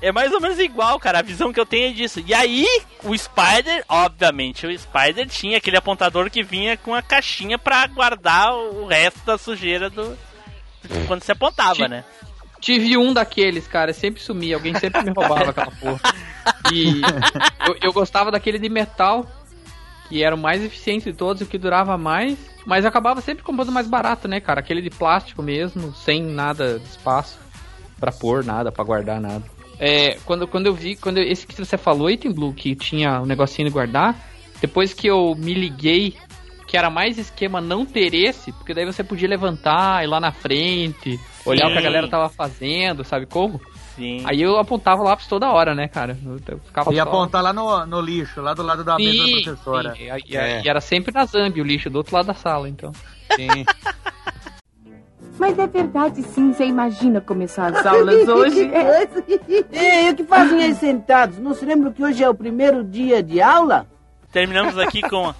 [0.02, 1.18] É mais ou menos igual, cara.
[1.18, 2.22] A visão que eu tenho é disso.
[2.26, 2.66] E aí,
[3.04, 8.54] o Spider, obviamente, o Spider tinha aquele apontador que vinha com a caixinha pra guardar
[8.54, 10.16] o resto da sujeira do.
[11.06, 12.02] Quando se apontava, né?
[12.60, 16.00] Tive um daqueles, cara, sempre sumia, alguém sempre me roubava aquela porra.
[16.72, 17.00] E
[17.66, 19.26] eu, eu gostava daquele de metal,
[20.10, 23.70] que era o mais eficiente de todos, o que durava mais, mas acabava sempre comprando
[23.70, 24.58] mais barato, né, cara?
[24.58, 27.38] Aquele de plástico mesmo, sem nada de espaço
[27.98, 29.44] pra pôr nada, pra guardar nada.
[29.78, 33.20] É, quando, quando eu vi, quando eu- esse que você falou, Item Blue, que tinha
[33.20, 34.16] um negocinho de guardar,
[34.60, 36.14] depois que eu me liguei
[36.66, 40.32] que era mais esquema não ter esse, porque daí você podia levantar, ir lá na
[40.32, 41.84] frente, olhar o que a Sim.
[41.84, 43.60] galera tava fazendo, sabe como?
[44.00, 44.22] Sim.
[44.24, 46.16] Aí eu apontava o lápis toda hora, né, cara?
[46.24, 49.36] Eu, ficava E só- apontar lá no, no lixo, lá do lado da mesa Sim,
[49.36, 49.94] da professora.
[49.94, 50.04] sim.
[50.26, 50.62] E, É.
[50.64, 52.92] e era sempre na Zambi o lixo, do outro lado da sala, então.
[53.36, 53.64] Sim.
[55.38, 58.62] Mas é verdade sim, você imagina começar as aulas hoje?
[58.74, 59.08] É.
[60.06, 61.38] Ei, o que fazem aí sentados?
[61.38, 63.86] Não se lembram que hoje é o primeiro dia de aula?
[64.32, 65.34] Terminamos aqui com,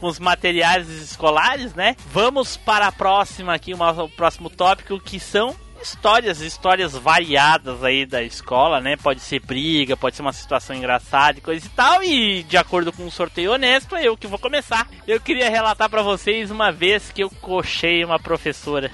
[0.00, 1.96] com os materiais escolares, né?
[2.10, 8.06] Vamos para a próxima aqui, uma- o próximo tópico que são histórias, histórias variadas aí
[8.06, 8.96] da escola, né?
[8.96, 12.02] Pode ser briga, pode ser uma situação engraçada e coisa e tal.
[12.02, 14.86] E de acordo com um sorteio honesto, é eu que vou começar.
[15.06, 18.90] Eu queria relatar para vocês uma vez que eu cochei uma professora.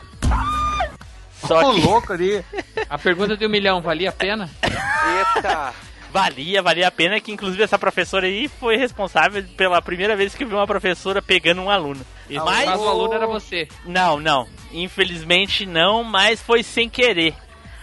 [1.47, 2.45] Só que louco ali.
[2.91, 4.51] A pergunta de um milhão, valia a pena?
[4.63, 5.75] eita.
[6.11, 10.43] valia, valia a pena que inclusive essa professora aí foi responsável pela primeira vez que
[10.43, 12.05] eu vi uma professora pegando um aluno.
[12.31, 13.69] Mas caso, o aluno era você.
[13.85, 14.47] Não, não.
[14.73, 17.35] Infelizmente não, mas foi sem querer.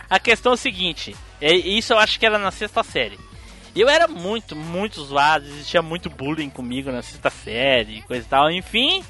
[0.09, 3.19] A questão é o seguinte: é, isso eu acho que era na sexta série.
[3.75, 8.49] Eu era muito, muito zoado, existia muito bullying comigo na sexta série, coisa e tal,
[8.49, 9.03] enfim.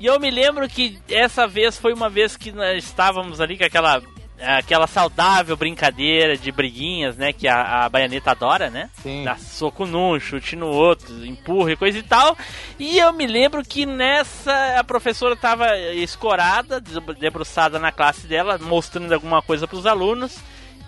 [0.00, 3.64] E eu me lembro que essa vez foi uma vez que nós estávamos ali com
[3.64, 4.00] aquela,
[4.40, 7.32] aquela saudável brincadeira de briguinhas, né?
[7.32, 8.90] Que a, a baianeta adora, né?
[9.02, 9.24] Sim.
[9.24, 12.36] Dá soco num, chute no outro, empurra e coisa e tal.
[12.78, 16.80] E eu me lembro que nessa a professora estava escorada,
[17.18, 20.38] debruçada na classe dela, mostrando alguma coisa para os alunos.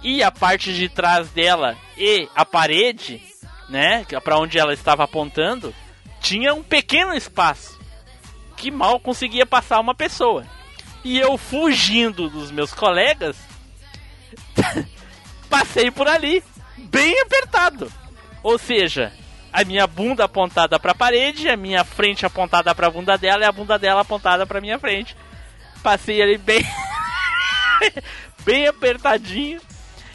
[0.03, 3.21] E a parte de trás dela e a parede,
[3.69, 5.75] né, para onde ela estava apontando,
[6.21, 7.79] tinha um pequeno espaço
[8.57, 10.45] que mal conseguia passar uma pessoa.
[11.05, 13.37] E eu fugindo dos meus colegas,
[15.49, 16.43] passei por ali,
[16.77, 17.91] bem apertado.
[18.43, 19.13] Ou seja,
[19.53, 23.45] a minha bunda apontada para a parede, a minha frente apontada para a bunda dela
[23.45, 25.17] e a bunda dela apontada para minha frente.
[25.83, 26.65] Passei ali bem
[28.45, 29.61] bem apertadinho.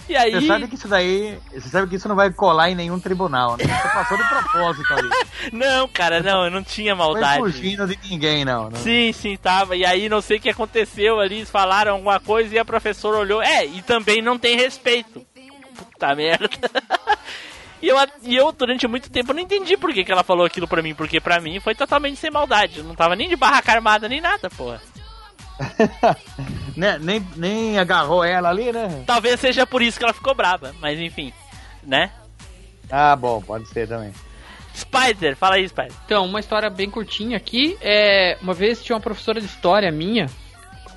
[0.07, 1.37] E aí Você sabe que isso daí.
[1.53, 3.63] Você sabe que isso não vai colar em nenhum tribunal, né?
[3.65, 5.09] Você passou de propósito ali.
[5.51, 7.39] Não, cara, não, eu não tinha Não foi maldade.
[7.39, 8.69] fugindo de ninguém, não.
[8.69, 8.79] não.
[8.79, 9.75] Sim, sim, tava.
[9.75, 13.17] E aí não sei o que aconteceu ali, eles falaram alguma coisa e a professora
[13.17, 13.43] olhou.
[13.43, 15.23] É, e também não tem respeito.
[15.75, 16.49] Puta merda.
[17.81, 20.67] E eu, e eu, durante muito tempo, não entendi por que, que ela falou aquilo
[20.67, 22.79] pra mim, porque pra mim foi totalmente sem maldade.
[22.79, 24.81] Eu não tava nem de barraca armada nem nada, porra.
[26.75, 29.03] Né, nem, nem agarrou ela ali, né?
[29.07, 31.31] Talvez seja por isso que ela ficou brava, mas enfim,
[31.81, 32.11] né?
[32.91, 34.11] Ah, bom, pode ser também.
[34.75, 35.93] Spider, fala aí, Spider.
[36.05, 37.77] Então, uma história bem curtinha aqui.
[37.79, 40.27] É, uma vez tinha uma professora de história minha,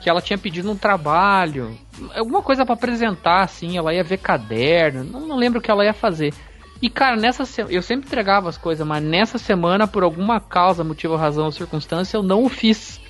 [0.01, 1.79] que ela tinha pedido um trabalho,
[2.15, 5.85] alguma coisa pra apresentar, assim, ela ia ver caderno, não, não lembro o que ela
[5.85, 6.35] ia fazer.
[6.81, 7.65] E cara, nessa se...
[7.69, 12.17] eu sempre entregava as coisas, mas nessa semana, por alguma causa, motivo, razão ou circunstância,
[12.17, 13.01] eu não o fiz.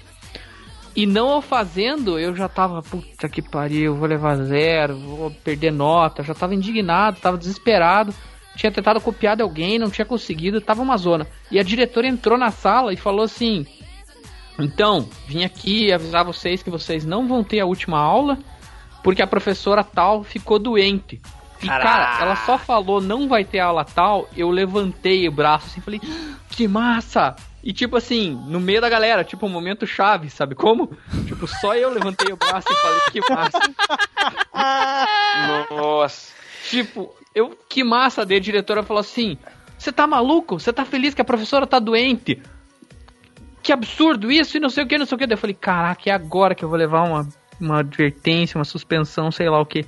[0.98, 6.24] E não fazendo, eu já tava, puta que pariu, vou levar zero, vou perder nota,
[6.24, 8.12] já tava indignado, tava desesperado.
[8.56, 11.24] Tinha tentado copiar de alguém, não tinha conseguido, tava uma zona.
[11.52, 13.64] E a diretora entrou na sala e falou assim:
[14.58, 18.36] Então, vim aqui avisar vocês que vocês não vão ter a última aula,
[19.04, 21.22] porque a professora tal ficou doente.
[21.62, 25.80] E cara, ela só falou não vai ter aula tal, eu levantei o braço assim,
[25.80, 26.00] falei,
[26.50, 27.36] que massa!
[27.68, 30.90] E tipo assim, no meio da galera, tipo um momento chave, sabe como?
[31.26, 33.60] Tipo, só eu levantei o braço e falei, que massa.
[35.70, 36.32] Nossa.
[36.70, 39.36] Tipo, eu, que massa, a diretora falou assim:
[39.76, 40.58] Você tá maluco?
[40.58, 42.40] Você tá feliz que a professora tá doente?
[43.62, 45.26] Que absurdo isso e não sei o que, não sei o que.
[45.26, 47.28] Daí eu falei: Caraca, é agora que eu vou levar uma,
[47.60, 49.84] uma advertência, uma suspensão, sei lá o que.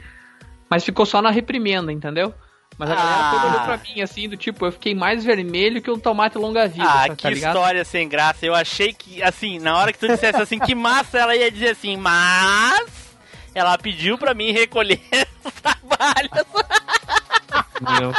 [0.69, 2.35] Mas ficou só na reprimenda, entendeu?
[2.81, 3.31] Mas a galera Ah.
[3.31, 6.83] toda olhou pra mim assim, do tipo, eu fiquei mais vermelho que um tomate longa-vida,
[6.89, 8.47] Ah, tá, que tá história sem graça.
[8.47, 11.69] Eu achei que, assim, na hora que tu dissesse assim, que massa, ela ia dizer
[11.73, 12.87] assim, mas
[13.55, 14.99] ela pediu pra mim recolher
[15.45, 16.47] os trabalhos.
[17.83, 18.13] Não.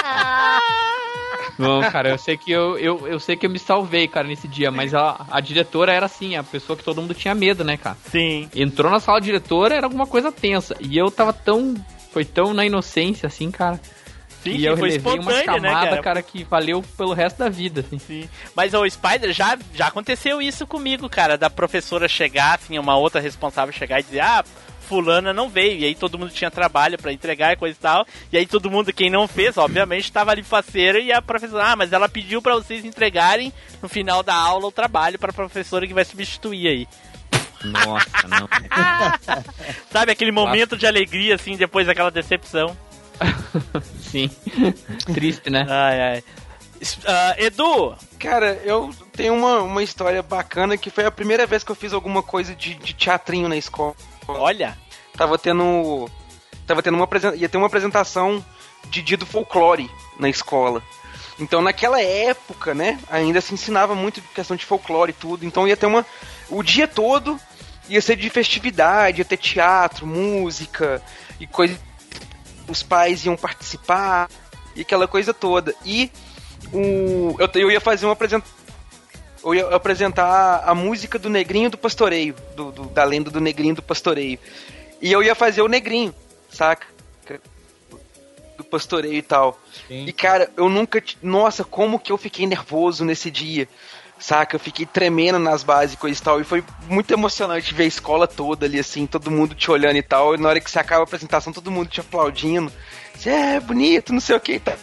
[1.57, 4.47] Não, cara, eu sei que eu, eu, eu sei que eu me salvei, cara, nesse
[4.47, 7.77] dia, mas a, a diretora era assim, a pessoa que todo mundo tinha medo, né,
[7.77, 7.97] cara?
[8.11, 8.47] Sim.
[8.55, 10.75] Entrou na sala diretora, era alguma coisa tensa.
[10.79, 11.75] E eu tava tão.
[12.11, 13.79] Foi tão na inocência, assim, cara.
[14.43, 16.01] Sim, e sim, eu foi relevei uma espontâneo, né, chamada, cara?
[16.01, 17.99] cara, que valeu pelo resto da vida, assim.
[17.99, 18.29] Sim.
[18.55, 23.21] Mas o Spider já, já aconteceu isso comigo, cara, da professora chegar, assim, uma outra
[23.21, 24.43] responsável chegar e dizer, ah,
[24.91, 28.05] fulana não veio, e aí todo mundo tinha trabalho pra entregar e coisa e tal,
[28.31, 31.75] e aí todo mundo, quem não fez, obviamente, tava ali faceiro e a professora, ah,
[31.75, 35.93] mas ela pediu pra vocês entregarem no final da aula o trabalho pra professora que
[35.93, 36.87] vai substituir aí.
[37.63, 38.49] Nossa, não.
[39.91, 42.75] Sabe aquele momento de alegria, assim, depois daquela decepção?
[44.01, 44.29] Sim.
[45.13, 45.65] Triste, né?
[45.69, 46.23] Ai, ai.
[47.05, 51.71] Ah, Edu, Cara, eu tenho uma, uma história bacana que foi a primeira vez que
[51.71, 53.95] eu fiz alguma coisa de, de teatrinho na escola.
[54.27, 54.77] olha,
[55.17, 56.09] Tava tendo.
[56.65, 58.43] Tava tendo uma ia ter uma apresentação
[58.89, 59.89] de dia do folclore
[60.19, 60.81] na escola.
[61.39, 65.45] Então naquela época, né, ainda se ensinava muito de questão de folclore e tudo.
[65.45, 66.05] Então ia ter uma.
[66.49, 67.39] O dia todo
[67.89, 71.01] ia ser de festividade, ia ter teatro, música
[71.39, 71.77] e coisa.
[72.67, 74.29] Os pais iam participar
[74.75, 75.73] e aquela coisa toda.
[75.85, 76.11] E
[76.73, 78.55] o, eu, eu ia fazer uma apresentação.
[79.43, 83.73] Eu ia apresentar a música do Negrinho do Pastoreio, do, do- da lenda do Negrinho
[83.75, 84.37] do Pastoreio.
[85.01, 86.13] E eu ia fazer o Negrinho,
[86.49, 86.85] saca?
[88.57, 89.59] Do Pastoreio e tal.
[90.07, 91.03] E cara, eu nunca.
[91.23, 93.67] Nossa, como que eu fiquei nervoso nesse dia,
[94.21, 94.55] saca?
[94.55, 96.39] Eu fiquei tremendo nas bases e coisa e tal.
[96.39, 100.03] E foi muito emocionante ver a escola toda ali, assim, todo mundo te olhando e
[100.03, 100.35] tal.
[100.35, 102.71] E na hora que você acaba a apresentação, todo mundo te aplaudindo.
[103.15, 104.77] Você é bonito, não sei o que e tal.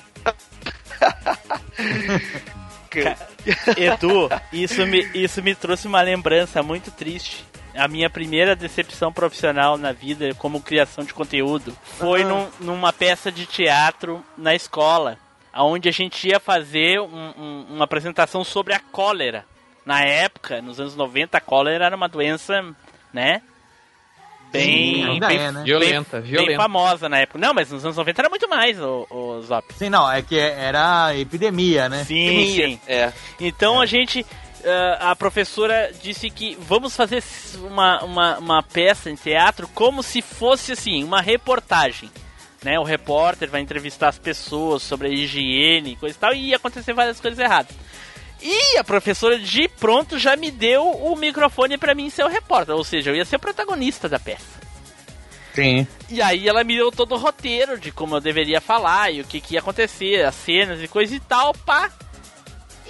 [3.77, 7.44] Edu, isso me, isso me trouxe uma lembrança muito triste.
[7.77, 13.31] A minha primeira decepção profissional na vida como criação de conteúdo foi num- numa peça
[13.31, 15.16] de teatro na escola,
[15.64, 19.44] onde a gente ia fazer um- um- uma apresentação sobre a cólera.
[19.85, 22.62] Na época, nos anos 90, a cólera era uma doença,
[23.12, 23.40] né?
[24.51, 25.62] Bem, Sim, ainda bem, é, né?
[25.62, 26.56] Violenta, bem violenta.
[26.62, 27.39] famosa na época.
[27.39, 29.74] Não, mas nos anos 90 era muito mais, o, o Zop.
[29.74, 32.02] Sim, não, é que era epidemia, né?
[32.05, 32.80] Sim, sim.
[32.86, 33.12] É.
[33.39, 34.24] Então a gente.
[34.64, 37.22] ah, a professora disse que vamos fazer
[37.59, 42.10] uma, uma, uma peça em teatro como se fosse assim, uma reportagem.
[42.62, 42.78] Né?
[42.78, 46.56] O repórter vai entrevistar as pessoas sobre a higiene e coisa e tal, e ia
[46.56, 47.74] acontecer várias coisas erradas.
[48.40, 52.74] E a professora de pronto já me deu o microfone pra mim ser o repórter,
[52.74, 54.59] ou seja, eu ia ser o protagonista da peça.
[55.55, 55.86] Sim.
[56.09, 59.24] E aí ela me deu todo o roteiro de como eu deveria falar e o
[59.24, 61.90] que, que ia acontecer, as cenas e coisa e tal, pá.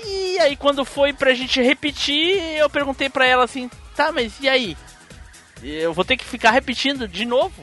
[0.05, 4.49] E aí quando foi pra gente repetir, eu perguntei pra ela assim, tá, mas e
[4.49, 4.77] aí?
[5.63, 7.63] Eu vou ter que ficar repetindo de novo?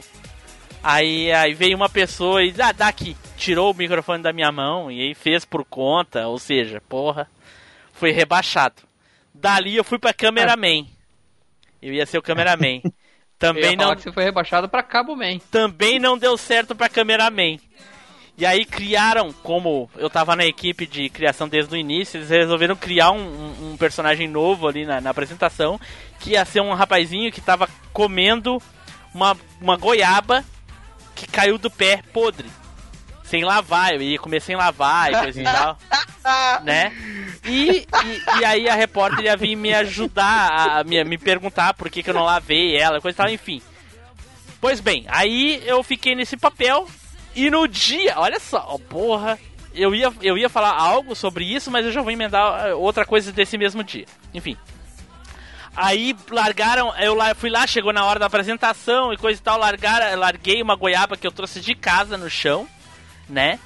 [0.88, 4.92] Aí, aí veio uma pessoa e ah, dá aqui, tirou o microfone da minha mão
[4.92, 7.28] e aí fez por conta, ou seja, porra,
[7.92, 8.76] foi rebaixado.
[9.34, 10.86] Dali eu fui pra cameraman.
[11.82, 12.82] Eu ia ser o cameraman.
[13.40, 15.40] Também não que você foi rebaixado pra Cabo Man.
[15.52, 17.58] também não deu certo pra cameraman.
[18.38, 22.76] E aí criaram, como eu tava na equipe de criação desde o início, eles resolveram
[22.76, 25.80] criar um, um- um personagem novo ali na, na apresentação,
[26.20, 28.62] que ia ser um rapazinho que tava comendo
[29.14, 30.44] uma, uma goiaba
[31.16, 32.48] que caiu do pé podre.
[33.24, 35.78] Sem lavar, eu ia comer sem lavar e coisa e tal.
[36.64, 36.92] né?
[37.44, 41.74] E, e, e aí a repórter ia vir me ajudar, a, a me, me perguntar
[41.74, 43.62] por que, que eu não lavei ela, coisa e tal, enfim.
[44.62, 46.88] Pois bem, aí eu fiquei nesse papel
[47.36, 49.38] e no dia, olha só, ó, porra,
[49.74, 53.06] eu ia, eu ia falar algo sobre isso, mas eu já vou emendar eh, outra
[53.06, 54.06] coisa desse mesmo dia.
[54.34, 54.56] Enfim.
[55.76, 59.60] Aí largaram, eu lá- fui lá, chegou na hora da apresentação e coisa e tal,
[59.60, 62.68] largaram, larguei uma goiaba que eu trouxe de casa no chão,
[63.28, 63.60] né?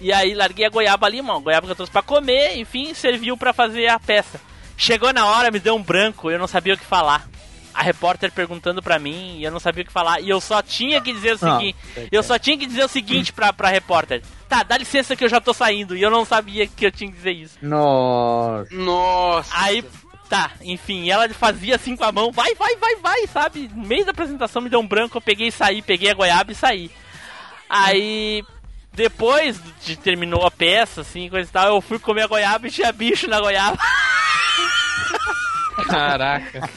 [0.00, 3.36] E aí larguei a goiaba ali, uma goiaba que eu trouxe pra comer, enfim, serviu
[3.36, 4.40] pra fazer a peça.
[4.76, 7.28] Chegou na hora, me deu um branco, eu não sabia o que falar.
[7.74, 10.60] A repórter perguntando pra mim, e eu não sabia o que falar, e eu só
[10.62, 11.76] tinha que dizer o Ah, seguinte,
[12.10, 14.22] eu só tinha que dizer o seguinte pra, pra repórter.
[14.48, 17.10] Tá, dá licença que eu já tô saindo, e eu não sabia que eu tinha
[17.10, 17.58] que dizer isso.
[17.62, 18.74] Nossa.
[18.74, 19.50] Nossa.
[19.54, 19.84] Aí,
[20.30, 23.68] tá, enfim, ela fazia assim com a mão, vai, vai, vai, vai, sabe?
[23.74, 26.52] No meio da apresentação me deu um branco, eu peguei e saí, peguei a goiaba
[26.52, 26.88] e saí.
[27.68, 28.44] Aí,
[28.92, 32.70] depois de terminou a peça, assim, coisa e tal, eu fui comer a goiaba e
[32.70, 33.76] tinha bicho na goiaba.
[35.90, 36.70] Caraca.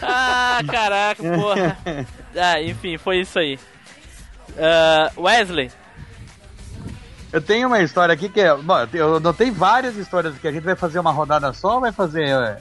[0.00, 1.76] ah, caraca, porra.
[2.36, 3.60] Ah, enfim, foi isso aí.
[4.58, 5.70] Ah, Wesley,
[7.34, 8.54] Eu tenho uma história aqui que é.
[8.54, 11.90] Bom, eu notei várias histórias que a gente vai fazer uma rodada só ou vai
[11.90, 12.28] fazer.
[12.28, 12.60] é,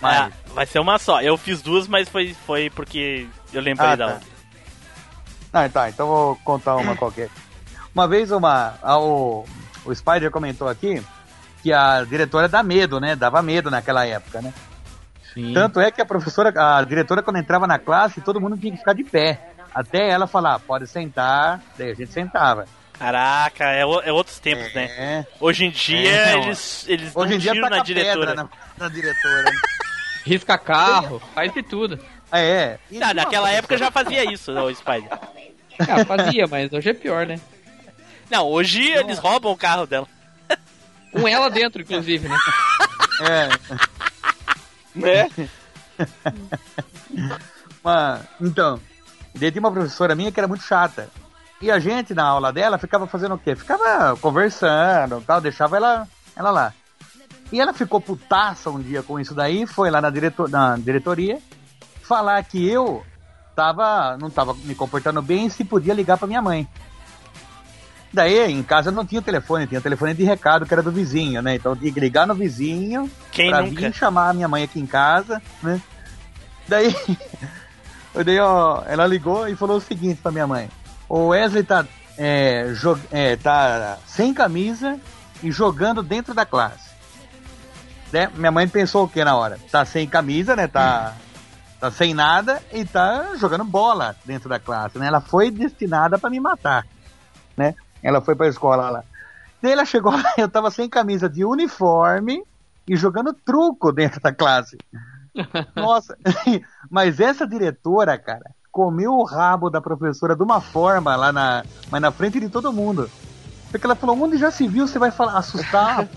[0.00, 0.18] mais?
[0.18, 1.22] ah, vai ser uma só.
[1.22, 4.12] Eu fiz duas, mas foi, foi porque eu lembrei Ah, da tá.
[4.14, 4.28] outra.
[5.52, 7.28] Ah, tá, então vou contar uma qualquer.
[7.94, 8.74] Uma vez uma.
[8.82, 9.44] a- o,
[9.84, 11.00] o Spider comentou aqui
[11.62, 13.14] que a diretora dá medo, né?
[13.14, 14.52] Dava medo naquela época, né?
[15.32, 15.52] Sim.
[15.54, 18.78] Tanto é que a professora, a diretora, quando entrava na classe, todo mundo tinha que
[18.78, 19.48] ficar de pé.
[19.72, 22.66] Até ela falar, pode sentar, daí a gente sentava.
[23.02, 24.84] Caraca, é, o- é outros tempos, né?
[24.84, 25.26] É.
[25.40, 26.42] Hoje em dia É, não.
[26.44, 28.34] eles, eles Hoje em dia taca na diretora.
[28.36, 28.48] na,
[28.78, 29.42] na diretora.
[29.42, 29.50] né?
[30.24, 31.98] Risca carro, faz de tudo.
[32.30, 32.78] É.
[32.88, 35.10] E Tá, naquela época já fazia isso, o Spider.
[35.80, 37.40] Ah, fazia, mas hoje é pior, né?
[38.30, 40.06] Não, hoje eles roubam o carro dela.
[41.10, 42.38] Com ela dentro, inclusive, né?
[43.28, 43.48] É.
[44.94, 45.28] Né?
[47.82, 48.80] Uma, então,
[49.34, 51.10] daí tinha uma professora minha que era muito chata.
[51.62, 53.54] E a gente, na aula dela, ficava fazendo o quê?
[53.54, 56.74] Ficava conversando tal, deixava ela, ela lá.
[57.52, 61.38] E ela ficou putaça um dia com isso daí, foi lá na, diretor, na diretoria
[62.02, 63.02] falar que eu
[63.54, 66.68] tava, não tava me comportando bem e se podia ligar pra minha mãe.
[68.12, 71.54] Daí, em casa não tinha telefone, tinha telefone de recado que era do vizinho, né?
[71.54, 73.80] Então tinha que ligar no vizinho Quem pra nunca?
[73.80, 75.80] vir chamar a minha mãe aqui em casa, né?
[76.68, 76.94] Daí,
[78.22, 80.68] daí ó, ela ligou e falou o seguinte pra minha mãe:
[81.12, 81.84] O Wesley tá,
[82.16, 82.72] é,
[83.10, 84.98] é, tá sem camisa
[85.42, 86.90] e jogando dentro da classe.
[88.10, 88.30] Né?
[88.34, 89.58] Minha mãe pensou o que na hora?
[89.70, 90.66] Tá sem camisa, né?
[90.66, 91.14] Tá,
[91.78, 95.06] tá sem nada e tá jogando bola dentro da classe, né?
[95.06, 96.86] Ela foi destinada pra me matar,
[97.58, 97.74] né?
[98.02, 99.04] Ela foi pra escola lá.
[99.60, 102.42] Daí ela chegou lá, eu tava sem camisa de uniforme
[102.88, 104.78] e jogando truco dentro da classe.
[105.76, 106.16] Nossa,
[106.90, 112.00] mas essa diretora, cara, comeu o rabo da professora de uma forma lá na, mas
[112.00, 113.08] na frente de todo mundo.
[113.70, 116.08] Porque ela falou, onde já se viu, você vai falar, assustar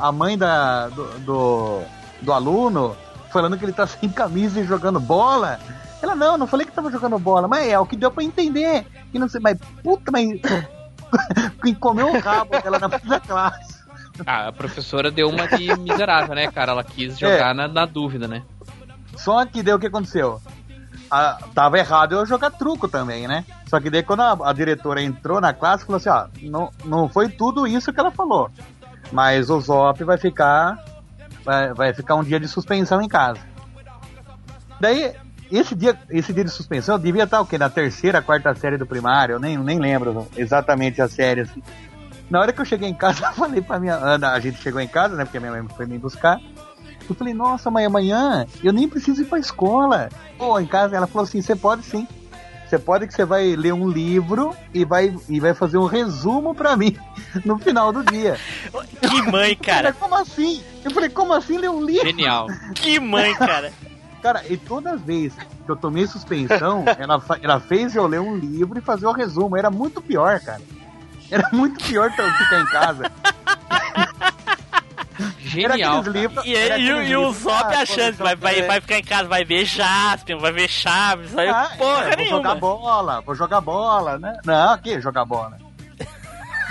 [0.00, 1.80] a mãe, da, do, do,
[2.20, 2.96] do aluno,
[3.30, 5.58] falando que ele tá sem camisa e jogando bola.
[6.02, 8.86] Ela, não, não falei que tava jogando bola, mas é o que deu pra entender.
[9.12, 10.28] E não sei, mas puta, mas.
[11.62, 13.82] Quem comeu o rabo dela na frente da classe.
[14.26, 16.72] Ah, a professora deu uma de miserável, né, cara?
[16.72, 18.42] Ela quis jogar na, na dúvida, né?
[19.16, 20.40] Só que daí o que aconteceu?
[21.14, 23.44] Ah, tava errado eu jogar truco também, né?
[23.68, 27.06] Só que daí quando a, a diretora entrou na classe, falou assim, ó, não, não
[27.06, 28.50] foi tudo isso que ela falou.
[29.12, 30.82] Mas o Zop vai ficar.
[31.44, 33.40] Vai, vai ficar um dia de suspensão em casa.
[34.80, 35.14] Daí,
[35.50, 37.58] esse dia, esse dia de suspensão devia estar o quê?
[37.58, 41.62] Na terceira, quarta série do primário, eu nem, nem lembro exatamente a série assim.
[42.30, 44.80] Na hora que eu cheguei em casa, eu falei pra minha Ana, a gente chegou
[44.80, 45.24] em casa, né?
[45.26, 46.40] Porque a minha mãe foi me buscar.
[47.08, 50.08] Eu falei, nossa, mãe, amanhã eu nem preciso ir pra escola.
[50.38, 52.06] Pô, em casa, ela falou assim, você pode sim.
[52.72, 56.54] Você pode que você vai ler um livro e vai, e vai fazer um resumo
[56.54, 56.96] pra mim
[57.44, 58.38] no final do dia.
[58.98, 59.92] Que mãe, cara.
[59.92, 60.62] como assim?
[60.82, 62.06] Eu falei, como assim ler um livro?
[62.06, 62.46] Genial.
[62.74, 63.72] Que mãe, cara.
[64.22, 68.78] Cara, e toda vez que eu tomei suspensão, ela, ela fez eu ler um livro
[68.78, 69.56] e fazer o resumo.
[69.56, 70.62] Era muito pior, cara.
[71.30, 73.12] Era muito pior eu ficar em casa.
[75.40, 76.02] Genial.
[76.02, 76.44] livros.
[76.44, 76.54] E, e,
[76.92, 79.44] o- aqueles e o Zop ah, achando que vai, vai, vai ficar em casa, vai
[79.44, 82.36] ver Jaspion, vai ver Chaves, ver Ah, porra é, vou nenhuma.
[82.38, 84.38] jogar bola, vou jogar bola, né?
[84.44, 85.58] Não, aqui, jogar bola.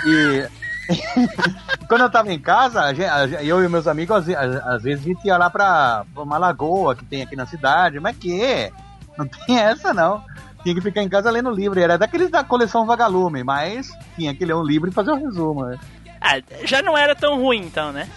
[0.06, 0.48] E
[1.88, 4.66] quando eu tava em casa, a gen- a eu e meus amigos, às, ve- às-
[4.66, 8.00] às vezes a gente ia lá pra, pra uma lagoa que tem aqui na cidade,
[8.00, 8.70] mas que?
[9.16, 10.24] Não tem essa não.
[10.62, 11.78] Tinha que ficar em casa lendo livro.
[11.80, 15.64] Era daqueles da coleção Vagalume, mas tinha que ler um livro e fazer um resumo.
[15.66, 15.78] né?
[16.20, 18.08] Ah, já não era tão ruim então, né?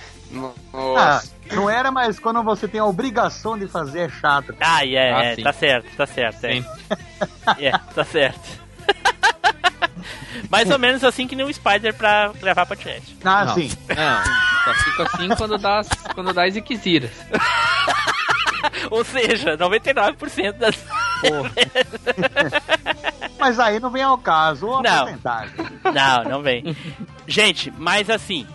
[0.97, 1.21] Ah,
[1.53, 4.53] não era, mas quando você tem a obrigação de fazer é chato.
[4.59, 5.43] Ah, é, Ah, é, sim.
[5.43, 6.43] tá certo, tá certo.
[6.45, 6.65] É, Sim.
[7.59, 8.65] é tá certo.
[10.49, 13.15] Mais ou menos assim que nem o Spider pra gravar podcast.
[13.23, 13.53] Ah, Não.
[13.55, 13.71] sim.
[13.89, 14.23] Não,
[14.65, 17.11] só fica assim quando dá, as- quando dá as Iquisiras.
[18.91, 20.75] Ou seja, 99% das.
[23.39, 24.99] Mas aí não vem ao caso a Não.
[25.05, 25.55] porcentagem.
[25.93, 26.75] Não, não vem.
[27.27, 28.47] Gente, mas assim,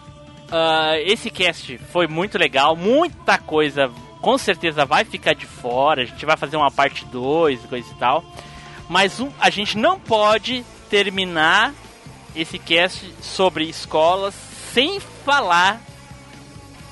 [0.50, 3.90] ah, esse cast foi muito legal, muita coisa
[4.20, 7.94] com certeza vai ficar de fora, a gente vai fazer uma parte 2, coisa e
[7.94, 8.22] tal.
[8.88, 11.72] Mas um, a gente não pode terminar
[12.36, 14.34] esse cast sobre escolas
[14.74, 15.80] sem falar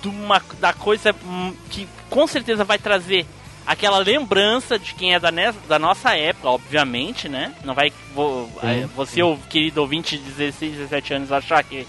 [0.00, 3.26] de uma, da coisa hum, que com certeza vai trazer
[3.66, 7.52] aquela lembrança de quem é da, ne- da nossa época, obviamente, né?
[7.64, 11.86] Não vai vo- eh, você, o querido ouvinte de 16, 17 anos, achar que,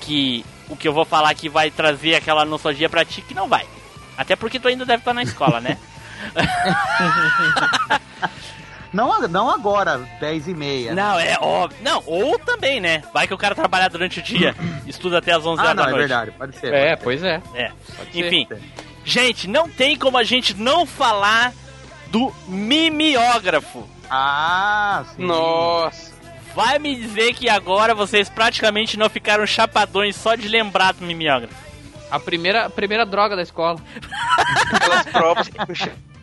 [0.00, 3.48] que o que eu vou falar aqui vai trazer aquela nostalgia pra ti, que não
[3.48, 3.66] vai.
[4.16, 5.78] Até porque tu ainda deve estar na escola, né?
[8.92, 10.94] Não, não agora, 10 e meia.
[10.94, 11.78] Não, é óbvio.
[11.82, 13.02] Não, ou também, né?
[13.12, 14.54] Vai que o cara trabalha durante o dia,
[14.86, 16.00] estuda até as 11 Ah, horas não, da é noite.
[16.08, 16.74] verdade, pode ser.
[16.74, 17.02] É, pode ser.
[17.02, 17.42] pois é.
[17.54, 17.72] É.
[17.96, 18.26] Pode ser.
[18.26, 18.46] Enfim,
[19.02, 21.54] gente, não tem como a gente não falar
[22.08, 23.88] do mimeógrafo.
[24.10, 25.24] Ah, sim.
[25.24, 26.11] Nossa.
[26.54, 31.54] Vai me dizer que agora vocês praticamente não ficaram chapadões só de lembrar do mimeógrafo.
[32.10, 33.78] A primeira, a primeira droga da escola.
[34.72, 35.56] Aquelas provas que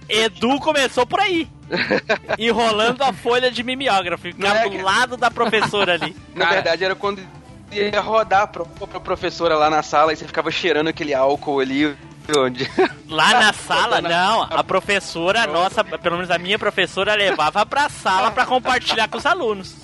[0.07, 1.47] Edu começou por aí.
[2.37, 4.23] enrolando a folha de mimeógrafo.
[4.23, 6.15] Ficava é, do lado da professora ali.
[6.33, 6.55] Na Cara.
[6.55, 7.21] verdade, era quando
[7.71, 11.95] ia rodar pra, pra professora lá na sala e você ficava cheirando aquele álcool ali.
[12.37, 12.69] Onde?
[13.09, 14.43] Lá na sala, não.
[14.43, 19.25] A professora, nossa, pelo menos a minha professora, levava pra sala pra compartilhar com os
[19.25, 19.75] alunos.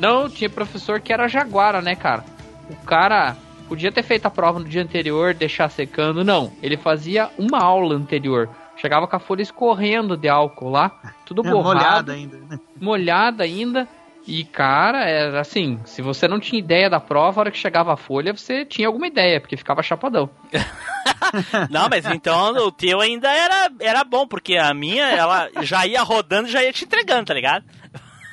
[0.00, 2.24] Não, tinha professor que era jaguara, né, cara?
[2.68, 3.36] O cara
[3.68, 6.24] podia ter feito a prova no dia anterior, deixar secando.
[6.24, 8.48] Não, ele fazia uma aula anterior.
[8.76, 10.90] Chegava com a folha escorrendo de álcool lá,
[11.24, 12.36] tudo É, borrado, molhada ainda.
[12.48, 12.58] né?
[12.80, 13.88] molhada ainda.
[14.26, 17.92] E, cara, era assim, se você não tinha ideia da prova, a hora que chegava
[17.92, 20.30] a folha, você tinha alguma ideia, porque ficava chapadão.
[21.70, 26.02] Não, mas então o teu ainda era, era bom, porque a minha, ela já ia
[26.02, 27.64] rodando e já ia te entregando, tá ligado?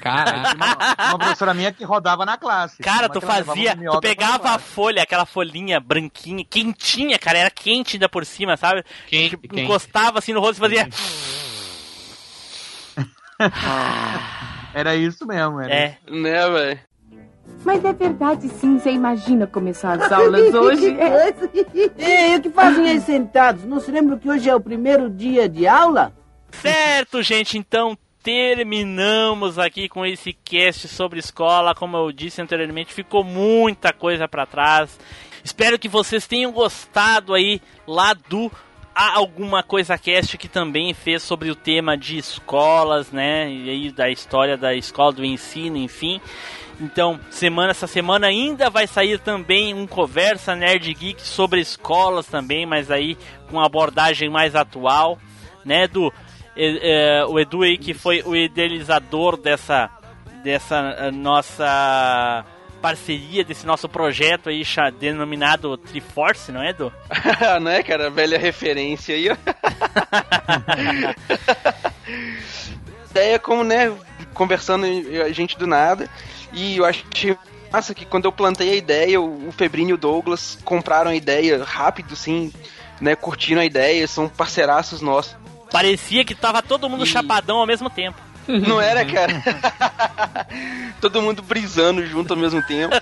[0.01, 0.55] Caraca.
[0.55, 2.81] Uma, uma professora minha que rodava na classe.
[2.81, 7.95] Cara, Uma tu fazia, tu pegava a folha, aquela folhinha branquinha, quentinha, cara, era quente
[7.95, 8.83] ainda por cima, sabe?
[9.07, 9.63] Quente, Tipo, quente.
[9.63, 10.87] Encostava assim no rosto e fazia.
[14.73, 15.73] Era isso mesmo, era.
[15.73, 16.79] É, Né, velho?
[17.65, 20.95] Mas é verdade sim, você imagina começar as aulas hoje?
[21.97, 23.65] Ei, o que fazem aí sentados?
[23.65, 26.13] Não se lembram que hoje é o primeiro dia de aula?
[26.51, 31.75] Certo, gente, então terminamos aqui com esse cast sobre escola.
[31.75, 34.99] Como eu disse anteriormente, ficou muita coisa pra trás.
[35.43, 38.51] Espero que vocês tenham gostado aí lá do
[39.01, 43.49] Há alguma coisa cast que também fez sobre o tema de escolas, né?
[43.49, 46.19] E aí da história da escola do ensino, enfim.
[46.81, 52.65] Então, semana essa semana ainda vai sair também um conversa nerd geek sobre escolas também,
[52.65, 53.17] mas aí
[53.49, 55.17] com abordagem mais atual,
[55.63, 56.11] né, do
[56.53, 59.89] é, é, o Edu aí que foi o idealizador dessa
[60.43, 62.43] dessa eh, nossa
[62.81, 64.63] parceria desse nosso projeto aí
[64.99, 66.91] denominado Triforce, não é, Edu?
[67.61, 68.09] não é, cara?
[68.09, 69.35] Velha referência aí, ó.
[73.11, 73.91] Ideia como, né,
[74.33, 74.85] conversando
[75.25, 76.09] a gente do nada.
[76.53, 77.35] E eu achei
[77.71, 81.63] massa que quando eu plantei a ideia, o Febrinho e o Douglas compraram a ideia
[81.63, 82.51] rápido, assim,
[83.01, 85.35] né, curtiram a ideia, são parceiraços nossos.
[85.71, 88.19] Parecia que tava todo mundo E- chapadão ao mesmo tempo.
[88.67, 89.33] Não era, cara?
[90.99, 92.95] Todo mundo brisando junto ao mesmo tempo.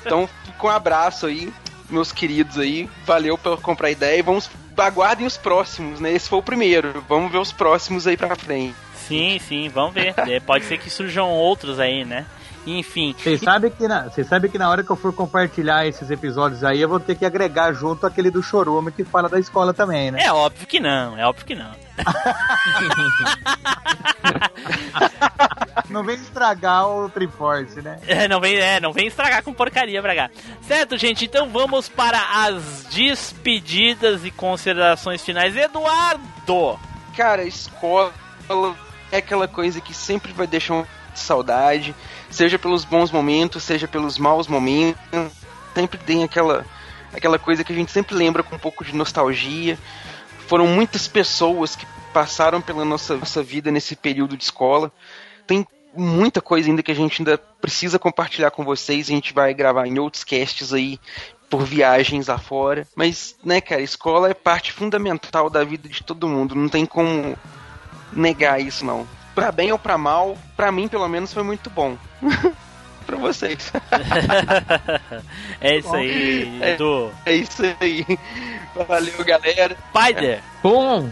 [0.00, 1.52] Então, com um abraço aí,
[1.90, 2.88] meus queridos aí.
[3.04, 4.48] Valeu por comprar ideia e vamos.
[4.76, 6.12] Aguardem os próximos, né?
[6.12, 7.04] Esse foi o primeiro.
[7.08, 8.74] Vamos ver os próximos aí pra frente.
[9.06, 10.14] Sim, sim, vamos ver.
[10.16, 12.26] É, Pode ser que surjam outros aí, né?
[12.66, 13.14] Enfim.
[13.18, 16.80] Vocês sabem que, na, sabem que na hora que eu for compartilhar esses episódios aí,
[16.80, 20.22] eu vou ter que agregar junto aquele do Chorume que fala da escola também, né?
[20.22, 21.72] É óbvio que não, é óbvio que não.
[25.90, 27.98] Não vem estragar o Triforce, né?
[28.06, 30.30] É, não vem, é, não vem estragar com porcaria pra cá.
[30.62, 31.26] Certo, gente?
[31.26, 35.54] Então vamos para as despedidas e considerações finais.
[35.54, 36.78] Eduardo!
[37.14, 38.10] Cara, escola
[39.12, 41.94] é aquela coisa que sempre vai deixar saudade,
[42.30, 45.00] seja pelos bons momentos, seja pelos maus momentos.
[45.74, 46.64] Sempre tem aquela,
[47.12, 49.78] aquela coisa que a gente sempre lembra com um pouco de nostalgia.
[50.46, 54.90] Foram muitas pessoas que passaram pela nossa, nossa vida nesse período de escola.
[55.46, 59.08] Tem muita coisa ainda que a gente ainda precisa compartilhar com vocês.
[59.08, 60.98] A gente vai gravar em outros casts aí
[61.50, 62.88] por viagens afora.
[62.96, 66.54] Mas, né, cara, escola é parte fundamental da vida de todo mundo.
[66.54, 67.36] Não tem como
[68.12, 69.06] negar isso, não.
[69.34, 71.96] Pra bem ou pra mal, pra mim, pelo menos, foi muito bom.
[73.06, 73.72] pra vocês.
[75.60, 77.10] é isso aí, É- Edu.
[77.26, 78.04] É isso aí.
[78.88, 79.76] Valeu, galera.
[79.90, 80.40] Spider!
[80.62, 81.08] Bom,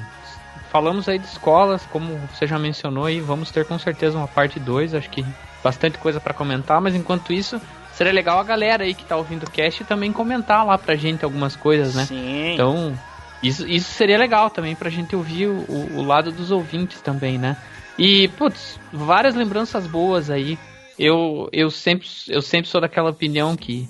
[0.71, 4.59] falamos aí de escolas, como você já mencionou aí, vamos ter com certeza uma parte
[4.61, 5.25] 2, acho que
[5.63, 7.61] bastante coisa pra comentar, mas enquanto isso,
[7.93, 11.25] seria legal a galera aí que tá ouvindo o cast também comentar lá pra gente
[11.25, 12.07] algumas coisas, né?
[12.07, 12.55] Sim.
[12.55, 12.99] Então,
[13.43, 15.65] isso, isso seria legal também pra gente ouvir o,
[15.95, 17.57] o- lado dos ouvintes também, né?
[17.99, 20.59] E, putz, várias lembranças boas aí.
[20.99, 23.89] Eu, eu, sempre, eu sempre sou daquela opinião que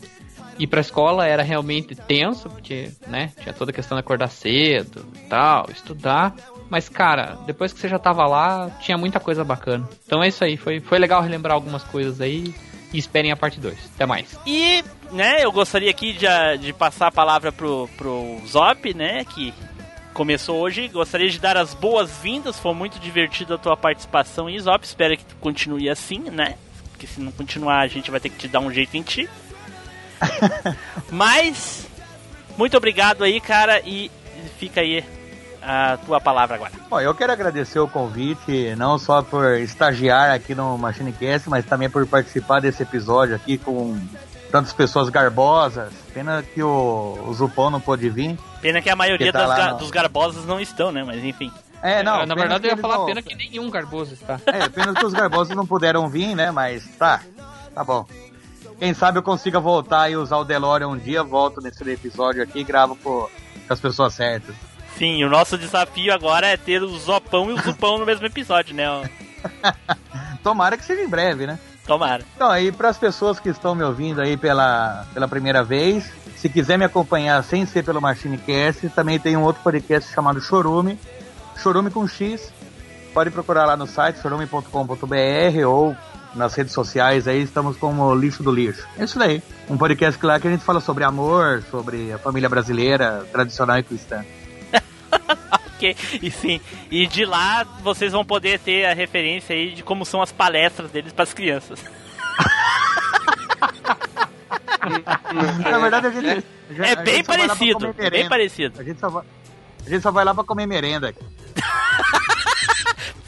[0.59, 5.05] ir pra escola era realmente tenso, porque, né, tinha toda a questão de acordar cedo
[5.17, 6.35] e tal, estudar.
[6.69, 9.89] Mas, cara, depois que você já tava lá, tinha muita coisa bacana.
[10.07, 12.55] Então é isso aí, foi, foi legal relembrar algumas coisas aí.
[12.93, 13.77] E esperem a parte 2.
[13.95, 14.37] Até mais.
[14.47, 16.27] E, né, eu gostaria aqui de,
[16.61, 19.55] de passar a palavra pro, pro Zop, né, que
[20.13, 20.89] começou hoje.
[20.89, 24.85] Gostaria de dar as boas-vindas, foi muito divertido a tua participação aí, Zop.
[24.85, 26.57] Espero que tu continue assim, né?
[26.91, 29.29] Porque se não continuar, a gente vai ter que te dar um jeito em ti.
[31.11, 31.87] Mas,
[32.59, 34.11] muito obrigado aí, cara, e
[34.59, 35.05] fica aí
[35.71, 36.73] a tua palavra agora.
[36.89, 41.89] Bom, eu quero agradecer o convite, não só por estagiar aqui no MachineCast, mas também
[41.89, 43.99] por participar desse episódio aqui com
[44.51, 45.93] tantas pessoas garbosas.
[46.13, 48.37] Pena que o, o Zupão não pôde vir.
[48.61, 51.05] Pena que a maioria Que tá no- dos garbosos não estão, né?
[51.05, 51.53] Mas enfim.
[51.83, 52.27] É, não.
[52.27, 54.39] Na verdade, eu ia falar não- pena que nenhum garboso está.
[54.47, 56.51] É, pena que os garbosos não puderam vir, né?
[56.51, 57.21] Mas tá,
[57.75, 58.05] tá bom.
[58.79, 62.61] Quem sabe eu consiga voltar e usar o DeLorean um dia, volto nesse episódio aqui
[62.61, 63.29] e gravo com
[63.69, 64.55] as pessoas certas.
[65.01, 68.75] Sim, o nosso desafio agora é ter o Zopão e o Zupão no mesmo episódio,
[68.75, 68.85] né?
[70.45, 71.59] Tomara que seja em breve, né?
[71.87, 72.23] Tomara.
[72.37, 76.51] Então, aí para as pessoas que estão me ouvindo aí pela, pela primeira vez, se
[76.51, 80.99] quiser me acompanhar sem ser pelo MachineCast, também tem um outro podcast chamado Chorume,
[81.57, 82.53] Chorume com X.
[83.15, 85.97] Pode procurar lá no site chorume.com.br ou
[86.35, 88.87] nas redes sociais aí, estamos como Lixo do Lixo.
[88.99, 89.43] É isso daí.
[89.67, 93.83] Um podcast lá que a gente fala sobre amor, sobre a família brasileira, tradicional e
[93.83, 94.23] cristã.
[95.77, 96.61] Ok, e sim.
[96.91, 100.91] E de lá vocês vão poder ter a referência aí de como são as palestras
[100.91, 101.83] deles para as crianças.
[105.71, 106.27] Na verdade, a gente.
[106.29, 106.33] a
[106.85, 108.81] É gente bem pra parecido, bem parecido.
[108.81, 109.25] A gente só vai,
[109.87, 111.15] a gente só vai lá pra comer merenda.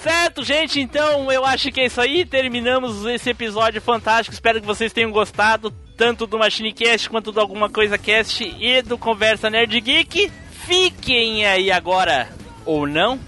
[0.02, 2.24] Certo, gente, então eu acho que é isso aí.
[2.24, 4.34] Terminamos esse episódio fantástico.
[4.34, 8.98] Espero que vocês tenham gostado, tanto do MachineCast quanto do Alguma Coisa Cast e do
[8.98, 10.32] Conversa Nerd Geek.
[10.66, 12.28] Fiquem aí agora,
[12.64, 13.18] ou não.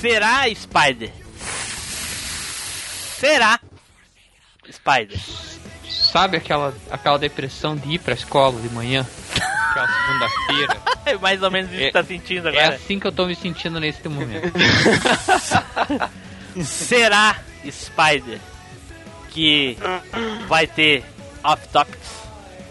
[0.00, 1.10] Será, Spider?
[3.18, 3.58] Será,
[4.70, 5.18] Spider?
[5.88, 9.06] Sabe aquela, aquela depressão de ir pra escola de manhã?
[9.70, 10.82] Aquela segunda-feira?
[11.04, 12.76] É mais ou menos isso que É- tá sentindo É agora.
[12.76, 14.52] assim que eu tô me sentindo nesse momento.
[16.64, 18.38] Será, Spider,
[19.30, 19.76] que
[20.46, 21.02] vai ter
[21.42, 22.08] Off Topics?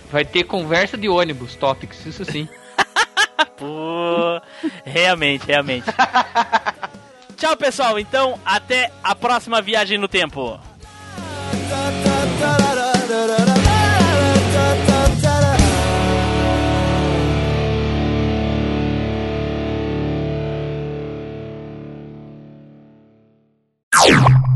[0.10, 2.48] Vai ter conversa de ônibus, topics, isso sim.
[3.58, 4.42] Pô,
[4.86, 5.86] realmente, realmente.
[7.38, 8.00] Tchau, pessoal.
[8.00, 10.60] Então, até a próxima viagem no tempo.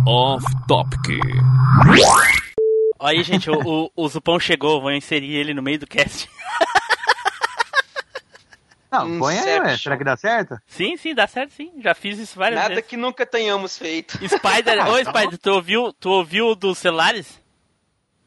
[0.07, 1.19] Off Topic.
[2.99, 4.81] Aí, gente, o, o, o Zupão chegou.
[4.81, 6.29] Vou inserir ele no meio do cast.
[9.03, 9.77] Não, põe aí.
[9.77, 10.55] Será que dá certo?
[10.67, 11.71] Sim, sim, dá certo, sim.
[11.81, 12.89] Já fiz isso várias Nada vezes.
[12.89, 14.17] que nunca tenhamos feito.
[14.27, 17.41] Spider, ô Spider, tu ouviu, tu ouviu dos celulares?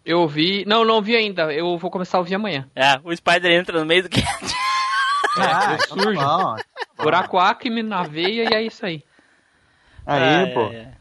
[0.04, 0.64] Eu ouvi.
[0.66, 1.52] Não, não ouvi ainda.
[1.52, 2.68] Eu vou começar a ouvir amanhã.
[2.74, 4.54] É, o Spider entra no meio do cast.
[5.36, 6.56] Ah, eu então tá
[6.96, 7.02] bom.
[7.04, 9.04] Buraco acme na veia e é isso aí.
[10.06, 10.66] Aí, Ai, pô.
[10.68, 10.92] ai, ai.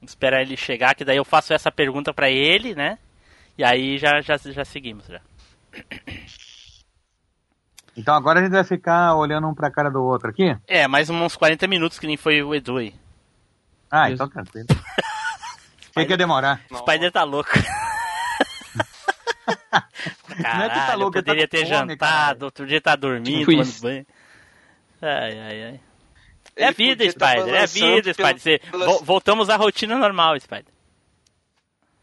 [0.00, 2.98] Vamos esperar ele chegar, que daí eu faço essa pergunta pra ele, né?
[3.58, 5.06] E aí já, já, já seguimos.
[5.06, 5.20] Já.
[8.00, 10.56] Então agora a gente vai ficar olhando um pra cara do outro aqui?
[10.66, 12.94] É, mais uns 40 minutos que nem foi o Edu aí.
[13.90, 14.14] Ah, Isso.
[14.14, 14.66] então tranquilo.
[15.90, 16.60] Achei que ia demorar.
[16.70, 17.50] O Spider tá louco.
[20.42, 21.98] Caralho, Não é que tá louco, tá poderia com ter fome, jantado,
[22.38, 22.44] cara.
[22.44, 24.06] outro dia tá dormindo, Tipo tomando banho.
[25.02, 25.80] Ai, ai, ai.
[26.56, 28.60] É Ele vida, tá Spider, é balançando vida, pelo- Spider.
[28.98, 30.72] Você- Voltamos à rotina normal, Spider.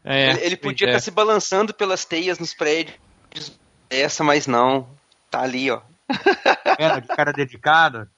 [0.04, 0.90] É, ele, ele podia é.
[0.90, 2.96] estar se balançando pelas teias nos prédios.
[3.90, 4.88] Essa, mas não.
[5.30, 5.80] Tá ali, ó.
[6.76, 8.08] Pena, que cara dedicado.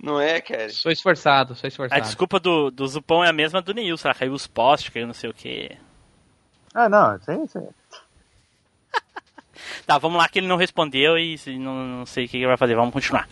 [0.00, 0.70] Não é, cara?
[0.70, 2.02] Sou esforçado, sou A esforçado.
[2.02, 5.28] desculpa do, do Zupão é a mesma do Neilson, caiu os postes, caiu não sei
[5.30, 5.76] o que.
[6.72, 7.68] Ah, não, isso aí.
[9.86, 12.56] Tá, vamos lá que ele não respondeu e não, não sei o que ele vai
[12.56, 12.74] fazer.
[12.76, 13.28] Vamos continuar.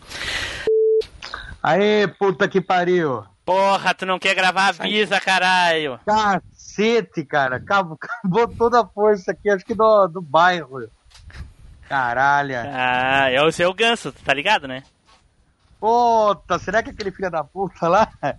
[1.62, 3.24] Aê, puta que pariu.
[3.44, 4.70] Porra, tu não quer gravar?
[4.70, 6.00] Avisa, caralho.
[6.04, 7.56] Cacete, cara.
[7.56, 10.88] Acabou, acabou toda a força aqui, acho que do, do bairro.
[11.88, 12.56] Caralho.
[12.56, 14.82] Ah, é o seu ganso, tá ligado, né?
[15.80, 18.10] Puta, será que é aquele filho da puta lá?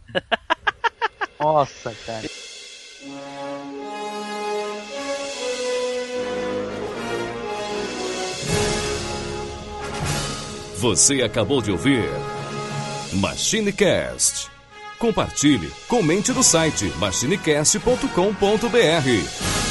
[1.39, 2.27] Nossa, cara.
[10.77, 12.07] Você acabou de ouvir
[13.13, 14.49] MachineCast.
[14.99, 19.66] Compartilhe, comente no site machinecast.com.br.